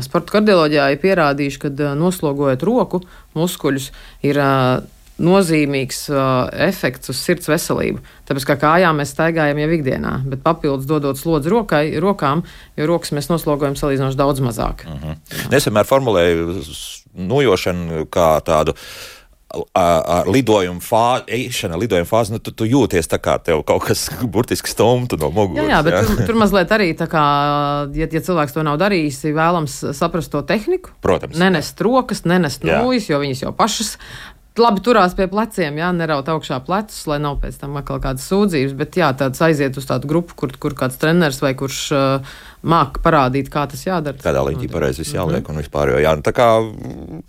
sporta 0.06 0.38
kardioloģijā 0.38 0.88
ir 0.94 1.02
pierādījuši, 1.02 1.60
ka 1.66 1.92
noslogojot 1.98 2.64
roku 2.66 3.02
muskuļus, 3.38 3.90
ir 4.26 4.42
nozīmīgs 5.20 6.00
uh, 6.12 6.48
efekts 6.68 7.12
uz 7.12 7.20
sirds 7.20 7.50
veselību. 7.50 8.02
Tāpēc 8.28 8.48
kā 8.48 8.56
kājām 8.64 9.00
mēs 9.00 9.14
staigājam 9.14 9.60
jau 9.60 9.70
ikdienā, 9.76 10.14
bet 10.32 10.42
papildus 10.46 10.88
dodot 10.88 11.20
slodzi 11.20 11.52
rokai, 11.52 11.84
rokām, 12.02 12.44
jo 12.78 12.88
rokas 12.90 13.14
mēs 13.16 13.30
noslogojam 13.32 13.78
salīdzinoši 13.78 14.20
daudz 14.20 14.42
mazāk. 14.44 14.86
Uh 14.86 14.96
mhm. 14.96 15.14
-huh. 15.14 15.56
Es 15.56 15.66
vienmēr 15.66 15.88
formulēju 15.88 16.60
nojošanu 17.14 18.06
kā 18.06 18.32
tādu 18.46 18.76
ar 19.74 20.28
lidojumu 20.30 20.82
fāzi, 20.82 21.24
eišana, 21.34 21.78
lidojuma 21.80 22.06
fāzi, 22.06 22.34
nu, 22.34 22.38
tu, 22.42 22.52
tu 22.54 22.66
jūties 22.68 23.08
tā 23.10 23.18
kā 23.22 23.34
tev 23.42 23.64
kaut 23.66 23.82
kas 23.88 24.06
burtiski 24.32 24.70
stumtu 24.70 25.18
no 25.20 25.30
muguras. 25.34 25.66
Jā, 25.66 25.72
jā 25.72 25.80
bet 25.86 25.96
jā. 25.96 26.02
Tur, 26.06 26.20
tur 26.28 26.38
mazliet 26.38 26.74
arī 26.76 26.90
tā 26.98 27.08
kā, 27.10 27.24
ja, 28.00 28.06
ja 28.06 28.22
cilvēks 28.28 28.54
to 28.54 28.64
nav 28.66 28.78
darījis, 28.80 29.22
vēlams 29.34 29.76
saprast 29.98 30.30
to 30.34 30.44
tehniku. 30.46 30.94
Protams. 31.02 31.38
Nenest 31.40 31.82
rokas, 31.82 32.22
nenest 32.30 32.66
nūjas, 32.66 33.10
jo 33.10 33.18
viņas 33.22 33.44
jau 33.46 33.54
pašas 33.56 33.96
labi 34.58 34.82
turās 34.82 35.14
pie 35.14 35.28
pleciem, 35.30 35.78
jā, 35.78 35.90
neraut 35.94 36.28
augšā 36.32 36.58
plecus, 36.66 37.04
lai 37.06 37.20
nav 37.22 37.38
pēc 37.42 37.60
tam 37.60 37.76
atkal 37.78 38.00
kādas 38.02 38.26
sūdzības, 38.30 38.74
bet 38.78 38.98
jā, 38.98 39.12
tāds 39.14 39.42
aiziet 39.46 39.78
uz 39.78 39.86
tādu 39.86 40.10
grupu, 40.10 40.34
kur, 40.34 40.54
kur 40.58 40.74
kāds 40.78 40.98
treneris 40.98 41.38
vai 41.44 41.52
kurš 41.58 41.80
uh, 41.94 42.32
māk 42.62 43.00
parādīt, 43.04 43.48
kā 43.52 43.66
tas 43.70 43.82
jādara. 43.86 44.20
Kādā 44.20 44.42
līnijā 44.44 44.72
pareizi 44.72 45.02
viss 45.02 45.14
jāliek 45.14 45.40
mm 45.40 45.46
-hmm. 45.46 45.56
un 45.56 45.62
vispār, 45.62 45.94
jo 45.94 45.98
jā, 46.04 46.14
nu, 46.16 46.22
tā, 46.22 46.32
kā, 46.32 46.48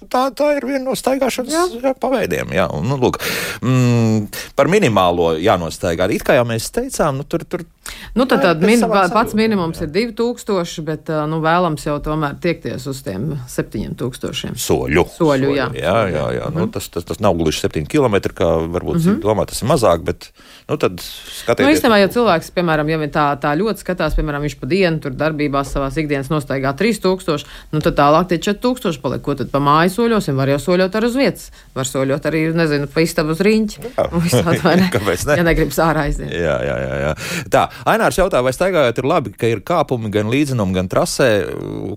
tā, 0.09 0.23
tā 0.35 0.57
ir 0.57 0.65
viena 0.65 0.85
no 0.85 0.95
staigāšanas 0.95 1.53
jā. 1.53 1.65
Jā, 1.83 1.93
paveidiem, 1.99 2.51
jā, 2.51 2.67
un, 2.73 2.87
nu, 2.87 2.97
lūk, 2.97 3.19
mm, 3.61 4.27
par 4.55 4.67
minimālo 4.67 5.37
jānostaigā, 5.39 6.11
it 6.11 6.23
kā 6.23 6.35
jau 6.35 6.45
mēs 6.45 6.71
teicām, 6.71 7.17
nu, 7.17 7.23
tur, 7.23 7.45
tur 7.45 7.65
Nu, 8.13 8.25
tad, 8.25 8.41
tad 8.41 8.61
min, 8.61 8.81
pats 9.13 9.33
minimums 9.33 9.79
jā. 9.79 9.87
ir 9.87 10.13
2000, 10.19 10.83
bet 10.85 11.09
nu, 11.31 11.39
vēlams 11.43 11.85
jau 11.85 11.95
tomēr 12.03 12.35
tiekties 12.43 12.85
uz 12.91 12.99
tiem 13.05 13.31
7000. 13.49 14.57
Soļu. 14.59 15.05
Soļu, 15.15 15.53
jā. 15.55 15.69
Jā, 15.75 15.95
jā, 16.11 16.25
jā. 16.35 16.49
Mm 16.49 16.55
-hmm. 16.55 16.59
nu, 16.59 16.71
tas, 16.75 16.89
tas, 16.93 17.07
tas 17.07 17.19
nav 17.23 17.33
gluži 17.39 17.63
7 17.63 17.87
km, 17.87 18.15
kā 18.35 18.49
varbūt 18.67 18.99
mm 18.99 19.07
-hmm. 19.07 19.21
domā, 19.21 19.45
tas 19.47 19.61
ir 19.61 19.67
mazāk, 19.67 20.03
bet 20.03 20.31
nu, 20.69 20.77
tad 20.77 20.99
skatieties. 21.01 21.67
Nu, 21.67 21.73
īstenībā, 21.75 21.97
ja 21.99 22.07
cilvēks, 22.07 22.51
piemēram, 22.51 22.89
ja 22.89 22.97
tā, 23.07 23.25
tā 23.39 23.55
ļoti 23.57 23.77
skatās, 23.77 24.15
piemēram, 24.15 24.41
viņš 24.41 24.59
pa 24.59 24.67
dienu 24.67 24.99
tur 24.99 25.11
darbībās 25.21 25.71
savās 25.75 25.97
ikdienas 26.01 26.31
nostaigā 26.33 26.73
3000, 26.77 27.47
nu 27.75 27.81
tad 27.85 27.97
tālāk 27.99 28.31
tie 28.31 28.41
4000 28.51 29.01
paliek. 29.03 29.21
Ko 29.21 29.35
tad 29.37 29.51
pa 29.53 29.61
māju 29.63 29.93
soļosim? 29.95 30.37
Var 30.39 30.55
jau 30.55 30.59
soļot 30.65 30.97
ar 30.97 31.07
uz 31.07 31.17
vietas. 31.19 31.49
Var 31.77 31.87
soļot 31.87 32.27
arī, 32.29 32.43
nezinu, 32.57 32.89
pa 32.91 33.03
istabu 33.05 33.35
uz 33.35 33.43
riņķi. 33.45 33.93
Visādi, 34.25 34.59
ne? 34.81 34.89
kāpēc 34.95 35.25
ne? 35.29 35.37
Ja 35.39 35.45
negribas 35.45 35.79
ārā 35.83 36.07
aiziet. 36.09 36.31
Jā, 36.33 36.57
jā, 36.65 36.77
jā. 36.81 36.99
jā. 37.05 37.13
Tā, 37.53 37.65
Ainārs 37.91 38.17
jautā, 38.19 38.41
vai 38.45 38.53
staigājot 38.55 39.01
ir 39.01 39.09
labi, 39.09 39.33
ka 39.37 39.49
ir 39.49 39.63
kāpumi 39.65 40.11
gan 40.13 40.31
līdzinumi, 40.31 40.75
gan 40.77 40.89
trasē, 40.91 41.29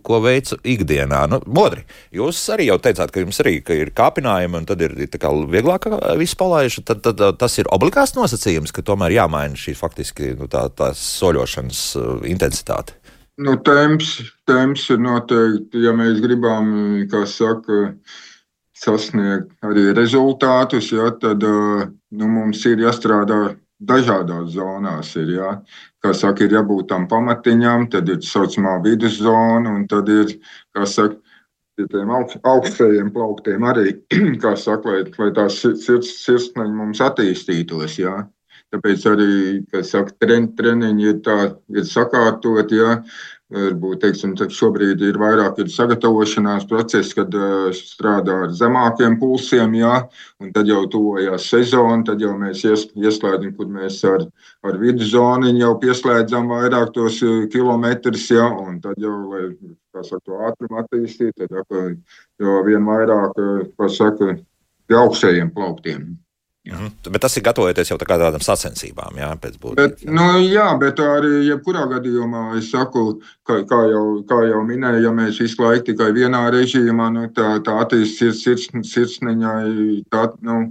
ko 0.04 0.20
veicu 0.24 0.58
ikdienā. 0.60 1.24
Nu, 1.32 1.40
modri, 1.46 1.84
jūs 2.14 2.40
arī 2.54 2.68
jau 2.70 2.78
teicāt, 2.82 3.12
ka 3.14 3.24
jums 3.24 3.40
arī 3.44 3.56
ka 3.64 3.76
ir 3.78 3.92
kāpinājumi, 3.96 4.60
un 4.60 4.68
tad 4.68 4.84
ir 4.84 4.96
kā, 5.20 5.32
vieglāk 5.54 5.88
viss 6.20 6.38
palaiž. 6.38 6.80
Tad, 6.84 7.02
tad, 7.04 7.20
tad 7.20 7.40
tas 7.40 7.58
ir 7.60 7.70
obligāts 7.74 8.16
nosacījums, 8.18 8.74
ka 8.74 8.84
tomēr 8.86 9.16
jāmaina 9.18 9.58
šī 9.58 9.76
faktiski 9.78 10.34
nu, 10.38 10.50
tā, 10.50 10.66
tā 10.76 10.92
soļošanas 10.98 11.86
uh, 12.00 12.12
intensitāte. 12.30 12.98
Nu, 13.36 13.56
temps, 13.66 14.20
temps 14.46 14.84
ir 14.94 15.00
noteikti, 15.02 15.80
ja 15.82 15.90
mēs 15.96 16.20
gribam, 16.22 16.68
kā 17.10 17.24
saka, 17.26 17.96
sasniegt 18.78 19.50
arī 19.66 19.88
rezultātus, 19.96 20.92
ja, 20.94 21.08
tad 21.18 21.42
nu, 21.42 22.28
mums 22.30 22.62
ir 22.70 22.84
jāstrādā 22.84 23.56
dažādās 23.82 24.52
zonās. 24.54 25.10
Ir, 25.18 25.34
ja? 25.38 25.50
Kā 26.04 26.12
saka, 26.14 26.46
ir 26.46 26.54
jābūt 26.54 26.88
tam 26.92 27.08
pamatiņam, 27.10 27.88
tad 27.90 28.12
ir 28.12 28.20
tā 28.22 28.30
saucamā 28.30 28.76
viduszona, 28.84 29.72
un 29.72 29.88
tad 29.90 30.10
ir, 30.14 30.36
kā 30.76 30.86
saka, 30.86 31.18
tiem 31.80 32.12
augst, 32.14 32.38
augstajiem 32.46 33.10
plauktiem 33.14 33.66
arī, 33.66 33.96
kā 34.44 34.54
saka, 34.60 34.94
lai, 34.94 35.04
lai 35.18 35.30
tās 35.34 35.58
sirds, 35.64 36.14
sirsniņi 36.22 36.78
mums 36.78 37.02
attīstītos. 37.02 37.98
Ja? 37.98 38.20
Tāpēc 38.74 39.04
arī, 39.06 39.34
saka, 39.86 40.10
tren, 40.18 40.48
treniņi 40.58 41.04
ir, 41.06 41.18
tā, 41.22 41.38
ir 41.70 41.86
sakārtot, 41.86 42.72
ja? 42.74 42.98
Varbūt 43.54 44.00
teiksim, 44.02 44.32
šobrīd 44.34 45.02
ir 45.04 45.18
vairāk 45.20 45.60
ir 45.62 45.68
sagatavošanās 45.70 46.64
process, 46.66 47.12
kad 47.14 47.34
uh, 47.38 47.68
strādā 47.76 48.38
ar 48.46 48.54
zemākiem 48.56 49.14
pulsiem, 49.20 49.76
jā, 49.78 49.92
un 50.42 50.50
tad 50.56 50.72
jau 50.72 50.80
tuvojās 50.90 51.46
sezona, 51.52 52.00
tad 52.08 52.24
jau 52.24 52.32
mēs 52.40 52.64
ies, 52.66 52.86
ieslēdzam, 52.96 53.52
kur 53.54 53.68
mēs 53.70 54.00
ar, 54.10 54.24
ar 54.66 54.80
vidzoniņu 54.80 55.62
jau 55.62 55.70
pieslēdzam 55.84 56.50
vairāk 56.50 56.90
tos 56.96 57.20
kilometrus, 57.52 58.26
jā, 58.32 58.48
un 58.64 58.80
tad 58.82 58.98
jau, 58.98 59.14
lai 59.36 59.44
saka, 60.00 60.24
to 60.24 60.42
ātrumu 60.48 60.82
attīstīt, 60.82 61.38
tad 61.44 61.78
jau 62.42 62.58
vien 62.66 62.90
vairāk, 62.90 63.38
kā 63.78 63.92
saka, 64.00 64.34
pie 64.88 64.98
augšējiem 65.04 65.54
plauktiem. 65.54 66.14
Mhm. 66.64 67.12
Bet 67.12 67.20
tas 67.20 67.36
ir 67.36 67.44
gatavoties 67.44 67.90
jau 67.90 67.98
tā 68.00 68.06
tādām 68.08 68.40
sacensībām, 68.40 69.18
jā, 69.20 69.28
pēc 69.36 69.58
būtības. 69.60 69.76
Bet, 69.76 70.04
nu, 70.08 70.24
jā, 70.40 70.70
bet 70.80 71.02
arī 71.04 71.42
jebkurā 71.50 71.84
gadījumā 71.90 72.44
es 72.56 72.70
saku, 72.72 73.20
kā, 73.44 73.58
kā, 73.68 73.80
jau, 73.92 74.04
kā 74.30 74.38
jau 74.48 74.62
minēju, 74.64 75.02
ja 75.04 75.12
mēs 75.12 75.42
visu 75.44 75.60
laiku 75.60 75.90
tikai 75.90 76.08
vienā 76.16 76.46
režīmā, 76.54 77.10
nu, 77.12 77.26
tā, 77.36 77.58
tā 77.66 77.76
attīstības 77.84 78.40
sirds, 78.46 78.70
sirdsniņai, 78.94 79.66
tā, 80.08 80.30
nu, 80.48 80.70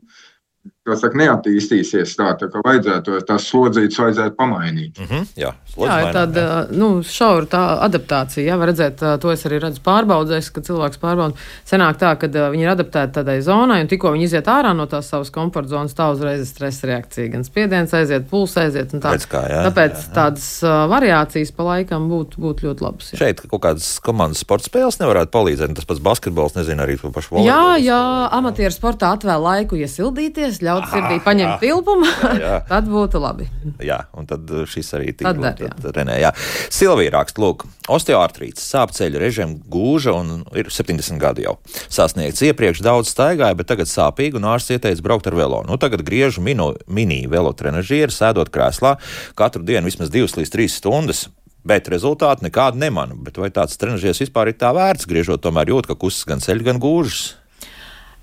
saka, 0.92 1.16
neattīstīsies 1.20 2.16
tā, 2.20 2.34
tā 2.40 2.50
kā 2.52 2.62
vajadzētu. 2.64 3.22
Tās 3.28 3.46
slodzītas 3.48 4.00
vajadzētu 4.02 4.36
pamainīt. 4.36 5.00
Mm 5.00 5.08
-hmm, 5.08 5.28
jā, 5.40 5.52
jā 5.80 6.00
ir 6.04 6.16
tāda 6.16 6.46
nu, 6.72 6.90
šaura 7.04 7.48
tā 7.48 7.62
adaptācija. 7.88 8.44
Jā, 8.44 8.58
var 8.60 8.72
redzēt, 8.74 9.04
to 9.20 9.32
es 9.32 9.46
arī 9.48 9.62
redzu 9.64 9.80
pārbaudēs, 9.86 10.52
ka 10.52 10.62
cilvēks 10.62 11.00
pārbauda. 11.00 11.40
Senāk 11.66 12.00
tā, 12.02 12.12
ka 12.20 12.28
viņi 12.28 12.68
ir 12.68 12.74
adaptēti 12.74 13.16
tādai 13.20 13.40
zonai, 13.42 13.82
un 13.82 13.88
tikko 13.88 14.12
viņi 14.12 14.28
iziet 14.28 14.48
ārā 14.52 14.74
no 14.76 14.86
tās 14.86 15.08
savas 15.08 15.32
komforta 15.32 15.70
zonas, 15.70 15.96
tā 15.96 16.10
uzreiz 16.12 16.42
ir 16.42 16.50
stresa 16.52 16.88
reakcija. 16.88 17.32
Gan 17.32 17.44
spiediens 17.44 17.94
aiziet, 17.94 18.28
pulss 18.30 18.58
aiziet. 18.58 18.92
Tā. 18.92 19.16
Pēc 19.16 19.28
kā, 19.32 19.48
jā, 19.48 19.64
Tāpēc 19.70 19.96
jā, 19.96 20.04
jā. 20.04 20.14
tādas 20.14 20.48
uh, 20.64 20.84
variācijas 20.92 21.52
pa 21.56 21.64
laikam 21.64 22.10
būtu 22.12 22.44
būt 22.44 22.64
ļoti 22.68 22.84
labas. 22.84 23.14
Jā. 23.14 23.18
Šeit 23.24 23.42
kaut 23.48 23.64
kādas 23.64 24.00
komandas 24.04 24.44
sporta 24.44 24.68
spēles 24.68 25.00
nevarētu 25.00 25.32
palīdzēt. 25.32 25.74
Tas 25.74 25.86
pats 25.86 26.04
basketbols, 26.04 26.56
nezinu, 26.56 26.84
arī 26.84 27.00
to 27.00 27.10
pašu 27.10 27.36
valodu. 27.36 27.48
Jā, 27.48 27.78
jā, 27.80 28.02
amatieru 28.36 28.76
sportā 28.76 29.16
atvēl 29.16 29.42
laiku 29.42 29.80
iesildīties 29.80 30.60
ļaut 30.74 30.90
sirdī 30.92 31.20
paņemt 31.24 31.62
tilpumu, 31.64 32.10
tad 32.72 32.90
būtu 32.90 33.22
labi. 33.22 33.48
Jā, 33.84 34.04
un 34.18 34.28
tad 34.30 34.50
uh, 34.52 34.66
šis 34.70 34.94
arī 34.98 35.14
tika 35.16 35.34
monēts. 35.38 36.44
Silvija 36.74 37.14
raksta, 37.18 37.44
lūk, 37.44 37.66
osteoartrīts, 37.94 38.64
sāp 38.74 38.94
ceļu 38.96 39.22
režim, 39.22 39.56
gūža 39.72 40.16
un 40.18 40.34
ir 40.58 40.72
70 40.74 41.22
gadi 41.22 41.48
jau. 41.48 41.58
Sasniegts 41.94 42.44
iepriekš 42.50 42.84
daudz 42.86 43.12
staigāja, 43.14 43.58
bet 43.60 43.70
tagad 43.72 43.92
sāpīgi 43.92 44.40
un 44.40 44.50
ārsts 44.54 44.74
ieteica 44.76 45.06
braukt 45.06 45.30
ar 45.30 45.38
velo. 45.38 45.62
Nu, 45.68 45.78
tagad 45.82 46.06
griežu 46.06 46.44
minu, 46.44 46.74
mini 46.88 47.24
velotrenažieru, 47.32 48.14
sēdot 48.14 48.52
krēslā 48.54 48.98
katru 49.40 49.64
dienu 49.66 49.90
vismaz 49.92 50.12
2 50.14 50.40
līdz 50.42 50.54
3 50.58 50.76
stundas. 50.80 51.28
Bet 51.64 51.88
rezultātu 51.88 52.44
nekādu 52.44 52.76
nemanu. 52.82 53.16
Bet 53.24 53.38
vai 53.40 53.48
tāds 53.54 53.78
trenižers 53.80 54.20
vispār 54.26 54.52
ir 54.52 54.58
tā 54.60 54.74
vērts? 54.76 55.08
Griežot, 55.08 55.40
tomēr 55.46 55.72
jūt, 55.72 55.88
ka 55.88 55.96
kustas 55.96 56.28
gan 56.28 56.44
ceļš, 56.44 56.66
gan 56.68 56.82
gūžas. 56.84 57.22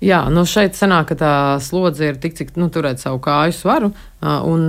Jā, 0.01 0.23
nu 0.33 0.47
šeit 0.49 0.73
sanāk, 0.73 1.11
ka 1.11 1.15
tā 1.19 1.33
slodze 1.61 2.07
ir 2.09 2.15
tik, 2.21 2.33
cik 2.37 2.55
nu, 2.57 2.71
turēt 2.73 3.01
savu 3.03 3.19
kāju 3.21 3.53
svaru. 3.53 3.91
Un, 4.21 4.63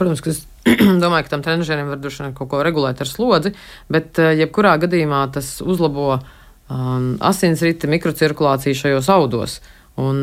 protams, 0.00 0.22
ka 0.24 0.32
es 0.32 0.46
domāju, 1.02 1.26
ka 1.26 1.34
tam 1.34 1.44
trenižerim 1.44 1.90
var 1.92 2.00
droši 2.00 2.24
vien 2.24 2.36
kaut 2.36 2.48
ko 2.52 2.62
regulēt 2.64 3.02
ar 3.04 3.10
slodzi, 3.10 3.52
bet 3.92 4.16
jebkurā 4.16 4.78
gadījumā 4.80 5.26
tas 5.34 5.58
uzlabo 5.60 6.14
um, 6.16 7.16
asinsriti, 7.20 7.90
mikrocirkulāciju 7.92 8.80
šajos 8.80 9.10
audos. 9.12 9.58
Un, 9.98 10.18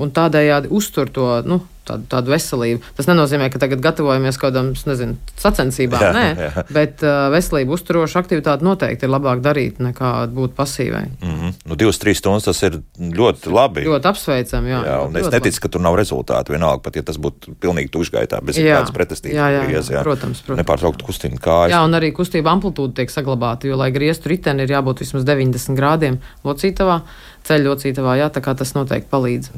un 0.00 0.12
tādējādi 0.16 0.70
uztur 0.72 1.10
to 1.12 1.26
nu, 1.44 1.58
tādu, 1.86 2.06
tādu 2.10 2.32
veselību. 2.32 2.82
Tas 2.96 3.08
nenozīmē, 3.10 3.48
ka 3.52 3.60
tagad 3.62 3.82
gatavojamies 3.84 4.38
kaut 4.38 4.52
kādam, 4.52 4.70
nezinu, 4.88 5.16
sacensībām, 5.40 6.02
jā, 6.04 6.10
nē, 6.14 6.24
jā. 6.38 6.64
bet 6.74 7.02
uh, 7.06 7.28
veselību 7.32 7.74
uzturošu 7.76 8.18
aktivitāti 8.20 8.66
noteikti 8.66 9.06
ir 9.06 9.12
labāk 9.12 9.42
darīt 9.44 9.80
nekā 9.82 10.12
būt 10.34 10.54
pasīvai. 10.58 11.04
Mm 11.22 11.34
-hmm. 11.38 11.54
nu, 11.70 11.78
divas, 11.78 11.98
trīs 12.02 12.22
stundas 12.22 12.46
tas 12.46 12.62
ir 12.62 12.80
ļoti 12.98 13.52
labi. 13.52 13.86
Ļoti 13.88 14.10
apsveicami, 14.12 14.70
jā. 14.70 14.82
jā 14.90 14.98
un 15.06 15.16
es 15.16 15.30
neticu, 15.34 15.60
ka 15.64 15.68
tur 15.68 15.84
nav 15.84 15.96
rezultātu 15.98 16.54
vienalga, 16.54 16.82
pat 16.82 16.96
ja 16.96 17.02
tas 17.02 17.18
būtu 17.18 17.56
pilnīgi 17.60 17.90
tušgaitā, 17.90 18.42
bez 18.42 18.58
kādas 18.58 18.94
pretestības. 18.94 19.36
Jā, 19.36 19.48
jā, 19.50 19.62
jā, 19.70 19.82
jā, 19.96 20.02
protams, 20.02 20.42
protams. 20.42 20.62
Nepārtraukt 20.62 21.02
kustina 21.02 21.36
kājas. 21.36 21.74
Jā, 21.74 21.82
un 21.84 21.94
arī 21.98 22.12
kustība 22.12 22.54
amplitūda 22.54 22.94
tiek 23.02 23.10
saglabāta, 23.10 23.66
jo, 23.66 23.76
lai 23.76 23.90
grieztu 23.90 24.28
riteni, 24.28 24.62
ir 24.62 24.76
jābūt 24.76 25.02
vismaz 25.04 25.24
90 25.24 25.76
grādiem 25.78 26.18
locītavā 26.44 27.02
ceļu 27.46 27.72
locītavā, 27.72 28.14
jā, 28.20 28.28
tā 28.32 28.42
kā 28.44 28.54
tas 28.58 28.72
noteikti 28.76 29.10
palīdz. 29.10 29.50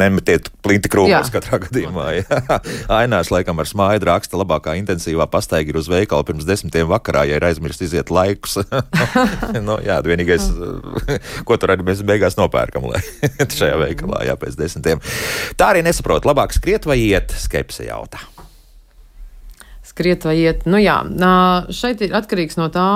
Nemetiet 0.00 0.50
plinti 0.64 0.90
krūmos 0.92 1.30
katrā 1.34 1.58
gadījumā. 1.64 2.06
Ainārs 3.00 3.32
laikam 3.34 3.62
ar 3.62 3.68
smaidu 3.70 4.08
raksta 4.08 4.38
labākā 4.40 4.76
intensīvā 4.80 5.26
pastaiga 5.30 5.72
ir 5.72 5.80
uz 5.80 5.90
veikalu 5.90 6.26
pirms 6.28 6.46
desmitiem 6.48 6.88
vakarā, 6.90 7.24
ja 7.28 7.40
ir 7.40 7.48
aizmirst 7.48 7.82
iziet 7.86 8.12
laikus. 8.14 8.60
nu, 9.68 9.78
jā, 9.84 9.98
vienīgais, 10.06 10.46
ko 11.48 11.58
tur 11.58 11.74
arī 11.74 11.86
mēs 11.86 12.04
beigās 12.06 12.38
nopērkam, 12.40 12.86
šajā 13.58 13.80
veikalā, 13.82 14.24
jā, 14.28 14.38
pēc 14.40 14.58
desmitiem. 14.60 15.02
Tā 15.58 15.72
arī 15.74 15.84
nesaprot, 15.86 16.28
labāk 16.28 16.54
skriet 16.56 16.86
vai 16.88 17.00
iet, 17.02 17.34
skepse 17.44 17.88
jautā. 17.88 18.22
Skriet 19.84 20.24
vai 20.26 20.38
iet, 20.40 20.64
nu 20.70 20.80
jā, 20.80 20.96
šeit 21.74 22.00
ir 22.02 22.14
atkarīgs 22.16 22.56
no 22.58 22.70
tā, 22.72 22.88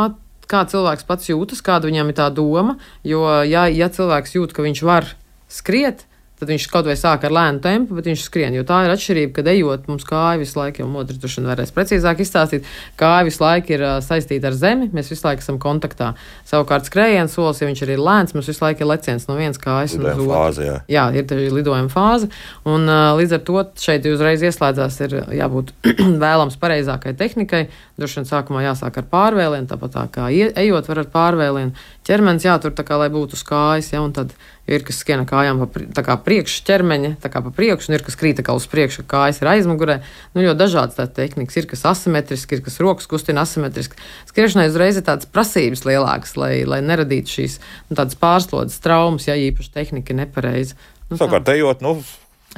kā 0.48 0.64
cilvēks 0.68 1.06
pats 1.08 1.30
jūtas, 1.30 1.62
kāda 1.64 1.90
viņam 1.90 2.10
ir 2.10 2.18
tā 2.18 2.28
doma. 2.34 2.78
Jo, 3.06 3.24
ja, 3.46 3.66
ja 3.68 3.90
cilvēks 3.92 4.36
jūt, 4.38 4.56
ka 4.56 4.64
viņš 4.64 4.84
var 4.88 5.12
skriet, 5.52 6.07
tad 6.38 6.50
viņš 6.52 6.66
kaut 6.72 6.86
vai 6.88 6.96
sāk 6.98 7.26
ar 7.26 7.34
lēnu 7.34 7.62
tempu, 7.64 7.96
bet 7.98 8.08
viņš 8.08 8.24
skrien. 8.26 8.54
Jo 8.56 8.64
tā 8.68 8.80
ir 8.86 8.92
atšķirība, 8.94 9.32
kad 9.38 9.50
ejot, 9.50 9.88
mums 9.90 10.06
kāja 10.08 10.38
visu 10.40 10.58
laiku, 10.58 10.82
jau 10.84 10.88
modrs 10.90 11.18
tur 11.22 11.48
varēs 11.48 11.72
precīzāk 11.74 12.22
izstāstīt, 12.22 12.68
kāja 13.00 13.26
visu 13.26 13.42
laiku 13.42 13.74
ir 13.74 13.84
saistīta 14.04 14.50
ar 14.50 14.58
zemi, 14.58 14.90
mēs 14.94 15.10
visu 15.12 15.26
laiku 15.26 15.44
esam 15.44 15.58
kontaktā. 15.62 16.12
Savukārt 16.48 16.88
skrējiens 16.88 17.34
solis, 17.34 17.62
ja 17.62 17.68
viņš 17.70 17.84
ir 17.84 17.94
lēns, 17.98 18.34
mums 18.36 18.50
visu 18.50 18.64
laiku 18.64 18.84
ir 18.84 18.90
leciens 18.92 19.26
no 19.28 19.38
vienas 19.38 19.60
kājas 19.62 19.96
uz 19.98 20.04
otru. 20.04 20.28
Fāze, 20.30 20.66
jā. 20.68 20.78
jā, 20.92 21.06
ir 21.18 21.52
lidojuma 21.58 21.92
fāze, 21.92 22.30
un 22.68 22.86
līdz 23.18 23.38
ar 23.38 23.44
to 23.48 23.66
šeit 23.82 24.06
uzreiz 24.08 24.44
ieslēdzās 24.46 25.00
ir 25.06 25.18
jābūt 25.40 25.74
vēlams 26.24 26.58
pareizākai 26.60 27.16
tehnikai. 27.18 27.66
Droši 27.98 28.20
vien 28.20 28.28
sākumā 28.28 28.62
jāsāk 28.62 29.00
ar 29.00 29.08
pārvēlienu, 29.10 29.66
tāpat 29.70 29.94
tā 29.96 30.04
kā 30.14 30.28
ejot 30.30 30.90
var 30.90 31.02
ar 31.02 31.08
pārvēlienu. 31.14 31.86
Ķermenis 32.08 32.46
jātur 32.46 32.72
tā 32.72 32.84
kā, 32.88 32.96
lai 32.96 33.10
būtu 33.12 33.36
uz 33.36 33.42
kājas, 33.44 33.90
ja, 33.92 34.00
un 34.00 34.14
tad 34.16 34.30
ir 34.68 34.84
kas 34.86 35.00
skrien 35.02 35.26
kājām 35.28 35.60
pa 35.66 36.16
priekšu 36.24 36.62
ķermeņa, 36.64 37.10
tā 37.20 37.28
kā 37.32 37.42
pa 37.44 37.52
priekšu, 37.52 37.90
un 37.90 37.98
ir 37.98 38.04
kas 38.06 38.16
krīt 38.16 38.40
uz 38.40 38.66
priekšu, 38.72 39.04
kājas 39.08 39.42
ir 39.42 39.50
aizmugurē. 39.52 39.98
Nu, 40.32 40.44
ļoti 40.44 40.60
dažādas 40.62 40.96
tādas 40.96 41.12
tehnikas. 41.18 41.58
Ir 41.60 41.68
kas 41.68 41.84
asimetriski, 41.90 42.56
ir 42.56 42.64
kas 42.64 42.80
rokas 42.80 43.10
kustina 43.10 43.44
asimetriski. 43.44 44.00
Skriešanai 44.30 44.70
uzreiz 44.70 45.00
ir 45.00 45.04
tādas 45.04 45.28
prasības 45.28 45.84
lielākas, 45.88 46.32
lai, 46.40 46.54
lai 46.68 46.80
neradītu 46.84 47.34
šīs 47.34 47.58
nu, 47.90 47.98
pārslodzes 47.98 48.80
traumas, 48.84 49.28
ja 49.28 49.36
īpaši 49.36 49.74
tehnika 49.76 50.14
ir 50.14 50.20
nepareiza. 50.22 50.80
Nu, 51.08 51.20
Savukārt, 51.20 51.52
ejot, 51.52 51.84
nu, 51.84 51.98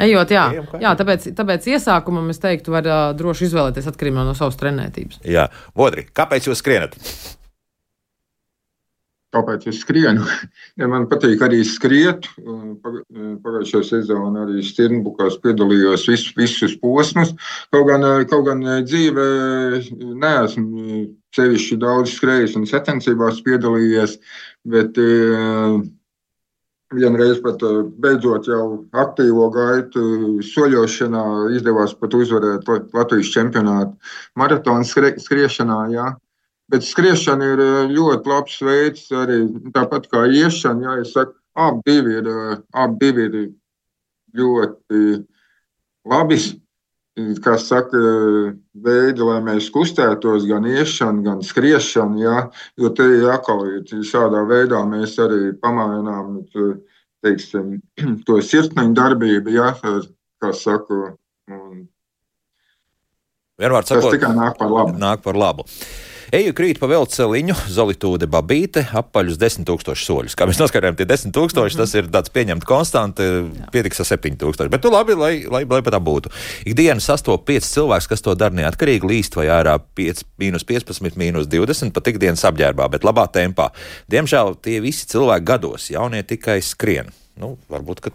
Ejot, 0.01 0.30
jā, 0.30 0.44
Ejam 0.55 0.68
jā 0.80 0.92
tāpēc, 0.96 1.26
tāpēc 1.36 1.66
iesākumam 1.74 2.30
es 2.32 2.38
teiktu, 2.40 2.72
var 2.72 2.86
uh, 2.86 3.01
droši 3.18 3.48
izvēlēties 3.48 3.90
atkarībā 3.90 4.22
no 4.24 4.36
savas 4.38 4.57
trenētības. 4.61 5.18
Jā, 5.26 5.48
Vodri, 5.76 6.07
kāpēc 6.14 6.46
jūs 6.46 6.62
skrienat? 6.62 6.94
Kāpēc 9.31 9.68
es 9.70 9.81
skrienu? 9.85 10.24
Ja 10.81 10.89
man 10.91 11.05
patīk 11.11 11.43
arī 11.45 11.61
skriet. 11.66 12.26
Pag- 12.83 13.03
Pagājušajā 13.45 13.85
sezonā 13.87 14.47
arī 14.47 14.62
Stirnbukās 14.64 15.37
piedalījos 15.45 16.07
visus, 16.09 16.33
visus 16.39 16.74
posmus. 16.81 17.35
Kaut 17.74 17.87
gan, 17.91 18.03
kaut 18.31 18.47
gan 18.49 18.64
dzīvē 18.87 19.26
neesmu 20.24 21.01
sevišķi 21.37 21.78
daudz 21.83 22.14
skrējis 22.16 22.57
un 22.59 22.66
sacensībās 22.66 23.43
piedalījies, 23.47 24.16
bet 24.66 24.99
vienreiz 26.91 27.39
pat 27.45 27.62
beidzot 28.03 28.49
jau 28.51 28.64
aktīvo 28.99 29.47
gaitu 29.55 30.03
soļošanā 30.43 31.22
izdevās 31.59 31.95
pat 32.01 32.16
uzvarēt 32.18 32.66
Latvijas 32.97 33.31
čempionātu 33.35 33.95
maratonu 34.41 34.87
skrie- 34.89 35.18
skriešanā. 35.22 35.78
Jā. 35.95 36.09
Bet 36.71 36.87
skriešana 36.87 37.51
ir 37.55 37.62
eh, 37.64 37.91
ļoti 37.91 38.31
labs 38.31 38.57
veids, 38.62 39.09
arī 39.16 39.43
tāpat 39.75 40.09
kā 40.12 40.25
iešana. 40.31 40.87
Jā, 40.87 40.97
es 41.03 41.14
saku, 41.16 41.35
abi 41.59 41.83
divi 41.89 42.16
ir, 42.21 42.31
eh, 42.31 42.57
abi 42.79 43.12
divi 43.18 43.45
ir 43.45 43.53
ļoti 44.39 45.05
labi. 46.11 46.41
Kā 47.45 47.57
saka, 47.61 47.99
veidi, 48.81 49.25
lai 49.27 49.41
mēs 49.45 49.66
kustētos, 49.75 50.47
gan 50.49 50.64
iešana, 50.64 51.25
gan 51.27 51.43
skriešana. 51.45 52.21
Jā, 52.23 52.37
jo 52.81 52.93
te 52.97 53.09
atkal 53.29 53.66
ir 53.66 54.07
šādā 54.07 54.41
veidā 54.49 54.79
mēs 54.89 55.18
arī 55.21 55.51
pamainām 55.61 56.39
teiksim, 57.21 57.81
to 58.27 58.39
sirsniņu 58.41 58.97
darbību. 58.97 59.53
Jā, 59.59 59.75
kā 60.41 60.53
saka, 60.57 61.01
un 61.51 61.89
Vienmēr 63.61 63.85
tas 63.85 63.99
sakot, 63.99 64.14
tikai 64.16 64.31
nāk 64.33 64.57
par 64.57 64.71
labu. 64.73 64.95
nāk 64.97 65.21
par 65.27 65.37
labu. 65.37 65.66
Eju 66.31 66.53
krīt 66.55 66.78
pa 66.78 66.87
velceliņu, 66.87 67.57
zolītūde 67.74 68.28
babīte, 68.31 68.85
apaļus 68.95 69.35
10 69.41 69.66
tūkstošu 69.66 70.05
soļus. 70.07 70.37
Kā 70.39 70.47
mēs 70.47 70.61
noskaidrojam, 70.61 70.95
tie 71.01 71.07
10 71.11 71.35
tūkstoši, 71.35 71.78
tas 71.81 71.95
ir 71.99 72.07
tāds 72.14 72.31
pieņemts 72.31 72.68
konstanti, 72.68 73.26
pietiks 73.74 73.99
ar 74.05 74.07
7 74.12 74.39
tūkstoši. 74.39 74.70
Bet, 74.70 74.87
nu 74.87 74.93
labi, 74.95 75.16
lai, 75.18 75.33
lai, 75.51 75.64
lai 75.66 75.81
pat 75.83 75.97
tā 75.97 75.99
būtu. 76.07 76.31
Ikdienas 76.70 77.09
sastop 77.11 77.43
5 77.51 77.66
cilvēks, 77.72 78.07
kas 78.12 78.22
to 78.22 78.37
dara 78.39 78.55
neatkarīgi, 78.61 79.11
līst 79.11 79.35
vai 79.41 79.49
ārā 79.51 79.74
5, 79.99 80.22
mīnus 80.39 80.68
15, 80.70 81.18
mīnus 81.18 81.51
20, 81.51 81.91
pat 81.99 82.12
ikdienas 82.14 82.47
apģērbā, 82.47 82.87
bet 82.95 83.09
labā 83.09 83.26
tempā. 83.35 83.72
Diemžēl 84.14 84.55
tie 84.62 84.78
visi 84.87 85.11
cilvēki 85.11 85.51
gados, 85.51 85.91
jaunie 85.91 86.22
tikai 86.22 86.61
skrien. 86.62 87.11
Nu, 87.43 87.57
varbūt, 87.72 88.07
ka 88.07 88.14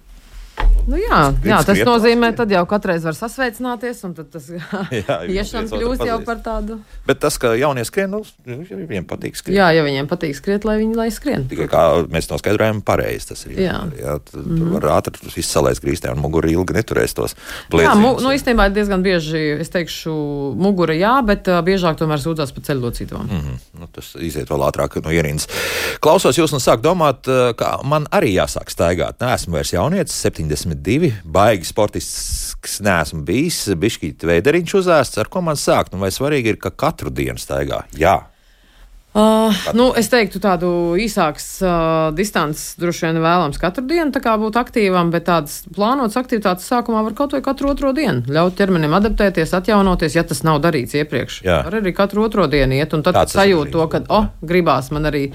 Nu, 0.85 0.97
jā, 1.01 1.19
jā, 1.41 1.57
tas 1.65 1.79
nozīmē, 1.81 2.29
skriet. 2.29 2.37
tad 2.37 2.51
jau 2.53 2.61
katreiz 2.69 3.05
var 3.07 3.15
sasveicināties, 3.17 4.03
un 4.05 4.13
tas 4.13 4.45
Jā, 4.99 5.17
iešana 5.25 5.65
kļūst 5.71 6.03
jau 6.05 6.17
par 6.27 6.41
tādu. 6.45 6.77
Bet 7.07 7.19
tas, 7.23 7.39
ka 7.41 7.55
jaunie 7.57 7.81
skrien, 7.87 8.13
nu, 8.13 8.21
viņiem 8.45 9.07
patīk 9.09 9.39
skriet. 9.39 9.57
Jā, 9.57 9.71
ja 9.73 9.85
viņiem 9.85 10.05
patīk 10.09 10.37
skriet, 10.37 10.67
lai 10.67 10.77
viņi 10.83 10.99
lai 10.99 11.07
skrien. 11.13 11.47
Tikai 11.49 11.65
kā 11.71 11.81
mēs 12.13 12.29
noskaidrojam, 12.29 12.83
pareizi 12.85 13.31
tas 13.31 13.41
ir. 13.47 13.57
Jā. 13.65 13.79
jā 13.97 14.17
tad 14.27 14.43
mm 14.43 14.59
-hmm. 14.59 14.75
var 14.75 14.85
ātri 14.99 15.31
viss 15.33 15.55
salēst 15.55 15.81
grīstē, 15.81 16.13
un 16.13 16.21
mugurā 16.21 16.51
ilgi 16.53 16.77
neturēs 16.77 17.17
tos 17.17 17.33
Jā, 17.33 17.41
blēdzienus. 17.71 18.01
mu, 18.01 18.13
nu, 18.21 18.35
īstenībā 18.37 18.69
diezgan 18.69 19.01
bieži, 19.01 19.57
es 19.65 19.73
teikšu, 19.73 20.13
mugura 20.53 20.93
jā, 20.93 21.15
bet 21.25 21.47
uh, 21.47 21.63
biežāk 21.65 21.97
tomēr 21.97 22.21
sūdzās 22.21 22.53
par 22.53 22.63
ceļlocītām. 22.63 23.25
Mm 23.25 23.41
-hmm. 23.41 23.57
nu, 23.79 23.87
tas 23.91 24.13
iziet 24.21 24.49
vēl 24.49 24.69
ātrāk 24.69 25.01
no 25.01 25.09
ierīnas. 25.09 25.49
Klausos 25.99 26.37
jūs 26.37 26.53
un 26.53 26.61
sāk 26.61 26.81
domāt, 26.81 27.25
ka 27.57 27.79
man 27.83 28.05
arī 28.11 28.37
jāsāk 28.37 28.69
staigāt. 28.69 29.17
Nē, 29.19 29.33
esmu 29.33 29.53
vairs 29.57 29.73
jaunietis, 29.73 30.21
72, 30.51 31.11
baigi 31.23 31.67
sportisks 31.69 32.79
neesmu 32.85 33.23
bijis, 33.25 33.63
bišķīt 33.81 34.27
veideriņš 34.29 34.77
uzēsts, 34.81 35.19
ar 35.21 35.31
ko 35.31 35.41
man 35.45 35.59
sākt. 35.59 35.93
Nu, 35.93 36.03
vai 36.03 36.13
svarīgi 36.13 36.53
ir, 36.53 36.61
ka 36.61 36.73
katru 36.73 37.13
dienu 37.13 37.41
staigā? 37.41 37.83
Jā. 37.97 38.19
Uh, 39.15 39.55
nu, 39.71 39.85
es 39.95 40.09
teiktu, 40.11 40.41
tādu 40.43 40.69
īsākas 40.99 41.45
uh, 41.63 41.75
distances 42.11 42.73
droši 42.75 43.05
vien 43.05 43.19
vēlams 43.23 43.55
katru 43.61 43.85
dienu 43.87 44.11
būt 44.11 44.57
aktīvam, 44.59 45.07
bet 45.13 45.29
tādas 45.29 45.61
plānotas 45.71 46.19
aktivitātes 46.19 46.67
sākumā 46.67 46.99
var 47.05 47.15
kaut 47.15 47.31
vai 47.31 47.39
katru 47.45 47.71
otro 47.71 47.93
dienu. 47.95 48.25
Ļaut 48.27 48.57
ķermenim 48.59 48.91
adaptēties, 48.97 49.55
atjaunoties, 49.55 50.17
ja 50.19 50.25
tas 50.27 50.43
nav 50.43 50.59
darīts 50.65 50.97
iepriekš. 50.99 51.39
Jā. 51.47 51.61
Var 51.63 51.79
arī 51.79 51.95
katru 51.95 52.25
otro 52.27 52.49
dienu 52.51 52.75
iet, 52.75 52.91
un 52.91 53.07
tad 53.07 53.21
sajūt 53.31 53.71
to, 53.71 53.87
ka, 53.87 54.03
oh, 54.11 54.27
gribās 54.43 54.91
man 54.91 55.07
arī 55.07 55.29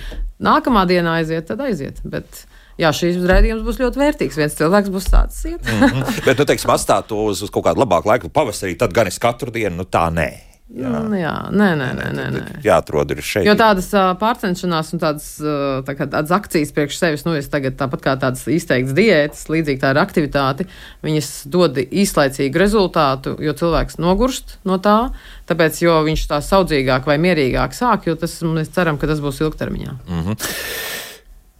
nākamā 0.45 0.85
dienā 0.91 1.17
aiziet, 1.23 1.49
tad 1.49 1.65
aiziet. 1.65 2.05
Bet, 2.05 2.45
jā, 2.81 2.93
šīs 2.97 3.21
raidījums 3.29 3.65
būs 3.67 3.81
ļoti 3.83 4.01
vērtīgs. 4.01 4.39
Viens 4.41 4.59
cilvēks 4.59 4.93
būs 4.93 5.09
tāds 5.13 5.41
iet. 5.47 5.65
Mm 5.65 5.81
-hmm. 5.89 6.21
Bet, 6.27 6.39
nu, 6.39 6.45
teiksim, 6.49 6.75
atstāt 6.75 7.09
to 7.09 7.25
uz, 7.31 7.43
uz 7.43 7.51
kaut 7.51 7.67
kādu 7.69 7.85
labāku 7.85 8.09
laiku, 8.09 8.29
pavasarī, 8.29 8.77
tad 8.79 8.93
gan 8.97 9.07
es 9.07 9.19
katru 9.19 9.51
dienu, 9.51 9.77
nu 9.77 9.85
tā 9.85 10.09
nē. 10.11 10.31
Jā, 10.71 10.91
jā 11.19 11.33
nē, 11.51 11.69
nē, 11.75 11.87
nē. 11.99 12.05
nē, 12.15 12.25
nē. 12.31 12.43
Jāatrod 12.63 13.11
ir 13.11 13.21
šeit. 13.27 13.43
Jo 13.49 13.57
tādas 13.59 13.89
uh, 13.91 14.13
pārcenšanās 14.21 14.93
un 14.95 15.01
tādas, 15.03 15.27
uh, 15.43 15.81
tā 15.83 15.97
kā, 15.99 16.07
tādas 16.07 16.31
akcijas 16.31 16.71
priekš 16.77 16.99
sevis, 17.01 17.25
nu, 17.27 17.35
tagad 17.51 17.75
tāpat 17.81 18.05
kā 18.05 18.15
tādas 18.23 18.47
izteiktas 18.47 18.95
diētas, 18.95 19.49
līdzīgi 19.51 19.83
tā 19.83 19.91
ir 19.91 19.99
aktivitāte, 19.99 20.69
viņas 21.03 21.33
dod 21.51 21.83
īslaicīgu 21.83 22.63
rezultātu, 22.63 23.35
jo 23.43 23.57
cilvēks 23.59 23.99
nogurst 23.99 24.61
no 24.63 24.79
tā, 24.79 25.11
tāpēc, 25.51 25.83
jo 25.83 25.99
viņš 26.07 26.27
tā 26.31 26.39
saudzīgāk 26.39 27.11
vai 27.11 27.19
mierīgāk 27.19 27.75
sāk, 27.75 28.07
jo 28.07 28.15
tas, 28.15 28.39
mēs 28.47 28.71
ceram, 28.71 29.01
ka 29.01 29.11
tas 29.11 29.23
būs 29.25 29.43
ilgtermiņā. 29.43 29.99
Mm. 30.07 30.39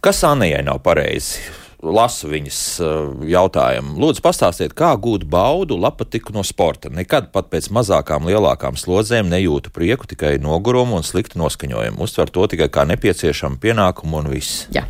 Kas 0.01 0.23
Annijai 0.23 0.63
nav 0.65 0.79
pareizi? 0.81 1.39
Lasu 1.81 2.29
viņas 2.29 2.57
uh, 2.85 3.25
jautājumu. 3.25 3.95
Lūdzu, 4.01 4.21
pastāstiet, 4.21 4.75
kā 4.77 4.91
gūt 5.01 5.25
baudu, 5.25 5.79
lapatiku 5.81 6.33
no 6.35 6.43
sporta. 6.45 6.91
Nekad 6.93 7.31
pat 7.33 7.49
pēc 7.49 7.71
mazākām, 7.73 8.27
lielākām 8.29 8.77
slodzēm 8.77 9.31
nejūtu 9.31 9.73
prieku, 9.73 10.05
tikai 10.09 10.35
nogurumu 10.41 10.99
un 10.99 11.05
sliktu 11.05 11.41
noskaņojumu. 11.41 11.97
Uztver 12.05 12.29
to 12.29 12.45
tikai 12.51 12.67
kā 12.69 12.85
nepieciešamu 12.85 13.57
pienākumu 13.63 14.21
un 14.21 14.29
viss. 14.29 14.67
Jā. 14.75 14.83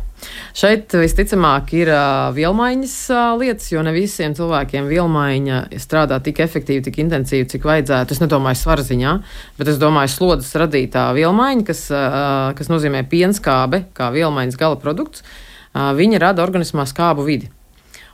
Šeit 0.54 0.92
visticamāk 0.92 1.72
ir 1.74 1.88
uh, 1.90 2.28
vielmaiņas 2.36 2.96
uh, 3.10 3.22
lietas, 3.40 3.70
jo 3.72 3.80
ne 3.82 3.94
visiem 3.96 4.36
cilvēkiem 4.36 4.90
vielmaiņa 4.90 5.62
strādā 5.82 6.18
tik 6.22 6.42
efektīvi, 6.44 6.84
tik 6.86 7.00
intensīvi, 7.02 7.48
cik 7.54 7.64
vajadzētu. 7.66 8.14
Es 8.14 8.20
nedomāju 8.20 8.60
svara 8.60 8.84
ziņā, 8.86 9.14
bet 9.58 9.72
es 9.72 9.80
domāju 9.80 10.12
slodzes 10.12 10.52
radītā 10.60 11.08
vielmaiņa, 11.16 11.64
kas, 11.72 11.86
uh, 11.88 12.52
kas 12.58 12.70
nozīmē 12.70 13.02
pienskābe 13.08 13.86
kā 13.96 14.12
vielmaiņas 14.14 14.60
gala 14.60 14.78
produkts. 14.84 15.24
Uh, 15.24 15.48
viņa 15.72 16.22
rada 16.22 16.44
organismā 16.44 16.86
skābu 16.88 17.26
vidi. 17.26 17.50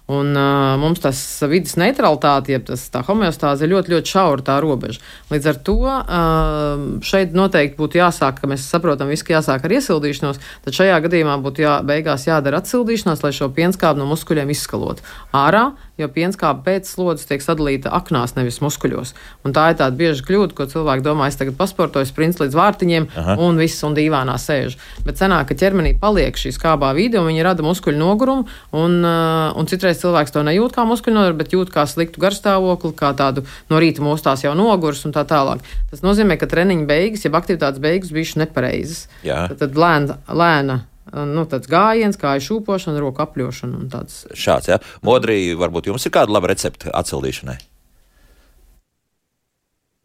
Un, 0.08 0.30
uh, 0.32 0.78
mums 0.80 1.02
tas 1.04 1.18
vidas 1.50 1.74
neutralitāte, 1.76 2.54
jeb 2.54 2.62
tas 2.70 2.86
tā 2.88 3.02
homeostāze 3.04 3.66
ir 3.66 3.74
ļoti, 3.74 3.92
ļoti 3.92 4.12
šaura 4.14 4.44
tā 4.46 4.54
robeža. 4.64 5.02
Līdz 5.28 5.48
ar 5.50 5.58
to 5.66 5.74
uh, 5.84 6.86
šeit 7.04 7.36
noteikti 7.36 7.76
būtu 7.76 8.00
jāsāk, 8.00 8.38
ka 8.40 8.48
mēs 8.48 8.64
saprotam, 8.72 9.12
visu, 9.12 9.26
ka 9.28 9.36
jāsāk 9.36 9.66
ar 9.68 9.74
iesildīšanos, 9.76 10.40
tad 10.64 10.78
šajā 10.78 10.96
gadījumā 11.04 11.36
būtu 11.44 11.66
jā, 11.66 11.74
beigās 11.84 12.24
jādara 12.24 12.62
atcildīšanās, 12.62 13.20
lai 13.20 13.34
šo 13.36 13.50
pienskābu 13.52 14.00
no 14.00 14.08
muskuļiem 14.08 14.54
izskalotu 14.56 15.04
ārā, 15.36 15.66
jo 15.98 16.08
pienskābe 16.12 16.64
pēc 16.66 16.88
slodzes 16.88 17.28
tiek 17.28 17.42
sadalīta 17.42 17.90
aknās, 17.94 18.34
nevis 18.36 18.60
muskuļos. 18.64 19.14
Un 19.46 19.54
tā 19.56 19.68
ir 19.72 19.78
tāda 19.80 19.98
bieža 19.98 20.24
kļūda, 20.26 20.54
ko 20.56 20.66
cilvēki 20.70 21.04
domā, 21.04 21.28
es 21.28 21.38
tagad 21.40 21.56
pasportoju 21.58 22.08
sprints 22.08 22.40
līdz 22.42 22.56
vārtiņiem 22.58 23.08
Aha. 23.18 23.36
un 23.44 23.60
viss 23.60 23.84
un 23.86 23.96
dīvānā 23.98 24.36
sēž. 24.40 24.78
Bet 25.06 25.20
senāk, 25.20 25.50
ka 25.50 25.58
ķermenī 25.58 25.94
paliek 26.00 26.38
šī 26.38 26.52
skābā 26.56 26.92
vide 26.96 27.20
un 27.20 27.28
viņi 27.30 27.46
rada 27.46 27.66
muskuļu 27.66 27.98
nogurumu, 27.98 28.46
un, 28.78 28.98
uh, 29.02 29.56
un 29.58 29.70
citreiz 29.70 30.00
cilvēks 30.02 30.34
to 30.34 30.44
nejūt 30.46 30.76
kā 30.76 30.86
muskuļu 30.88 31.18
nogurumu, 31.18 31.40
bet 31.42 31.56
jūt 31.56 31.72
kā 31.74 31.86
sliktu 31.90 32.22
garstāvokli, 32.22 32.94
kā 32.98 33.12
tādu 33.18 33.46
no 33.72 33.82
rīta 33.82 34.04
mostās 34.04 34.46
jau 34.46 34.54
nogurs 34.58 35.04
un 35.08 35.16
tā 35.16 35.26
tālāk. 35.28 35.64
Tas 35.90 36.04
nozīmē, 36.04 36.38
ka 36.38 36.50
treniņa 36.50 36.86
beigas, 36.88 37.26
jeb 37.26 37.38
aktivitātes 37.38 37.82
beigas 37.82 38.14
bijušas 38.14 38.42
nepareizas. 38.44 39.08
Jā. 39.26 39.46
Tad, 39.50 39.60
tad 39.64 39.82
lēna, 39.82 40.20
lēna 40.28 40.82
nu, 41.12 41.44
tāds 41.50 41.70
gājiens, 41.70 42.18
kā 42.20 42.36
ir 42.38 42.44
šūpošana, 42.44 43.00
roku 43.02 43.24
apļošana 43.24 43.80
un 43.80 43.88
tāds. 43.92 44.22
Šāds, 44.36 44.70
jā. 44.72 44.78
Modrī, 45.06 45.40
varbūt 45.58 45.90
jums 45.90 46.06
ir 46.06 46.14
kāda 46.14 46.34
laba 46.34 46.52
recepte 46.52 46.92
atcildīšanai? 46.94 47.58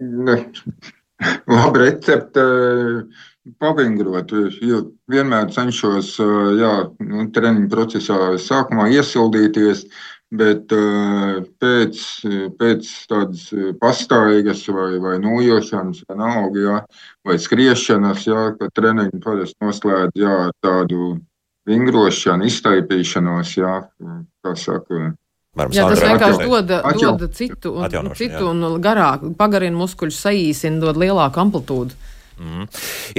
Ne. 0.04 0.38
Labi, 1.48 1.80
recepte 1.86 2.44
pavingrot. 3.60 4.32
Jo 4.64 4.82
vienmēr 5.12 5.52
cenšos 5.54 6.16
jā, 6.60 6.74
nu, 7.04 7.28
treniņu 7.36 7.70
procesā 7.72 8.20
sākumā 8.40 8.90
iesildīties, 8.96 9.86
bet 10.34 10.74
pēc, 11.62 12.04
pēc 12.60 12.92
tādas 13.12 13.46
pastāvīgas 13.82 14.64
vai, 14.74 14.90
vai 15.04 15.18
nojošanas, 15.22 16.04
vienalga, 16.10 16.64
jā, 16.68 16.78
vai 17.28 17.38
skriešanas, 17.42 18.26
jā, 18.30 18.46
kad 18.60 18.74
treniņu 18.78 19.22
parasti 19.24 19.60
noslēdz 19.64 20.24
jā, 20.24 20.38
tādu 20.64 21.18
vingrošanu, 21.70 22.48
iztaipīšanos, 22.50 23.58
jā, 23.60 23.76
kā 24.44 24.56
saka. 24.60 25.12
Varam 25.54 25.74
Jā, 25.76 25.86
tas 25.86 26.02
vienkārši 26.02 26.48
dod, 26.50 26.72
dod 26.98 27.28
citu, 27.38 27.76
un, 27.78 28.10
citu 28.18 28.48
un 28.50 28.80
garāk, 28.82 29.28
pagarina 29.38 29.78
muskuļu 29.78 30.16
saīsina, 30.18 30.82
dod 30.82 30.98
lielāku 30.98 31.44
amplitūdu. 31.44 31.94
Mm. 32.42 32.66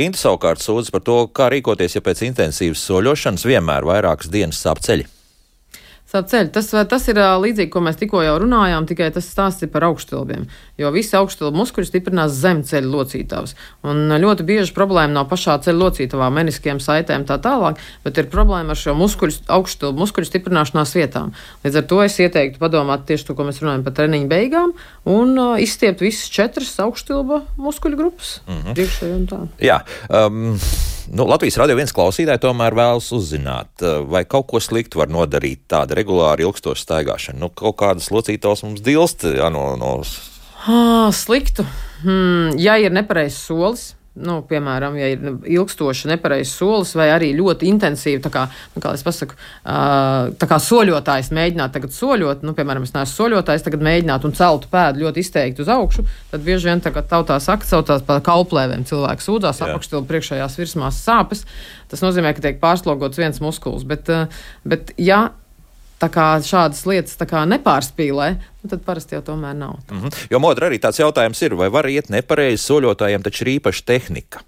Inta 0.02 0.18
savukārt 0.18 0.58
sūdz 0.58 0.90
par 0.90 1.04
to, 1.06 1.20
kā 1.30 1.46
rīkoties, 1.54 1.94
ja 1.94 2.02
pēc 2.02 2.24
intensīvas 2.26 2.82
soļošanas 2.88 3.46
vienmēr 3.46 3.86
vairākas 3.86 4.32
dienas 4.34 4.58
sāp 4.66 4.82
ceļi. 4.82 5.06
Tā 6.14 6.22
ceļa. 6.30 6.50
Tas, 6.54 6.70
tas 6.90 7.08
ir 7.10 7.18
līdzīgi, 7.18 7.70
ko 7.72 7.82
mēs 7.84 7.98
tikko 8.00 8.22
jau 8.24 8.36
runājām, 8.42 8.86
tikai 8.88 9.10
tas 9.14 9.26
stāsts 9.28 9.66
ir 9.66 9.72
par 9.74 9.86
augšstilbiem. 9.88 10.46
Jo 10.80 10.92
visi 10.94 11.16
augšstilbu 11.18 11.58
muskuļi 11.58 11.90
stiprinās 11.90 12.36
zem 12.38 12.62
ceļa 12.66 12.90
locītavas. 12.92 13.54
Un 13.86 14.14
ļoti 14.22 14.46
bieži 14.46 14.74
problēma 14.76 15.18
nav 15.18 15.28
pašā 15.32 15.58
ceļa 15.66 15.80
locītavā, 15.82 16.30
meniskiem 16.34 16.80
saitēm 16.82 17.26
tā 17.28 17.38
tālāk, 17.42 17.82
bet 18.06 18.22
ir 18.22 18.30
problēma 18.32 18.74
ar 18.74 18.80
šo 18.80 18.96
muskuļu, 18.98 19.44
augšstilbu 19.58 20.04
muskuļu 20.04 20.30
stiprināšanās 20.30 20.96
vietām. 20.98 21.34
Līdz 21.66 21.80
ar 21.82 21.86
to 21.90 22.00
es 22.06 22.18
ieteiktu 22.22 22.62
padomāt 22.62 23.06
tieši 23.10 23.30
to, 23.30 23.38
ko 23.38 23.48
mēs 23.48 23.62
runājam 23.62 23.86
par 23.86 23.98
treniņu 23.98 24.30
beigām, 24.30 24.74
un 25.10 25.38
uh, 25.38 25.54
izstiept 25.62 26.04
visas 26.04 26.30
četras 26.32 26.74
augšstilba 26.84 27.44
muskuļu 27.60 28.00
grupas. 28.00 28.40
Mm 28.46 28.60
-hmm. 28.60 28.74
Priekšēji 28.78 29.16
un 29.20 29.26
tā. 29.30 29.46
Jā. 29.62 29.80
Um... 30.08 30.58
Nu, 31.12 31.26
Latvijas 31.28 31.58
radio 31.60 31.76
viens 31.76 31.92
klausītājs 31.92 32.40
tomēr 32.40 32.76
vēlas 32.76 33.10
uzzināt, 33.12 33.82
vai 34.08 34.22
kaut 34.24 34.46
ko 34.50 34.60
sliktu 34.62 35.02
var 35.02 35.10
nodarīt 35.12 35.66
tāda 35.68 35.98
regulāra 35.98 36.46
ilgstoša 36.46 36.80
staigāšana. 36.86 37.42
Nu, 37.42 37.50
kaut 37.52 37.76
kādas 37.82 38.08
locītavas 38.14 38.64
mums 38.64 38.84
dilst 38.84 39.26
jā, 39.28 39.50
no, 39.52 39.74
no 39.80 39.98
Ah, 40.64 41.10
sliktu. 41.12 41.66
Hmm, 42.00 42.54
ja 42.56 42.78
ir 42.80 42.94
nepareizs 42.94 43.42
solis, 43.44 43.90
nu, 44.14 44.38
piemēram, 44.46 44.94
ja 44.98 45.08
ir 45.10 45.22
ilgstoši 45.56 46.10
nepareizs 46.12 46.54
solis, 46.54 46.92
vai 46.94 47.08
arī 47.10 47.32
ļoti 47.34 47.66
intensīvi, 47.66 48.22
tā 48.22 48.30
kā, 48.34 48.44
nu, 48.76 48.82
kā 48.84 48.92
es 48.94 49.02
pasaku, 49.06 49.34
tā 49.64 50.48
kā 50.50 50.58
soļotājs 50.62 51.32
mēģināt 51.34 51.74
tagad 51.74 51.94
soļot, 51.96 52.44
nu, 52.46 52.54
piemēram, 52.54 52.86
es 52.86 52.94
neesmu 52.94 53.10
soļotājs, 53.18 53.66
tagad 53.66 53.82
mēģināt 53.84 54.26
un 54.28 54.36
celtu 54.38 54.70
pēdu 54.70 55.02
ļoti 55.02 55.24
izteikti 55.24 55.64
uz 55.66 55.72
augšu, 55.74 56.06
tad 56.30 56.46
bieži 56.46 56.70
vien 56.70 56.82
tagad 56.84 57.10
tautā 57.10 57.40
saka, 57.42 57.66
saucās 57.66 58.06
par 58.06 58.22
kauplēvēm. 58.26 58.86
Cilvēks 58.86 59.30
sūdzās 59.30 59.62
apakštilu 59.66 60.06
priekšējās 60.10 60.58
virsmās 60.60 61.00
sāpes. 61.02 61.42
Tas 61.90 62.02
nozīmē, 62.04 62.34
ka 62.36 62.44
tiek 62.44 62.60
pārslogots 62.62 63.18
viens 63.18 63.42
muskulis. 63.42 63.86
Bet, 63.88 64.10
bet 64.62 64.94
ja 65.00 65.24
šādas 66.00 66.86
lietas 66.86 67.16
nepārspīlē, 67.46 68.30
nu, 68.62 68.70
tad 68.70 68.82
parasti 68.84 69.14
jau 69.14 69.22
tomēr 69.22 69.54
nav. 69.54 69.78
Mm 69.90 70.00
-hmm. 70.00 70.26
Jo 70.30 70.38
modra 70.38 70.68
arī 70.68 70.78
tāds 70.78 71.00
jautājums 71.00 71.42
ir, 71.42 71.54
vai 71.54 71.68
var 71.68 71.86
iet 71.86 72.10
nepareizi 72.10 72.62
soļotājiem, 72.62 73.22
taču 73.22 73.44
ir 73.44 73.60
īpaša 73.60 73.84
tehnika. 73.86 74.40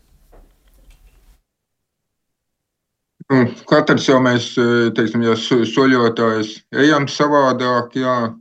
Nu, 3.30 3.46
katrs 3.66 4.08
jau 4.08 4.20
mēs, 4.22 4.54
teiksim, 4.94 5.22
ja 5.22 5.34
soļotājs 5.66 6.62
ejam 6.72 7.08
savādāk, 7.10 7.96
jā, 7.98 8.34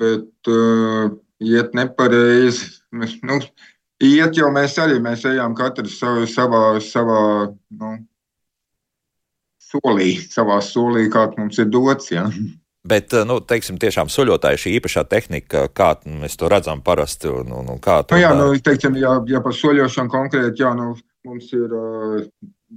bet 0.00 0.48
uh, 0.48 1.10
iet 1.40 1.74
nepareizi. 1.76 2.80
Mēs, 2.96 3.18
nu, 3.22 3.36
iet 4.00 4.38
jau 4.40 4.48
mēs 4.54 4.78
arī, 4.78 4.96
mēs 5.04 5.24
ejam 5.28 5.54
katrs 5.54 5.98
savā, 6.00 6.80
savā, 6.80 7.52
nu, 7.76 7.92
solī, 9.70 10.14
savā 10.30 10.60
solī, 10.64 11.06
kāds 11.12 11.38
mums 11.38 11.58
ir 11.62 11.70
dots. 11.72 12.10
Ja? 12.12 12.26
Bet, 12.84 13.12
eh, 13.12 13.26
nu, 13.28 13.40
teiksim, 13.44 13.78
tiešām 13.80 14.08
soļotāji 14.12 14.62
šī 14.64 14.76
īpašā 14.78 15.04
tehnika, 15.10 15.66
kā 15.76 15.92
mēs 16.06 16.38
to 16.40 16.48
redzam 16.48 16.80
parasti, 16.82 17.28
un, 17.28 17.52
un, 17.52 17.74
un 17.74 17.82
kā 17.82 18.00
to 18.02 18.16
nu, 18.16 18.22
jā, 18.22 18.30
nu, 18.38 18.48
teiksim, 18.56 18.96
ja, 19.00 19.18
ja 19.28 19.42
par 19.44 19.56
soļošanu 19.56 20.12
konkrēti, 20.12 20.64
jā, 20.64 20.72
nu, 20.78 20.94
mums 21.28 21.52
ir 21.52 21.74
uh, 21.76 22.22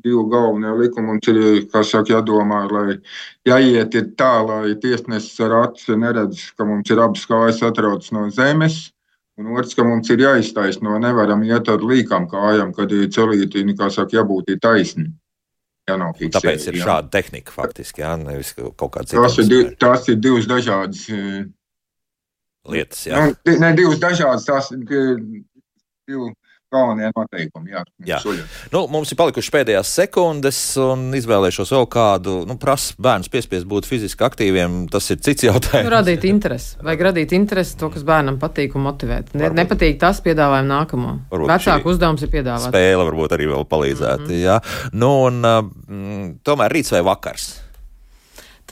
divi 0.04 0.24
galvenie 0.32 0.74
likumi. 0.80 1.08
Mums 1.08 1.30
ir, 1.32 1.40
kā 1.72 1.84
saka, 1.88 2.18
jādomā, 2.18 2.64
lai 2.72 2.98
jāiet 3.48 3.96
ir 3.96 4.10
tā, 4.20 4.34
lai 4.48 4.76
tiesnesis 4.82 5.40
ar 5.46 5.60
aci 5.62 5.98
neredz, 6.00 6.50
ka 6.58 6.68
mums 6.68 6.92
ir 6.92 7.02
abas 7.04 7.26
kājas 7.30 7.64
atrodas 7.66 8.12
no 8.16 8.28
zemes. 8.34 8.90
Un 9.40 9.50
otrs, 9.56 9.74
ka 9.74 9.86
mums 9.86 10.12
ir 10.14 10.22
jāiztaisno, 10.22 11.00
nevaram 11.02 11.42
iet 11.48 11.70
ar 11.72 11.82
līkām 11.82 12.28
kājām, 12.30 12.74
kad 12.76 12.92
ir 12.94 13.10
celīti, 13.14 13.66
kā 13.80 13.90
saka, 13.90 14.20
jābūt 14.20 14.52
taisnībai 15.88 15.94
jānofiksē. 15.94 16.40
Tāpēc 16.40 16.68
ir 16.70 16.78
jā. 16.78 16.86
šāda 16.88 17.12
tehnika 17.14 17.52
faktiski, 17.52 18.04
jā, 18.04 18.14
nevis 18.20 18.54
kaut 18.56 18.92
kāda 18.94 19.08
cita. 19.10 19.24
Tās 19.24 19.38
ir, 19.40 19.50
div, 19.50 19.74
tās 19.82 20.08
ir 20.10 20.20
divas 20.22 20.48
dažādas 20.48 21.04
eh, 21.10 21.44
lietas. 22.70 23.06
Jā. 23.08 23.26
Nu, 23.26 23.58
ne 23.60 23.74
divas 23.78 24.00
dažādas, 24.00 24.48
tās 24.48 24.72
ir 24.76 24.84
divi 24.88 26.32
galvenie 26.74 27.12
noteikumi. 27.16 27.74
Jā, 27.74 27.84
jā. 28.08 28.20
Nu, 28.74 28.86
mums 28.92 29.12
ir 29.14 29.20
palikušas 29.20 29.54
pēdējās 29.54 29.94
sekundes, 30.00 30.60
un 30.82 31.08
izvēlēšos 31.18 31.74
vēl 31.76 31.88
kādu. 31.94 32.36
Nu, 32.50 32.58
Prasa 32.62 32.98
bērns 33.02 33.32
piespiest 33.34 33.68
būt 33.70 33.88
fiziski 33.90 34.26
aktīviem. 34.28 34.84
Tas 34.94 35.10
ir 35.14 35.22
cits 35.24 35.48
jautājums. 35.48 35.88
Nu, 35.88 35.94
radīt 35.96 36.28
interesi. 36.30 36.78
Vajag 36.84 37.06
radīt 37.10 37.36
interesi 37.38 37.78
to, 37.80 37.92
kas 37.94 38.06
bērnam 38.08 38.40
patīk 38.42 38.78
un 38.80 38.88
motivēt. 38.88 39.34
Ne, 39.38 39.52
nepatīk 39.56 40.00
tas, 40.02 40.22
piedāvājam 40.26 40.70
nākamo. 40.72 41.18
Vecāku 41.48 41.94
uzdevums 41.94 42.24
ir 42.26 42.34
piedāvāt. 42.34 42.72
Spēle 42.74 43.08
varbūt 43.10 43.38
arī 43.38 43.52
vēl 43.54 43.68
palīdzētu. 43.70 44.28
Mm 44.28 44.34
-hmm. 44.34 44.44
Jā. 44.44 44.60
Nu, 44.94 45.14
un, 45.30 45.44
uh, 45.46 46.34
tomēr 46.44 46.74
rīts 46.74 46.94
vai 46.96 47.04
vakars? 47.06 47.63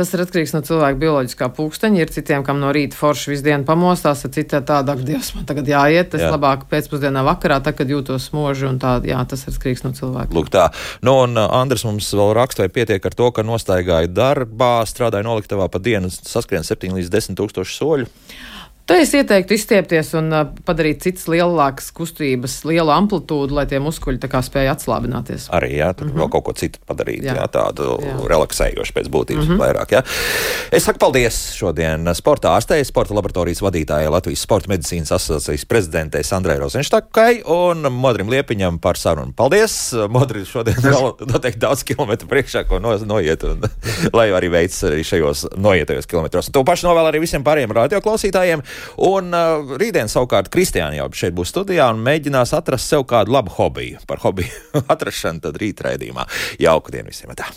Tas 0.02 0.10
ir 0.16 0.22
atkarīgs 0.24 0.56
no 0.56 0.64
cilvēka 0.66 0.98
bioloģiskā 0.98 1.48
pulksteņa. 1.54 2.00
Ir 2.02 2.10
citiem, 2.10 2.42
kam 2.42 2.58
no 2.58 2.72
rīta 2.74 2.98
forši 2.98 3.30
visu 3.30 3.44
dienu 3.46 3.68
pamostās, 3.68 4.24
ir 4.26 4.32
citi 4.34 4.58
tādi, 4.66 4.96
ka 4.98 5.06
Dievs 5.06 5.28
man 5.36 5.46
tagad 5.46 5.68
jāiet. 5.70 6.16
Es 6.18 6.24
jā. 6.26 6.32
labāk 6.34 6.64
pēcpusdienā 6.72 7.22
vakarā, 7.28 7.60
tad, 7.62 7.78
kad 7.78 7.92
jūtos 7.94 8.26
smoži 8.32 8.66
un 8.66 8.80
tā, 8.82 8.96
jā, 9.06 9.20
tas 9.30 9.46
ir 9.46 9.54
atkarīgs 9.54 9.86
no 9.86 9.92
cilvēka. 9.94 10.34
Lūk 10.34 10.50
tā. 10.50 10.72
Nu, 11.06 11.20
un 11.28 11.38
Andrs 11.38 11.86
mums 11.86 12.10
vēl 12.18 12.34
raksta, 12.40 12.66
vai 12.66 12.74
pietiek 12.74 13.06
ar 13.06 13.18
to, 13.20 13.30
ka 13.36 13.46
nostaigāja 13.46 14.10
darbā, 14.10 14.80
strādāja 14.90 15.28
noliktavā 15.30 15.70
pa 15.70 15.84
dienu, 15.86 16.10
saskrien 16.10 16.66
7 16.66 16.98
līdz 16.98 17.14
10 17.14 17.38
tūkstoši 17.38 17.78
soļu. 17.78 18.10
Te 18.90 18.98
es 19.02 19.12
ieteiktu 19.16 19.56
izstiepties 19.56 20.10
un 20.20 20.32
uh, 20.34 20.48
padarīt 20.66 21.04
citas 21.06 21.28
lielākas 21.32 21.92
kustības, 21.96 22.58
lielu 22.68 22.92
amplitūdu, 22.92 23.54
lai 23.56 23.68
tie 23.70 23.80
muskuļi 23.84 24.20
spēj 24.22 24.72
atslābināties. 24.72 25.48
Arī 25.54 25.76
jā, 25.78 25.92
tad 25.94 26.08
mm 26.08 26.12
-hmm. 26.12 26.22
vēl 26.22 26.30
kaut 26.34 26.46
ko 26.48 26.54
citu 26.58 26.80
padarīt, 26.90 27.24
jā. 27.24 27.36
Jā, 27.38 27.48
tādu 27.52 28.00
jā. 28.02 28.16
relaksējošu 28.28 28.94
pēc 28.94 29.10
būtības 29.14 29.46
mm 29.46 29.54
-hmm. 29.54 29.62
vairāk. 29.62 29.92
Jā. 29.92 30.02
Es 30.72 30.84
saku 30.84 31.00
paldies 31.00 31.54
šodien 31.54 32.10
sporta 32.16 32.56
ārstei, 32.58 32.84
sporta 32.84 33.14
laboratorijas 33.14 33.62
vadītājai 33.62 34.12
Latvijas 34.12 34.42
Sporta 34.42 34.68
medicīnas 34.70 35.12
asociācijas 35.12 35.66
prezidentei 35.66 36.24
Sandrai 36.24 36.58
Rozenštakai 36.60 37.44
un 37.46 37.88
Modrim 37.92 38.30
Liepiņam 38.30 38.80
par 38.80 38.98
sarunu. 38.98 39.34
Paldies! 39.36 39.94
Modri 40.10 40.46
šodien 40.46 40.82
vēl 40.88 41.16
noteikti 41.32 41.60
daudz 41.60 41.84
kilometru 41.84 42.28
priekšā, 42.28 42.66
ko 42.68 42.80
no, 42.80 42.98
noiet, 42.98 43.44
un 43.44 43.62
lai 44.18 44.30
arī 44.32 44.52
veids 44.52 44.84
arī 44.84 45.04
šajos 45.04 45.46
noietajos 45.56 46.08
kilometros. 46.08 46.52
To 46.52 46.64
pašu 46.64 46.88
novēl 46.88 47.12
arī 47.12 47.20
visiem 47.20 47.44
pārējiem 47.44 47.72
radioklausītājiem. 47.72 48.64
Un 49.08 49.34
uh, 49.36 49.76
rītdien 49.82 50.12
savukārt 50.12 50.52
Kristiāna 50.54 51.00
jau 51.00 51.10
šeit 51.24 51.36
būs 51.38 51.54
studijā 51.54 51.90
un 51.94 52.04
mēģinās 52.06 52.56
atrast 52.58 52.92
sev 52.92 53.08
kādu 53.10 53.36
labu 53.38 53.54
hobiju. 53.58 54.02
Par 54.08 54.24
hobiju 54.24 54.76
atrašanu 54.94 55.48
tad 55.48 55.62
rītraidījumā. 55.62 56.28
Jauku 56.62 56.94
dienu 56.94 57.14
visiem! 57.14 57.36
Tā. 57.38 57.50